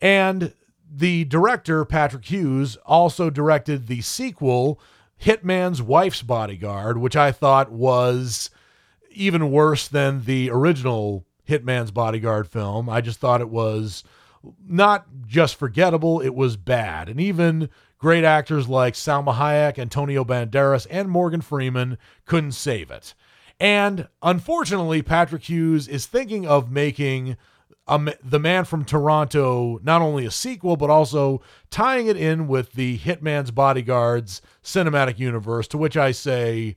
And 0.00 0.54
the 0.88 1.24
director, 1.24 1.84
Patrick 1.84 2.30
Hughes, 2.30 2.76
also 2.86 3.30
directed 3.30 3.88
the 3.88 4.00
sequel, 4.00 4.80
Hitman's 5.22 5.80
Wife's 5.80 6.22
Bodyguard, 6.22 6.98
which 6.98 7.16
I 7.16 7.32
thought 7.32 7.70
was 7.70 8.50
even 9.10 9.50
worse 9.50 9.88
than 9.88 10.24
the 10.24 10.50
original 10.50 11.24
Hitman's 11.48 11.90
Bodyguard 11.90 12.48
film. 12.48 12.88
I 12.88 13.00
just 13.00 13.20
thought 13.20 13.40
it 13.40 13.48
was 13.48 14.04
not 14.66 15.06
just 15.26 15.56
forgettable, 15.56 16.20
it 16.20 16.34
was 16.34 16.56
bad. 16.56 17.08
And 17.08 17.20
even 17.20 17.70
great 17.98 18.24
actors 18.24 18.68
like 18.68 18.94
Salma 18.94 19.36
Hayek, 19.36 19.78
Antonio 19.78 20.24
Banderas, 20.24 20.86
and 20.90 21.08
Morgan 21.08 21.40
Freeman 21.40 21.96
couldn't 22.26 22.52
save 22.52 22.90
it. 22.90 23.14
And 23.60 24.08
unfortunately, 24.22 25.00
Patrick 25.02 25.48
Hughes 25.48 25.88
is 25.88 26.06
thinking 26.06 26.46
of 26.46 26.70
making 26.70 27.36
The 27.86 28.40
Man 28.40 28.64
from 28.64 28.84
Toronto 28.84 29.78
not 29.82 30.00
only 30.00 30.24
a 30.24 30.30
sequel, 30.30 30.76
but 30.76 30.90
also 30.90 31.42
tying 31.70 32.06
it 32.06 32.16
in 32.16 32.46
with 32.48 32.72
the 32.72 32.98
Hitman's 32.98 33.50
Bodyguards 33.50 34.40
cinematic 34.62 35.18
universe, 35.18 35.68
to 35.68 35.78
which 35.78 35.96
I 35.96 36.12
say, 36.12 36.76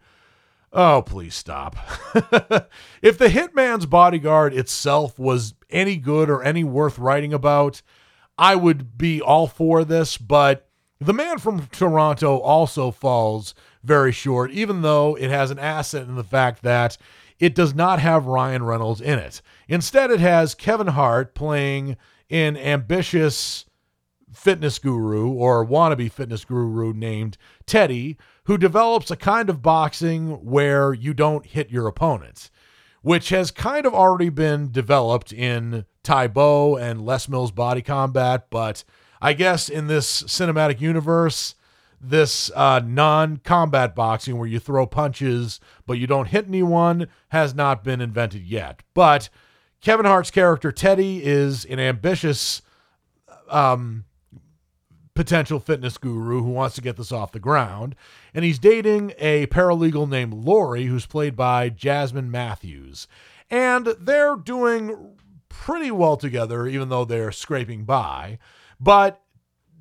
oh, 0.73 1.01
please 1.01 1.33
stop. 1.33 1.77
if 3.01 3.17
the 3.17 3.29
Hitman's 3.29 3.85
Bodyguard 3.85 4.53
itself 4.53 5.17
was 5.17 5.53
any 5.69 5.95
good 5.95 6.29
or 6.29 6.43
any 6.43 6.63
worth 6.63 6.99
writing 6.99 7.33
about, 7.33 7.81
I 8.37 8.55
would 8.55 8.97
be 8.97 9.21
all 9.21 9.47
for 9.47 9.83
this, 9.85 10.17
but 10.17 10.69
The 10.99 11.13
Man 11.13 11.39
from 11.39 11.67
Toronto 11.67 12.39
also 12.39 12.91
falls 12.91 13.55
very 13.83 14.11
short, 14.11 14.51
even 14.51 14.81
though 14.81 15.15
it 15.15 15.29
has 15.29 15.51
an 15.51 15.59
asset 15.59 16.07
in 16.07 16.15
the 16.15 16.23
fact 16.23 16.63
that 16.63 16.97
it 17.39 17.53
does 17.55 17.73
not 17.73 17.99
have 17.99 18.25
Ryan 18.25 18.63
Reynolds 18.63 19.01
in 19.01 19.19
it. 19.19 19.41
Instead, 19.67 20.11
it 20.11 20.19
has 20.19 20.55
Kevin 20.55 20.87
Hart 20.87 21.35
playing 21.35 21.97
an 22.29 22.57
ambitious 22.57 23.65
fitness 24.33 24.79
guru 24.79 25.31
or 25.31 25.65
wannabe 25.65 26.11
fitness 26.11 26.45
guru 26.45 26.93
named 26.93 27.37
Teddy, 27.65 28.17
who 28.45 28.57
develops 28.57 29.09
a 29.11 29.15
kind 29.15 29.49
of 29.49 29.61
boxing 29.61 30.31
where 30.45 30.93
you 30.93 31.13
don't 31.13 31.45
hit 31.45 31.69
your 31.69 31.87
opponents, 31.87 32.51
which 33.01 33.29
has 33.29 33.51
kind 33.51 33.85
of 33.85 33.93
already 33.93 34.29
been 34.29 34.71
developed 34.71 35.31
in 35.31 35.85
Tae 36.03 36.27
Bo 36.27 36.75
and 36.75 37.05
Les 37.05 37.27
Mills 37.27 37.51
Body 37.51 37.81
Combat. 37.81 38.47
But 38.49 38.83
I 39.21 39.33
guess 39.33 39.69
in 39.69 39.87
this 39.87 40.23
cinematic 40.23 40.81
universe, 40.81 41.55
this 41.99 42.51
uh, 42.55 42.79
non 42.83 43.37
combat 43.37 43.95
boxing 43.95 44.37
where 44.37 44.47
you 44.47 44.59
throw 44.59 44.85
punches 44.85 45.59
but 45.85 45.97
you 45.97 46.07
don't 46.07 46.27
hit 46.27 46.47
anyone 46.47 47.07
has 47.29 47.55
not 47.55 47.83
been 47.83 48.01
invented 48.01 48.43
yet. 48.43 48.83
But 48.93 49.29
Kevin 49.81 50.05
Hart's 50.05 50.31
character, 50.31 50.71
Teddy, 50.71 51.23
is 51.23 51.65
an 51.65 51.79
ambitious 51.79 52.61
um, 53.49 54.05
potential 55.13 55.59
fitness 55.59 55.97
guru 55.97 56.43
who 56.43 56.51
wants 56.51 56.75
to 56.75 56.81
get 56.81 56.97
this 56.97 57.11
off 57.11 57.31
the 57.31 57.39
ground. 57.39 57.95
And 58.33 58.45
he's 58.45 58.59
dating 58.59 59.13
a 59.17 59.47
paralegal 59.47 60.07
named 60.07 60.33
Lori, 60.33 60.85
who's 60.85 61.05
played 61.05 61.35
by 61.35 61.69
Jasmine 61.69 62.29
Mathews. 62.29 63.07
And 63.49 63.87
they're 63.99 64.35
doing 64.35 65.15
pretty 65.49 65.89
well 65.89 66.17
together, 66.17 66.67
even 66.67 66.89
though 66.89 67.05
they're 67.05 67.31
scraping 67.31 67.83
by. 67.83 68.37
But 68.79 69.21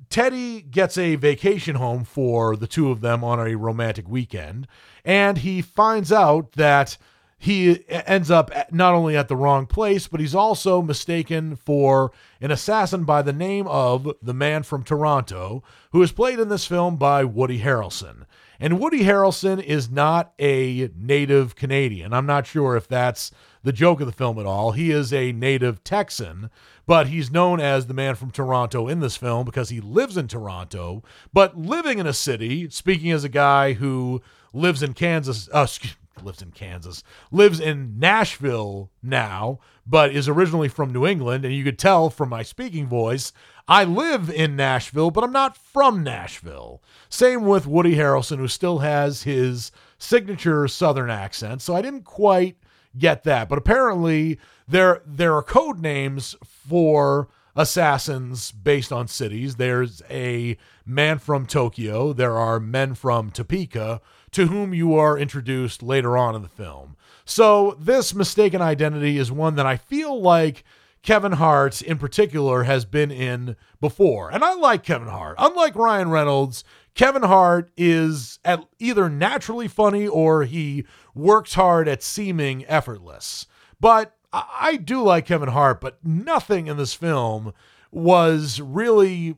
Teddy 0.09 0.61
gets 0.61 0.97
a 0.97 1.15
vacation 1.15 1.75
home 1.75 2.03
for 2.03 2.55
the 2.55 2.67
two 2.67 2.91
of 2.91 3.01
them 3.01 3.23
on 3.23 3.45
a 3.45 3.55
romantic 3.55 4.07
weekend, 4.07 4.67
and 5.03 5.39
he 5.39 5.61
finds 5.61 6.11
out 6.11 6.53
that 6.53 6.97
he 7.39 7.87
ends 7.89 8.31
up 8.31 8.51
not 8.71 8.95
only 8.95 9.15
at 9.15 9.27
the 9.27 9.35
wrong 9.35 9.67
place, 9.67 10.07
but 10.07 10.19
he's 10.19 10.33
also 10.33 10.81
mistaken 10.81 11.55
for 11.55 12.11
an 12.41 12.49
assassin 12.49 13.03
by 13.03 13.21
the 13.21 13.33
name 13.33 13.67
of 13.67 14.11
the 14.21 14.33
man 14.33 14.63
from 14.63 14.83
Toronto, 14.83 15.63
who 15.91 16.01
is 16.01 16.11
played 16.11 16.39
in 16.39 16.49
this 16.49 16.65
film 16.65 16.97
by 16.97 17.23
Woody 17.23 17.59
Harrelson. 17.59 18.23
And 18.59 18.79
Woody 18.79 19.01
Harrelson 19.01 19.61
is 19.61 19.91
not 19.91 20.33
a 20.39 20.89
native 20.97 21.55
Canadian. 21.55 22.11
I'm 22.11 22.25
not 22.25 22.47
sure 22.47 22.75
if 22.75 22.87
that's 22.87 23.29
the 23.63 23.71
joke 23.71 23.99
of 24.01 24.07
the 24.07 24.13
film 24.13 24.39
at 24.39 24.47
all. 24.47 24.71
He 24.71 24.89
is 24.89 25.13
a 25.13 25.31
native 25.31 25.83
Texan, 25.83 26.49
but 26.87 27.07
he's 27.07 27.29
known 27.29 27.59
as 27.59 27.85
the 27.85 27.93
man 27.93 28.15
from 28.15 28.31
Toronto 28.31 28.87
in 28.87 29.01
this 29.01 29.17
film 29.17 29.45
because 29.45 29.69
he 29.69 29.81
lives 29.81 30.17
in 30.17 30.27
Toronto, 30.27 31.03
but 31.33 31.57
living 31.57 31.99
in 31.99 32.07
a 32.07 32.13
city, 32.13 32.69
speaking 32.69 33.11
as 33.11 33.25
a 33.25 33.29
guy 33.29 33.73
who 33.73 34.21
lives 34.53 34.81
in 34.81 34.93
Kansas, 34.93 35.49
uh, 35.51 35.67
lives 36.23 36.41
in 36.41 36.51
Kansas, 36.51 37.03
lives 37.29 37.59
in 37.59 37.99
Nashville 37.99 38.89
now, 39.03 39.59
but 39.85 40.11
is 40.11 40.27
originally 40.29 40.69
from 40.69 40.91
New 40.91 41.05
England. 41.05 41.45
And 41.45 41.53
you 41.53 41.63
could 41.63 41.77
tell 41.77 42.09
from 42.09 42.29
my 42.29 42.41
speaking 42.41 42.87
voice, 42.87 43.33
I 43.67 43.83
live 43.83 44.29
in 44.29 44.55
Nashville, 44.55 45.11
but 45.11 45.25
I'm 45.25 45.33
not 45.33 45.57
from 45.57 46.03
Nashville. 46.03 46.81
Same 47.09 47.45
with 47.45 47.67
Woody 47.67 47.95
Harrelson, 47.95 48.37
who 48.37 48.47
still 48.47 48.79
has 48.79 49.23
his 49.23 49.73
signature 49.97 50.69
Southern 50.69 51.09
accent. 51.09 51.61
So 51.61 51.75
I 51.75 51.81
didn't 51.81 52.05
quite 52.05 52.55
get 52.97 53.23
that. 53.25 53.49
But 53.49 53.57
apparently, 53.57 54.39
there 54.67 55.01
there 55.05 55.35
are 55.35 55.43
code 55.43 55.79
names 55.79 56.35
for 56.43 57.29
assassins 57.55 58.51
based 58.51 58.91
on 58.91 59.07
cities. 59.07 59.55
There's 59.55 60.01
a 60.09 60.57
man 60.85 61.17
from 61.17 61.45
Tokyo. 61.45 62.13
There 62.13 62.37
are 62.37 62.59
men 62.59 62.93
from 62.93 63.31
Topeka 63.31 64.01
to 64.31 64.47
whom 64.47 64.73
you 64.73 64.95
are 64.95 65.17
introduced 65.17 65.81
later 65.81 66.17
on 66.17 66.35
in 66.35 66.43
the 66.43 66.49
film. 66.49 66.95
So 67.25 67.75
this 67.79 68.13
mistaken 68.13 68.61
identity 68.61 69.17
is 69.17 69.31
one 69.31 69.55
that 69.55 69.65
I 69.65 69.77
feel 69.77 70.21
like 70.21 70.63
Kevin 71.01 71.33
Hart 71.33 71.81
in 71.81 71.97
particular 71.97 72.63
has 72.63 72.85
been 72.85 73.11
in 73.11 73.55
before. 73.79 74.29
And 74.31 74.43
I 74.43 74.53
like 74.53 74.83
Kevin 74.83 75.07
Hart. 75.07 75.35
Unlike 75.37 75.75
Ryan 75.75 76.09
Reynolds, 76.09 76.63
Kevin 76.95 77.23
Hart 77.23 77.71
is 77.77 78.39
at 78.43 78.65
either 78.79 79.09
naturally 79.09 79.67
funny 79.67 80.07
or 80.07 80.43
he 80.43 80.85
works 81.15 81.53
hard 81.53 81.87
at 81.87 82.03
seeming 82.03 82.65
effortless. 82.67 83.45
But 83.79 84.16
I 84.33 84.77
do 84.77 85.01
like 85.01 85.25
Kevin 85.25 85.49
Hart, 85.49 85.81
but 85.81 85.99
nothing 86.03 86.67
in 86.67 86.77
this 86.77 86.93
film 86.93 87.53
was 87.91 88.59
really 88.59 89.37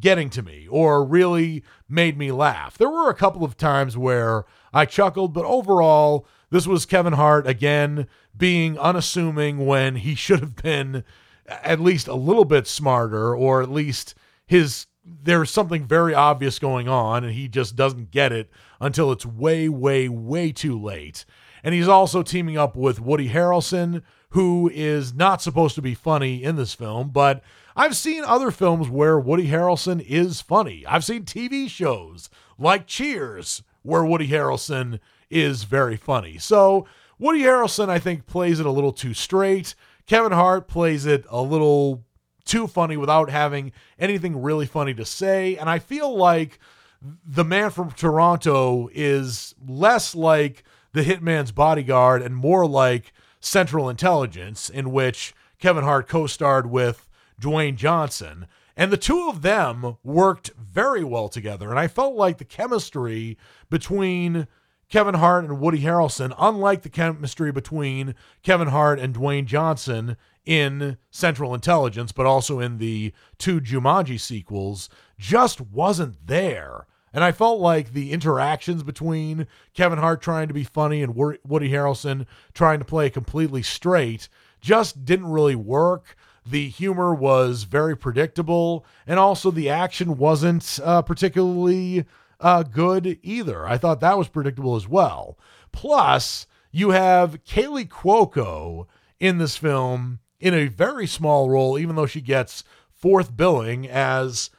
getting 0.00 0.28
to 0.30 0.42
me 0.42 0.68
or 0.70 1.04
really 1.04 1.64
made 1.88 2.18
me 2.18 2.30
laugh. 2.30 2.76
There 2.76 2.90
were 2.90 3.08
a 3.08 3.14
couple 3.14 3.44
of 3.44 3.56
times 3.56 3.96
where 3.96 4.44
I 4.72 4.84
chuckled, 4.84 5.32
but 5.32 5.44
overall, 5.44 6.26
this 6.50 6.66
was 6.66 6.86
Kevin 6.86 7.14
Hart 7.14 7.46
again 7.46 8.06
being 8.36 8.78
unassuming 8.78 9.66
when 9.66 9.96
he 9.96 10.14
should 10.14 10.40
have 10.40 10.56
been 10.56 11.02
at 11.46 11.80
least 11.80 12.08
a 12.08 12.14
little 12.14 12.44
bit 12.44 12.66
smarter 12.66 13.34
or 13.34 13.62
at 13.62 13.70
least 13.70 14.14
his 14.46 14.86
there's 15.04 15.50
something 15.50 15.86
very 15.86 16.14
obvious 16.14 16.58
going 16.58 16.88
on 16.88 17.22
and 17.22 17.32
he 17.32 17.46
just 17.46 17.76
doesn't 17.76 18.10
get 18.10 18.32
it 18.32 18.50
until 18.80 19.12
it's 19.12 19.24
way 19.24 19.68
way 19.68 20.08
way 20.08 20.50
too 20.50 20.78
late. 20.80 21.24
And 21.66 21.74
he's 21.74 21.88
also 21.88 22.22
teaming 22.22 22.56
up 22.56 22.76
with 22.76 23.00
Woody 23.00 23.28
Harrelson, 23.28 24.02
who 24.30 24.70
is 24.72 25.12
not 25.12 25.42
supposed 25.42 25.74
to 25.74 25.82
be 25.82 25.94
funny 25.94 26.44
in 26.44 26.54
this 26.54 26.74
film, 26.74 27.10
but 27.10 27.42
I've 27.74 27.96
seen 27.96 28.22
other 28.22 28.52
films 28.52 28.88
where 28.88 29.18
Woody 29.18 29.48
Harrelson 29.48 30.00
is 30.00 30.40
funny. 30.40 30.86
I've 30.86 31.04
seen 31.04 31.24
TV 31.24 31.68
shows 31.68 32.30
like 32.56 32.86
Cheers, 32.86 33.64
where 33.82 34.04
Woody 34.04 34.28
Harrelson 34.28 35.00
is 35.28 35.64
very 35.64 35.96
funny. 35.96 36.38
So, 36.38 36.86
Woody 37.18 37.40
Harrelson, 37.40 37.88
I 37.88 37.98
think, 37.98 38.26
plays 38.26 38.60
it 38.60 38.66
a 38.66 38.70
little 38.70 38.92
too 38.92 39.12
straight. 39.12 39.74
Kevin 40.06 40.30
Hart 40.30 40.68
plays 40.68 41.04
it 41.04 41.24
a 41.28 41.42
little 41.42 42.04
too 42.44 42.68
funny 42.68 42.96
without 42.96 43.28
having 43.28 43.72
anything 43.98 44.40
really 44.40 44.66
funny 44.66 44.94
to 44.94 45.04
say. 45.04 45.56
And 45.56 45.68
I 45.68 45.80
feel 45.80 46.16
like 46.16 46.60
the 47.02 47.44
man 47.44 47.70
from 47.70 47.90
Toronto 47.90 48.88
is 48.94 49.56
less 49.66 50.14
like 50.14 50.62
the 50.96 51.04
hitman's 51.04 51.52
bodyguard 51.52 52.22
and 52.22 52.34
more 52.34 52.66
like 52.66 53.12
Central 53.38 53.90
Intelligence, 53.90 54.70
in 54.70 54.90
which 54.90 55.34
Kevin 55.58 55.84
Hart 55.84 56.08
co 56.08 56.26
starred 56.26 56.70
with 56.70 57.06
Dwayne 57.38 57.76
Johnson. 57.76 58.46
And 58.78 58.90
the 58.90 58.96
two 58.96 59.28
of 59.28 59.42
them 59.42 59.98
worked 60.02 60.52
very 60.56 61.04
well 61.04 61.28
together. 61.28 61.68
And 61.68 61.78
I 61.78 61.86
felt 61.86 62.14
like 62.14 62.38
the 62.38 62.46
chemistry 62.46 63.36
between 63.68 64.48
Kevin 64.88 65.16
Hart 65.16 65.44
and 65.44 65.60
Woody 65.60 65.80
Harrelson, 65.80 66.34
unlike 66.38 66.80
the 66.80 66.88
chemistry 66.88 67.52
between 67.52 68.14
Kevin 68.42 68.68
Hart 68.68 68.98
and 68.98 69.14
Dwayne 69.14 69.44
Johnson 69.44 70.16
in 70.46 70.96
Central 71.10 71.52
Intelligence, 71.52 72.10
but 72.10 72.24
also 72.24 72.58
in 72.58 72.78
the 72.78 73.12
two 73.36 73.60
Jumanji 73.60 74.18
sequels, 74.18 74.88
just 75.18 75.60
wasn't 75.60 76.26
there. 76.26 76.86
And 77.16 77.24
I 77.24 77.32
felt 77.32 77.60
like 77.60 77.94
the 77.94 78.12
interactions 78.12 78.82
between 78.82 79.46
Kevin 79.72 79.98
Hart 79.98 80.20
trying 80.20 80.48
to 80.48 80.54
be 80.54 80.64
funny 80.64 81.02
and 81.02 81.16
Woody 81.16 81.70
Harrelson 81.70 82.26
trying 82.52 82.78
to 82.78 82.84
play 82.84 83.08
completely 83.08 83.62
straight 83.62 84.28
just 84.60 85.06
didn't 85.06 85.32
really 85.32 85.54
work. 85.54 86.14
The 86.44 86.68
humor 86.68 87.14
was 87.14 87.62
very 87.62 87.96
predictable, 87.96 88.84
and 89.06 89.18
also 89.18 89.50
the 89.50 89.70
action 89.70 90.18
wasn't 90.18 90.78
uh, 90.84 91.00
particularly 91.00 92.04
uh, 92.38 92.64
good 92.64 93.18
either. 93.22 93.66
I 93.66 93.78
thought 93.78 94.00
that 94.00 94.18
was 94.18 94.28
predictable 94.28 94.76
as 94.76 94.86
well. 94.86 95.38
Plus, 95.72 96.46
you 96.70 96.90
have 96.90 97.42
Kaley 97.44 97.88
Cuoco 97.88 98.88
in 99.18 99.38
this 99.38 99.56
film 99.56 100.18
in 100.38 100.52
a 100.52 100.66
very 100.66 101.06
small 101.06 101.48
role, 101.48 101.78
even 101.78 101.96
though 101.96 102.04
she 102.04 102.20
gets 102.20 102.62
fourth 102.92 103.34
billing 103.34 103.88
as 103.88 104.50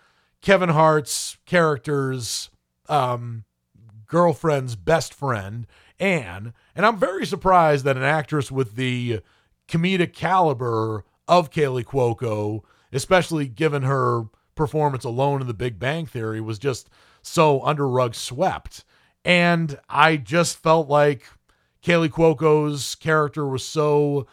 Kevin 0.42 0.70
Hart's 0.70 1.38
character's 1.46 2.50
um, 2.88 3.44
girlfriend's 4.06 4.76
best 4.76 5.14
friend, 5.14 5.68
Anne. 6.00 6.54
And 6.76 6.86
I'm 6.86 6.98
very 6.98 7.26
surprised 7.26 7.86
that 7.86 7.98
an 7.98 8.04
actress 8.04 8.52
with 8.52 8.76
the 8.76 9.22
comedic 9.68 10.14
caliber 10.14 11.06
of 11.28 11.52
Kaley 11.52 11.84
Cuoco, 11.84 12.62
especially 12.92 13.48
given 13.48 13.84
her 13.84 14.24
performance 14.56 15.04
alone 15.04 15.42
in 15.42 15.48
The 15.48 15.54
Big 15.54 15.78
Bang 15.80 16.06
Theory, 16.06 16.42
was 16.42 16.60
just 16.60 16.90
so 17.22 17.62
under 17.64 17.88
rug 17.88 18.16
swept. 18.16 18.84
And 19.26 19.78
I 19.90 20.18
just 20.18 20.58
felt 20.58 20.88
like 20.88 21.26
Kaley 21.84 22.10
Cuoco's 22.10 22.96
character 22.96 23.46
was 23.46 23.64
so 23.64 24.28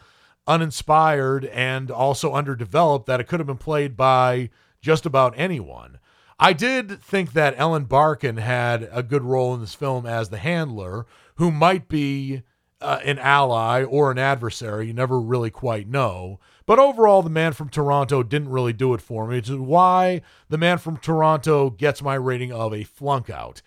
uninspired 0.47 1.45
and 1.45 1.89
also 1.91 2.33
underdeveloped 2.33 3.07
that 3.07 3.19
it 3.19 3.27
could 3.27 3.39
have 3.39 3.47
been 3.47 3.57
played 3.57 3.97
by 3.97 4.49
just 4.81 5.05
about 5.05 5.33
anyone. 5.35 5.94
I 6.39 6.53
did 6.53 7.01
think 7.01 7.33
that 7.33 7.55
Ellen 7.57 7.85
Barkin 7.85 8.37
had 8.37 8.89
a 8.91 9.03
good 9.03 9.23
role 9.23 9.53
in 9.53 9.61
this 9.61 9.75
film 9.75 10.05
as 10.05 10.29
the 10.29 10.37
handler, 10.37 11.05
who 11.35 11.49
might 11.51 11.87
be 11.87 12.43
uh, 12.81 12.99
an 13.05 13.19
ally 13.19 13.83
or 13.83 14.11
an 14.11 14.17
adversary. 14.17 14.87
You 14.87 14.93
never 14.93 15.19
really 15.19 15.49
quite 15.49 15.87
know. 15.87 16.39
But 16.65 16.79
overall, 16.79 17.21
the 17.21 17.29
man 17.29 17.53
from 17.53 17.69
Toronto 17.69 18.21
didn't 18.21 18.49
really 18.49 18.73
do 18.73 18.93
it 18.93 19.01
for 19.01 19.27
me, 19.27 19.37
which 19.37 19.49
is 19.49 19.57
why 19.57 20.21
the 20.49 20.57
man 20.57 20.77
from 20.77 20.97
Toronto 20.97 21.69
gets 21.69 22.01
my 22.01 22.15
rating 22.15 22.51
of 22.51 22.73
a 22.73 22.83
flunk 22.83 23.29
out. 23.29 23.61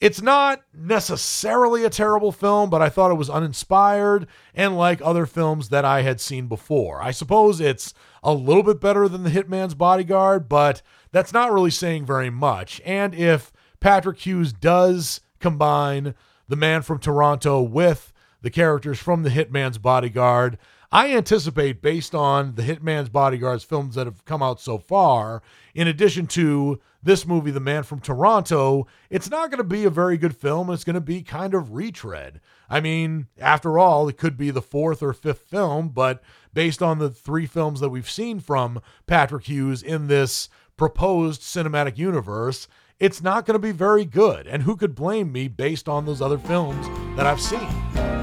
It's 0.00 0.20
not 0.20 0.62
necessarily 0.74 1.84
a 1.84 1.90
terrible 1.90 2.32
film, 2.32 2.68
but 2.68 2.82
I 2.82 2.88
thought 2.88 3.10
it 3.10 3.14
was 3.14 3.30
uninspired 3.30 4.26
and 4.54 4.76
like 4.76 5.00
other 5.02 5.24
films 5.24 5.68
that 5.70 5.84
I 5.84 6.02
had 6.02 6.20
seen 6.20 6.46
before. 6.46 7.02
I 7.02 7.10
suppose 7.10 7.60
it's 7.60 7.94
a 8.22 8.32
little 8.32 8.62
bit 8.62 8.80
better 8.80 9.08
than 9.08 9.22
The 9.22 9.30
Hitman's 9.30 9.74
Bodyguard, 9.74 10.48
but 10.48 10.82
that's 11.14 11.32
not 11.32 11.52
really 11.52 11.70
saying 11.70 12.04
very 12.04 12.28
much. 12.28 12.82
And 12.84 13.14
if 13.14 13.52
Patrick 13.78 14.18
Hughes 14.18 14.52
does 14.52 15.20
combine 15.38 16.16
the 16.48 16.56
man 16.56 16.82
from 16.82 16.98
Toronto 16.98 17.62
with 17.62 18.12
the 18.42 18.50
characters 18.50 18.98
from 18.98 19.22
The 19.22 19.30
Hitman's 19.30 19.78
Bodyguard, 19.78 20.58
I 20.90 21.14
anticipate, 21.14 21.80
based 21.80 22.16
on 22.16 22.56
the 22.56 22.62
Hitman's 22.62 23.10
Bodyguards 23.10 23.62
films 23.62 23.94
that 23.94 24.08
have 24.08 24.24
come 24.24 24.42
out 24.42 24.60
so 24.60 24.76
far, 24.76 25.40
in 25.72 25.86
addition 25.86 26.26
to 26.28 26.80
this 27.00 27.24
movie, 27.24 27.52
The 27.52 27.60
Man 27.60 27.84
from 27.84 28.00
Toronto, 28.00 28.88
it's 29.08 29.30
not 29.30 29.50
going 29.50 29.58
to 29.58 29.64
be 29.64 29.84
a 29.84 29.90
very 29.90 30.16
good 30.16 30.36
film. 30.36 30.68
It's 30.68 30.84
going 30.84 30.94
to 30.94 31.00
be 31.00 31.22
kind 31.22 31.54
of 31.54 31.74
retread. 31.74 32.40
I 32.68 32.80
mean, 32.80 33.28
after 33.38 33.78
all, 33.78 34.08
it 34.08 34.16
could 34.16 34.36
be 34.36 34.50
the 34.50 34.62
fourth 34.62 35.00
or 35.00 35.12
fifth 35.12 35.42
film, 35.42 35.90
but 35.90 36.22
based 36.52 36.82
on 36.82 36.98
the 36.98 37.10
three 37.10 37.46
films 37.46 37.80
that 37.80 37.90
we've 37.90 38.10
seen 38.10 38.40
from 38.40 38.80
Patrick 39.06 39.44
Hughes 39.44 39.82
in 39.82 40.08
this 40.08 40.48
proposed 40.76 41.42
cinematic 41.42 41.98
universe, 41.98 42.68
it's 43.00 43.22
not 43.22 43.46
going 43.46 43.54
to 43.54 43.58
be 43.58 43.72
very 43.72 44.04
good. 44.04 44.46
And 44.46 44.62
who 44.62 44.76
could 44.76 44.94
blame 44.94 45.32
me 45.32 45.48
based 45.48 45.88
on 45.88 46.06
those 46.06 46.22
other 46.22 46.38
films 46.38 46.86
that 47.16 47.26
I've 47.26 47.40
seen? 47.40 48.13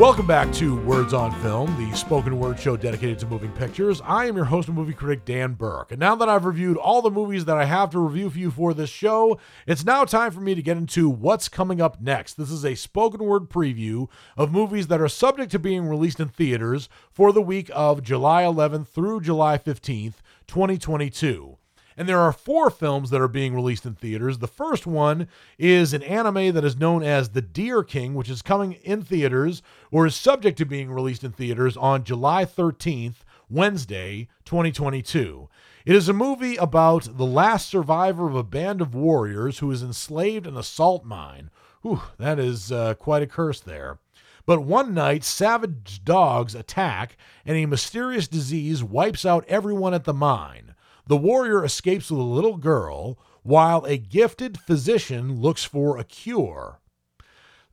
Welcome 0.00 0.26
back 0.26 0.50
to 0.54 0.80
Words 0.86 1.12
on 1.12 1.30
Film, 1.42 1.76
the 1.76 1.94
spoken 1.94 2.38
word 2.38 2.58
show 2.58 2.74
dedicated 2.74 3.18
to 3.18 3.26
moving 3.26 3.52
pictures. 3.52 4.00
I 4.02 4.24
am 4.24 4.34
your 4.34 4.46
host 4.46 4.68
and 4.68 4.74
movie 4.74 4.94
critic, 4.94 5.26
Dan 5.26 5.52
Burke. 5.52 5.90
And 5.92 6.00
now 6.00 6.14
that 6.14 6.26
I've 6.26 6.46
reviewed 6.46 6.78
all 6.78 7.02
the 7.02 7.10
movies 7.10 7.44
that 7.44 7.58
I 7.58 7.66
have 7.66 7.90
to 7.90 7.98
review 7.98 8.30
for 8.30 8.38
you 8.38 8.50
for 8.50 8.72
this 8.72 8.88
show, 8.88 9.38
it's 9.66 9.84
now 9.84 10.06
time 10.06 10.30
for 10.30 10.40
me 10.40 10.54
to 10.54 10.62
get 10.62 10.78
into 10.78 11.10
what's 11.10 11.50
coming 11.50 11.82
up 11.82 12.00
next. 12.00 12.38
This 12.38 12.50
is 12.50 12.64
a 12.64 12.76
spoken 12.76 13.22
word 13.22 13.50
preview 13.50 14.08
of 14.38 14.50
movies 14.50 14.86
that 14.86 15.02
are 15.02 15.08
subject 15.08 15.52
to 15.52 15.58
being 15.58 15.86
released 15.86 16.18
in 16.18 16.28
theaters 16.28 16.88
for 17.12 17.30
the 17.30 17.42
week 17.42 17.70
of 17.74 18.02
July 18.02 18.42
11th 18.42 18.88
through 18.88 19.20
July 19.20 19.58
15th, 19.58 20.14
2022. 20.46 21.58
And 22.00 22.08
there 22.08 22.20
are 22.20 22.32
four 22.32 22.70
films 22.70 23.10
that 23.10 23.20
are 23.20 23.28
being 23.28 23.54
released 23.54 23.84
in 23.84 23.94
theaters. 23.94 24.38
The 24.38 24.48
first 24.48 24.86
one 24.86 25.28
is 25.58 25.92
an 25.92 26.02
anime 26.02 26.54
that 26.54 26.64
is 26.64 26.78
known 26.78 27.02
as 27.02 27.28
The 27.28 27.42
Deer 27.42 27.82
King, 27.82 28.14
which 28.14 28.30
is 28.30 28.40
coming 28.40 28.72
in 28.72 29.02
theaters 29.02 29.60
or 29.90 30.06
is 30.06 30.16
subject 30.16 30.56
to 30.56 30.64
being 30.64 30.90
released 30.90 31.24
in 31.24 31.32
theaters 31.32 31.76
on 31.76 32.04
July 32.04 32.46
13th, 32.46 33.16
Wednesday, 33.50 34.28
2022. 34.46 35.50
It 35.84 35.94
is 35.94 36.08
a 36.08 36.14
movie 36.14 36.56
about 36.56 37.18
the 37.18 37.26
last 37.26 37.68
survivor 37.68 38.26
of 38.26 38.34
a 38.34 38.42
band 38.42 38.80
of 38.80 38.94
warriors 38.94 39.58
who 39.58 39.70
is 39.70 39.82
enslaved 39.82 40.46
in 40.46 40.56
a 40.56 40.62
salt 40.62 41.04
mine. 41.04 41.50
Whew, 41.82 42.00
that 42.16 42.38
is 42.38 42.72
uh, 42.72 42.94
quite 42.94 43.22
a 43.22 43.26
curse 43.26 43.60
there. 43.60 43.98
But 44.46 44.62
one 44.62 44.94
night, 44.94 45.22
savage 45.22 46.02
dogs 46.02 46.54
attack, 46.54 47.18
and 47.44 47.58
a 47.58 47.66
mysterious 47.66 48.26
disease 48.26 48.82
wipes 48.82 49.26
out 49.26 49.44
everyone 49.48 49.92
at 49.92 50.04
the 50.04 50.14
mine. 50.14 50.69
The 51.10 51.16
warrior 51.16 51.64
escapes 51.64 52.08
with 52.08 52.20
a 52.20 52.22
little 52.22 52.56
girl 52.56 53.18
while 53.42 53.84
a 53.84 53.98
gifted 53.98 54.60
physician 54.60 55.40
looks 55.40 55.64
for 55.64 55.98
a 55.98 56.04
cure. 56.04 56.78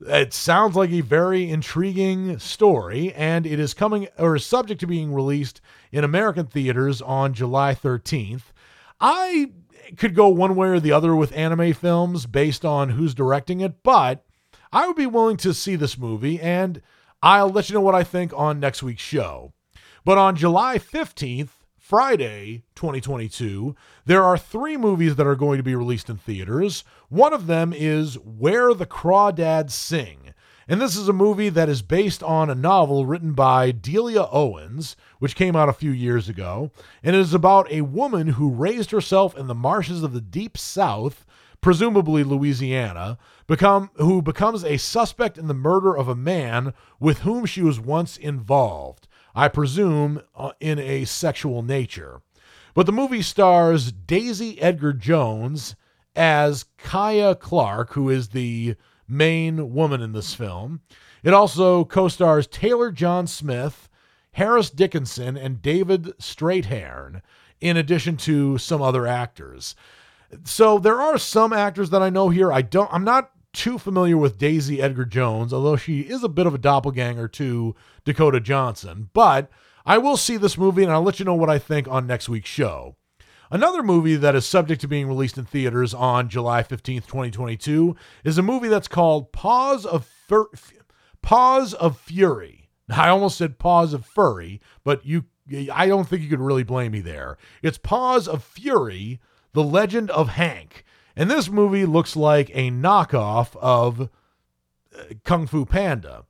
It 0.02 0.34
sounds 0.34 0.76
like 0.76 0.90
a 0.90 1.02
very 1.02 1.48
intriguing 1.48 2.40
story, 2.40 3.14
and 3.14 3.46
it 3.46 3.60
is 3.60 3.76
coming 3.76 4.08
or 4.18 4.38
is 4.38 4.44
subject 4.44 4.80
to 4.80 4.88
being 4.88 5.14
released 5.14 5.62
in 5.92 6.04
American 6.04 6.48
theaters 6.48 7.00
on 7.00 7.36
July 7.36 7.76
13th. 7.76 8.46
I 9.00 9.52
could 9.98 10.16
go 10.16 10.30
one 10.30 10.56
way 10.56 10.70
or 10.70 10.80
the 10.80 10.94
other 10.94 11.16
with 11.16 11.32
anime 11.38 11.74
films 11.74 12.26
based 12.26 12.66
on 12.66 12.90
who's 12.90 13.14
directing 13.14 13.62
it, 13.62 13.84
but 13.84 14.26
I 14.72 14.88
would 14.88 14.96
be 14.96 15.06
willing 15.06 15.38
to 15.38 15.54
see 15.54 15.76
this 15.76 15.96
movie, 15.96 16.42
and 16.42 16.82
I'll 17.22 17.52
let 17.52 17.70
you 17.70 17.76
know 17.76 17.82
what 17.82 17.94
I 17.94 18.04
think 18.04 18.34
on 18.36 18.60
next 18.60 18.82
week's 18.82 19.04
show. 19.04 19.54
But 20.04 20.18
on 20.18 20.36
July 20.36 20.80
15th, 20.80 21.50
Friday, 21.88 22.64
2022, 22.76 23.74
there 24.06 24.22
are 24.22 24.38
three 24.38 24.76
movies 24.76 25.16
that 25.16 25.26
are 25.26 25.38
going 25.38 25.56
to 25.56 25.64
be 25.64 25.74
released 25.74 26.10
in 26.10 26.18
theaters. 26.18 26.84
One 27.08 27.32
of 27.32 27.48
them 27.48 27.72
is 27.72 28.16
Where 28.16 28.74
the 28.74 28.86
Crawdads 28.86 29.72
Sing. 29.72 30.34
And 30.68 30.82
this 30.82 30.98
is 30.98 31.08
a 31.08 31.14
movie 31.14 31.48
that 31.48 31.70
is 31.70 31.82
based 31.82 32.22
on 32.22 32.50
a 32.50 32.56
novel 32.56 33.06
written 33.06 33.32
by 33.32 33.72
Delia 33.72 34.28
Owens, 34.30 34.98
which 35.20 35.38
came 35.38 35.56
out 35.56 35.70
a 35.70 35.74
few 35.74 35.92
years 35.92 36.28
ago. 36.28 36.72
And 37.04 37.16
it 37.16 37.20
is 37.20 37.34
about 37.34 37.72
a 37.72 37.84
woman 37.84 38.28
who 38.28 38.50
raised 38.50 38.92
herself 38.92 39.38
in 39.38 39.48
the 39.48 39.56
marshes 39.56 40.04
of 40.04 40.12
the 40.12 40.20
deep 40.20 40.58
south, 40.58 41.26
presumably 41.62 42.26
Louisiana, 42.26 43.18
become 43.48 43.92
who 43.96 44.22
becomes 44.22 44.66
a 44.66 44.76
suspect 44.76 45.38
in 45.38 45.48
the 45.48 45.54
murder 45.54 45.98
of 45.98 46.10
a 46.10 46.16
man 46.16 46.74
with 47.00 47.20
whom 47.20 47.46
she 47.46 47.62
was 47.62 47.80
once 47.80 48.18
involved. 48.18 49.07
I 49.38 49.50
presume 49.50 50.24
uh, 50.36 50.54
in 50.60 50.80
a 50.80 51.06
sexual 51.06 51.62
nature. 51.62 52.22
But 52.74 52.88
the 52.88 52.92
movie 52.92 53.22
stars 53.22 53.92
Daisy 53.92 54.60
Edgar 54.60 54.94
Jones 54.94 55.76
as 56.16 56.66
Kya 56.80 57.40
Clark, 57.40 57.94
who 57.94 58.10
is 58.10 58.30
the 58.30 58.76
main 59.08 59.76
woman 59.76 60.02
in 60.02 60.14
this 60.14 60.34
film. 60.34 60.82
It 61.24 61.36
also 61.36 61.86
co 61.86 62.08
stars 62.08 62.48
Taylor 62.48 62.92
John 62.92 63.28
Smith, 63.28 63.88
Harris 64.32 64.72
Dickinson, 64.72 65.38
and 65.38 65.62
David 65.62 66.18
Strathairn, 66.18 67.22
in 67.62 67.78
addition 67.78 68.18
to 68.18 68.58
some 68.58 68.82
other 68.82 69.06
actors. 69.06 69.76
So 70.46 70.80
there 70.80 71.00
are 71.00 71.20
some 71.20 71.54
actors 71.54 71.92
that 71.92 72.02
I 72.02 72.10
know 72.10 72.30
here. 72.30 72.52
I 72.52 72.64
don't 72.64 72.92
I'm 72.92 73.04
not 73.04 73.30
too 73.58 73.80
familiar 73.80 74.16
with 74.16 74.38
Daisy 74.38 74.82
Edgar 74.82 75.04
Jones, 75.04 75.52
although 75.52 75.76
she 75.76 76.02
is 76.02 76.24
a 76.24 76.30
bit 76.30 76.46
of 76.46 76.54
a 76.54 76.60
doppelganger 76.60 77.28
to 77.30 77.76
Dakota 78.06 78.40
Johnson. 78.40 79.10
But 79.14 79.50
I 79.86 79.98
will 79.98 80.16
see 80.16 80.38
this 80.38 80.58
movie 80.58 80.84
and 80.84 80.92
I'll 80.92 81.02
let 81.02 81.20
you 81.20 81.26
know 81.26 81.34
what 81.34 81.50
I 81.50 81.58
think 81.58 81.88
on 81.88 82.06
next 82.06 82.30
week's 82.30 82.50
show. 82.50 82.96
Another 83.50 83.82
movie 83.82 84.16
that 84.16 84.36
is 84.36 84.46
subject 84.46 84.82
to 84.82 84.88
being 84.88 85.08
released 85.08 85.38
in 85.38 85.46
theaters 85.46 85.94
on 85.94 86.30
July 86.30 86.62
15th, 86.62 87.08
2022 87.08 87.96
is 88.24 88.38
a 88.38 88.44
movie 88.44 88.68
that's 88.68 88.88
called 88.88 89.32
Paws 89.32 89.86
of 89.86 90.06
Fur- 90.06 90.52
Paws 91.24 91.74
of 91.74 91.98
Fury. 92.00 92.70
I 92.90 93.10
almost 93.10 93.38
said 93.38 93.58
Paws 93.58 93.94
of 93.94 94.06
Furry, 94.06 94.62
but 94.84 95.06
you 95.06 95.26
I 95.74 95.88
don't 95.88 96.08
think 96.08 96.22
you 96.22 96.30
could 96.30 96.42
really 96.42 96.64
blame 96.64 96.92
me 96.92 97.00
there. 97.00 97.38
It's 97.64 97.78
Paws 97.78 98.28
of 98.28 98.44
Fury, 98.44 99.20
The 99.54 99.64
Legend 99.64 100.12
of 100.12 100.30
Hank. 100.30 100.84
And 101.18 101.32
this 101.32 101.50
movie 101.50 101.88
looks 101.88 102.16
like 102.16 102.52
a 102.54 102.70
knockoff 102.70 103.58
of 103.60 104.02
uh, 104.02 104.08
Kung 105.24 105.48
Fu 105.48 105.66
Panda. 105.66 106.26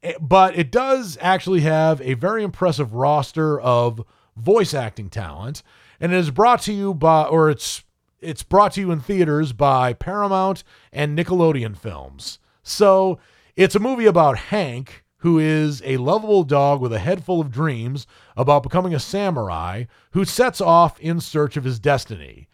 Eh, 0.00 0.14
but 0.20 0.56
it 0.56 0.70
does 0.70 1.18
actually 1.20 1.62
have 1.62 2.00
a 2.00 2.14
very 2.14 2.44
impressive 2.44 2.94
roster 2.94 3.60
of 3.60 4.04
voice 4.36 4.72
acting 4.72 5.10
talent, 5.10 5.64
and 5.98 6.12
it 6.12 6.18
is 6.18 6.30
brought 6.30 6.62
to 6.62 6.72
you 6.72 6.94
by, 6.94 7.24
or 7.24 7.50
it's 7.50 7.82
it's 8.20 8.44
brought 8.44 8.72
to 8.74 8.80
you 8.80 8.92
in 8.92 9.00
theaters 9.00 9.52
by 9.52 9.92
Paramount 9.92 10.62
and 10.92 11.18
Nickelodeon 11.18 11.76
Films. 11.76 12.38
So 12.62 13.18
it's 13.56 13.74
a 13.74 13.80
movie 13.80 14.06
about 14.06 14.38
Hank, 14.38 15.04
who 15.18 15.40
is 15.40 15.82
a 15.84 15.96
lovable 15.96 16.44
dog 16.44 16.80
with 16.80 16.92
a 16.92 17.00
head 17.00 17.24
full 17.24 17.40
of 17.40 17.50
dreams 17.50 18.06
about 18.36 18.62
becoming 18.62 18.94
a 18.94 19.00
samurai, 19.00 19.84
who 20.12 20.24
sets 20.24 20.60
off 20.60 21.00
in 21.00 21.20
search 21.20 21.56
of 21.56 21.64
his 21.64 21.80
destiny. 21.80 22.46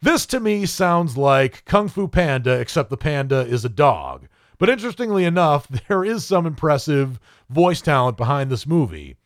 This 0.00 0.26
to 0.26 0.38
me 0.38 0.64
sounds 0.64 1.16
like 1.16 1.64
Kung 1.64 1.88
Fu 1.88 2.06
Panda, 2.06 2.52
except 2.60 2.88
the 2.88 2.96
panda 2.96 3.40
is 3.40 3.64
a 3.64 3.68
dog. 3.68 4.28
But 4.56 4.68
interestingly 4.68 5.24
enough, 5.24 5.66
there 5.88 6.04
is 6.04 6.24
some 6.24 6.46
impressive 6.46 7.18
voice 7.50 7.80
talent 7.80 8.16
behind 8.16 8.48
this 8.50 8.66
movie. 8.66 9.16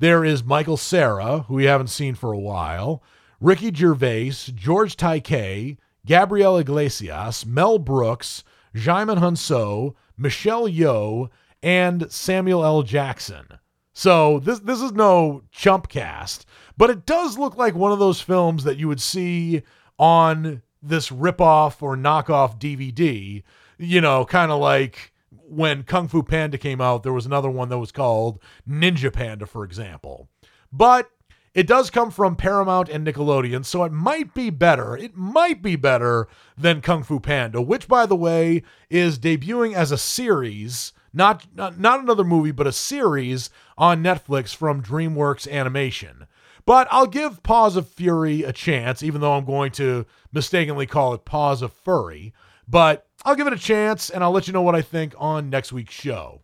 There 0.00 0.24
is 0.24 0.42
Michael 0.42 0.76
Cera, 0.76 1.40
who 1.40 1.54
we 1.54 1.66
haven't 1.66 1.88
seen 1.88 2.16
for 2.16 2.32
a 2.32 2.38
while, 2.38 3.04
Ricky 3.40 3.72
Gervais, 3.72 4.32
George 4.54 4.96
Takei, 4.96 5.76
Gabriel 6.04 6.58
Iglesias, 6.58 7.46
Mel 7.46 7.78
Brooks, 7.78 8.42
Djimon 8.74 9.18
Hounsou, 9.18 9.94
Michelle 10.16 10.68
Yeoh, 10.68 11.28
and 11.62 12.10
Samuel 12.10 12.64
L. 12.64 12.82
Jackson. 12.82 13.46
So 13.92 14.40
this 14.40 14.60
this 14.60 14.80
is 14.80 14.92
no 14.92 15.42
chump 15.52 15.88
cast, 15.88 16.46
but 16.76 16.90
it 16.90 17.06
does 17.06 17.38
look 17.38 17.56
like 17.56 17.74
one 17.74 17.92
of 17.92 17.98
those 17.98 18.20
films 18.20 18.64
that 18.64 18.78
you 18.78 18.88
would 18.88 19.00
see 19.00 19.62
on 20.00 20.62
this 20.82 21.10
ripoff 21.10 21.80
or 21.82 21.96
knockoff 21.96 22.58
DVD 22.58 23.44
you 23.80 24.00
know, 24.00 24.24
kind 24.24 24.52
of 24.52 24.60
like 24.60 25.12
when 25.48 25.82
Kung 25.82 26.06
Fu 26.06 26.22
Panda 26.22 26.58
came 26.58 26.80
out, 26.80 27.02
there 27.02 27.12
was 27.12 27.26
another 27.26 27.50
one 27.50 27.70
that 27.70 27.78
was 27.78 27.90
called 27.90 28.38
Ninja 28.68 29.12
Panda, 29.12 29.46
for 29.46 29.64
example. 29.64 30.28
But 30.70 31.10
it 31.54 31.66
does 31.66 31.90
come 31.90 32.10
from 32.10 32.36
Paramount 32.36 32.88
and 32.88 33.06
Nickelodeon, 33.06 33.64
so 33.64 33.82
it 33.84 33.90
might 33.90 34.34
be 34.34 34.50
better. 34.50 34.96
It 34.96 35.16
might 35.16 35.62
be 35.62 35.76
better 35.76 36.28
than 36.56 36.82
Kung 36.82 37.02
Fu 37.02 37.18
Panda, 37.18 37.60
which, 37.60 37.88
by 37.88 38.06
the 38.06 38.14
way, 38.14 38.62
is 38.90 39.18
debuting 39.18 39.74
as 39.74 39.90
a 39.90 39.98
series, 39.98 40.92
not, 41.12 41.46
not, 41.54 41.80
not 41.80 42.00
another 42.00 42.22
movie, 42.22 42.52
but 42.52 42.66
a 42.66 42.72
series 42.72 43.50
on 43.78 44.04
Netflix 44.04 44.54
from 44.54 44.82
DreamWorks 44.82 45.50
Animation. 45.50 46.26
But 46.70 46.86
I'll 46.92 47.08
give 47.08 47.42
Paws 47.42 47.74
of 47.74 47.88
Fury 47.88 48.44
a 48.44 48.52
chance, 48.52 49.02
even 49.02 49.20
though 49.20 49.32
I'm 49.32 49.44
going 49.44 49.72
to 49.72 50.06
mistakenly 50.32 50.86
call 50.86 51.12
it 51.14 51.24
Paws 51.24 51.62
of 51.62 51.72
Furry. 51.72 52.32
But 52.68 53.08
I'll 53.24 53.34
give 53.34 53.48
it 53.48 53.52
a 53.52 53.58
chance 53.58 54.08
and 54.08 54.22
I'll 54.22 54.30
let 54.30 54.46
you 54.46 54.52
know 54.52 54.62
what 54.62 54.76
I 54.76 54.80
think 54.80 55.12
on 55.18 55.50
next 55.50 55.72
week's 55.72 55.94
show. 55.94 56.42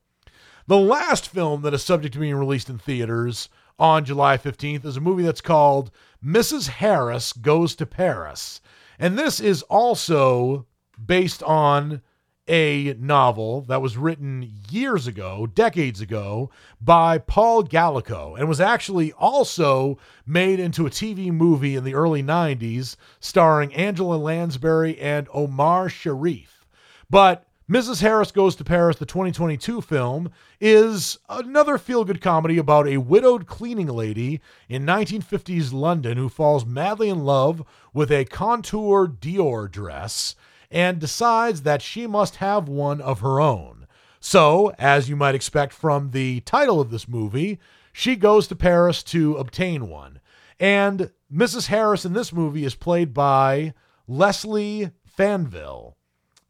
The 0.67 0.79
last 0.79 1.29
film 1.29 1.63
that 1.63 1.75
is 1.75 1.85
subject 1.85 2.15
to 2.15 2.19
being 2.19 2.35
released 2.35 2.69
in 2.69 2.77
theaters 2.77 3.49
on 3.79 4.05
July 4.05 4.37
15th 4.37 4.85
is 4.85 4.97
a 4.97 5.01
movie 5.01 5.23
that's 5.23 5.41
called 5.41 5.93
Mrs. 6.21 6.67
Harris 6.67 7.33
Goes 7.33 7.77
to 7.77 7.87
Paris. 7.87 8.61
And 8.99 9.17
this 9.17 9.39
is 9.39 9.63
also 9.63 10.67
based 11.01 11.45
on 11.45 12.03
a 12.49 12.95
novel 12.99 13.63
that 13.63 13.83
was 13.83 13.97
written 13.97 14.53
years 14.71 15.07
ago, 15.07 15.47
decades 15.47 16.01
ago, 16.01 16.51
by 16.81 17.19
Paul 17.19 17.65
Gallico, 17.65 18.39
and 18.39 18.49
was 18.49 18.61
actually 18.61 19.13
also 19.13 19.99
made 20.27 20.61
into 20.61 20.87
a 20.87 20.91
TV 20.91 21.33
movie 21.33 21.75
in 21.75 21.85
the 21.85 21.95
early 21.95 22.23
90s 22.23 22.97
starring 23.21 23.75
Angela 23.75 24.17
Lansbury 24.17 24.99
and 24.99 25.29
Omar 25.33 25.89
Sharif. 25.89 26.67
But 27.11 27.47
Mrs. 27.69 28.01
Harris 28.01 28.31
Goes 28.31 28.55
to 28.57 28.65
Paris, 28.65 28.97
the 28.97 29.07
2022 29.07 29.81
film, 29.81 30.31
is 30.61 31.19
another 31.29 31.79
feel 31.79 32.05
good 32.05 32.21
comedy 32.21 32.59
about 32.59 32.87
a 32.87 32.99
widowed 32.99 33.49
cleaning 33.49 33.89
lady 33.89 34.41
in 34.69 34.87
1950s 34.87 35.73
London 35.73 36.17
who 36.17 36.29
falls 36.29 36.65
madly 36.65 37.09
in 37.09 37.25
love 37.25 37.65
with 37.93 38.13
a 38.13 38.25
couture 38.25 39.09
Dior 39.09 39.69
dress 39.69 40.37
and 40.77 40.99
decides 40.99 41.63
that 41.63 41.81
she 41.81 42.07
must 42.07 42.37
have 42.37 42.69
one 42.69 43.01
of 43.01 43.21
her 43.21 43.41
own. 43.41 43.87
So, 44.21 44.75
as 44.79 45.09
you 45.09 45.17
might 45.17 45.35
expect 45.35 45.73
from 45.73 46.11
the 46.11 46.41
title 46.41 46.83
of 46.83 46.91
this 46.91 47.09
movie, 47.09 47.59
she 47.95 48.15
goes 48.15 48.47
to 48.49 48.55
Paris 48.55 49.03
to 49.05 49.37
obtain 49.37 49.89
one. 49.89 50.21
And 50.61 51.13
Mrs. 51.33 51.69
Harris 51.69 52.05
in 52.05 52.13
this 52.13 52.31
movie 52.31 52.67
is 52.67 52.75
played 52.75 53.15
by 53.15 53.73
Leslie 54.07 54.91
Fanville. 55.19 55.95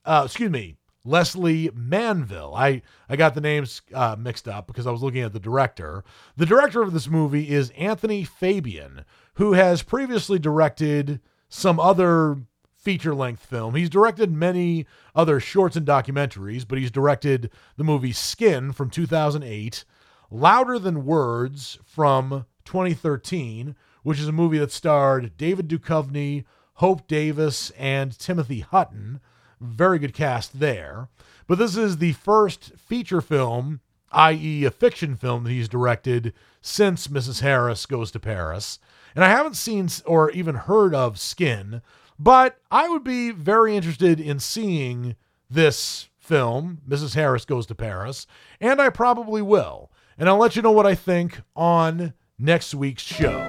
Uh, 0.04 0.22
excuse 0.24 0.50
me, 0.50 0.74
Lesley 1.04 1.70
Manville. 1.72 2.52
I, 2.52 2.82
I 3.08 3.14
got 3.14 3.36
the 3.36 3.40
names 3.40 3.80
uh, 3.94 4.16
mixed 4.18 4.48
up 4.48 4.66
because 4.66 4.88
I 4.88 4.90
was 4.90 5.04
looking 5.04 5.22
at 5.22 5.34
the 5.34 5.38
director. 5.38 6.02
The 6.36 6.46
director 6.46 6.82
of 6.82 6.92
this 6.92 7.06
movie 7.06 7.50
is 7.50 7.70
Anthony 7.78 8.24
Fabian, 8.24 9.04
who 9.34 9.52
has 9.52 9.84
previously 9.84 10.40
directed 10.40 11.20
some 11.48 11.78
other 11.78 12.38
feature 12.86 13.16
length 13.16 13.44
film. 13.44 13.74
He's 13.74 13.90
directed 13.90 14.30
many 14.30 14.86
other 15.12 15.40
shorts 15.40 15.74
and 15.74 15.84
documentaries, 15.84 16.64
but 16.64 16.78
he's 16.78 16.92
directed 16.92 17.50
the 17.76 17.82
movie 17.82 18.12
Skin 18.12 18.70
from 18.70 18.90
2008, 18.90 19.84
Louder 20.30 20.78
Than 20.78 21.04
Words 21.04 21.80
from 21.84 22.46
2013, 22.64 23.74
which 24.04 24.20
is 24.20 24.28
a 24.28 24.32
movie 24.32 24.58
that 24.58 24.70
starred 24.70 25.36
David 25.36 25.66
Duchovny, 25.66 26.44
Hope 26.74 27.08
Davis, 27.08 27.70
and 27.70 28.16
Timothy 28.16 28.60
Hutton. 28.60 29.18
Very 29.60 29.98
good 29.98 30.14
cast 30.14 30.60
there. 30.60 31.08
But 31.48 31.58
this 31.58 31.76
is 31.76 31.96
the 31.96 32.12
first 32.12 32.74
feature 32.76 33.20
film, 33.20 33.80
i.e., 34.12 34.64
a 34.64 34.70
fiction 34.70 35.16
film 35.16 35.42
that 35.42 35.50
he's 35.50 35.68
directed 35.68 36.32
since 36.62 37.08
Mrs. 37.08 37.40
Harris 37.40 37.84
Goes 37.84 38.12
to 38.12 38.20
Paris. 38.20 38.78
And 39.16 39.24
I 39.24 39.28
haven't 39.28 39.56
seen 39.56 39.88
or 40.04 40.30
even 40.30 40.54
heard 40.54 40.94
of 40.94 41.18
Skin, 41.18 41.82
but 42.18 42.58
I 42.70 42.88
would 42.88 43.04
be 43.04 43.30
very 43.30 43.76
interested 43.76 44.20
in 44.20 44.38
seeing 44.38 45.16
this 45.50 46.08
film, 46.18 46.80
Mrs. 46.88 47.14
Harris 47.14 47.44
Goes 47.44 47.66
to 47.66 47.74
Paris, 47.74 48.26
and 48.60 48.80
I 48.80 48.90
probably 48.90 49.42
will. 49.42 49.90
And 50.18 50.28
I'll 50.28 50.38
let 50.38 50.56
you 50.56 50.62
know 50.62 50.72
what 50.72 50.86
I 50.86 50.94
think 50.94 51.40
on 51.54 52.14
next 52.38 52.74
week's 52.74 53.02
show. 53.02 53.48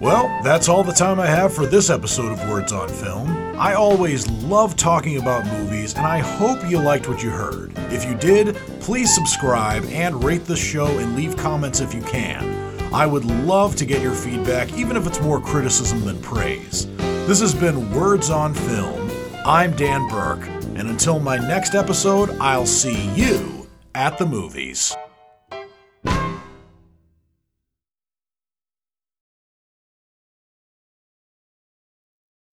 Well, 0.00 0.40
that's 0.42 0.70
all 0.70 0.82
the 0.82 0.94
time 0.94 1.20
I 1.20 1.26
have 1.26 1.52
for 1.52 1.66
this 1.66 1.90
episode 1.90 2.32
of 2.32 2.48
Words 2.48 2.72
on 2.72 2.88
Film. 2.88 3.28
I 3.58 3.74
always 3.74 4.26
love 4.30 4.74
talking 4.74 5.18
about 5.18 5.44
movies, 5.46 5.92
and 5.92 6.06
I 6.06 6.20
hope 6.20 6.58
you 6.70 6.78
liked 6.78 7.06
what 7.06 7.22
you 7.22 7.28
heard. 7.28 7.72
If 7.92 8.06
you 8.06 8.14
did, 8.14 8.56
please 8.80 9.14
subscribe 9.14 9.84
and 9.90 10.24
rate 10.24 10.46
the 10.46 10.56
show 10.56 10.86
and 10.86 11.14
leave 11.14 11.36
comments 11.36 11.80
if 11.80 11.92
you 11.92 12.00
can. 12.00 12.69
I 12.92 13.06
would 13.06 13.24
love 13.24 13.76
to 13.76 13.84
get 13.84 14.02
your 14.02 14.14
feedback, 14.14 14.72
even 14.72 14.96
if 14.96 15.06
it's 15.06 15.20
more 15.20 15.40
criticism 15.40 16.04
than 16.04 16.20
praise. 16.20 16.88
This 17.26 17.40
has 17.40 17.54
been 17.54 17.92
Words 17.94 18.30
on 18.30 18.52
Film. 18.52 19.08
I'm 19.46 19.76
Dan 19.76 20.08
Burke, 20.08 20.48
and 20.74 20.88
until 20.88 21.20
my 21.20 21.36
next 21.36 21.76
episode, 21.76 22.30
I'll 22.40 22.66
see 22.66 23.08
you 23.14 23.68
at 23.94 24.18
the 24.18 24.26
movies. 24.26 24.96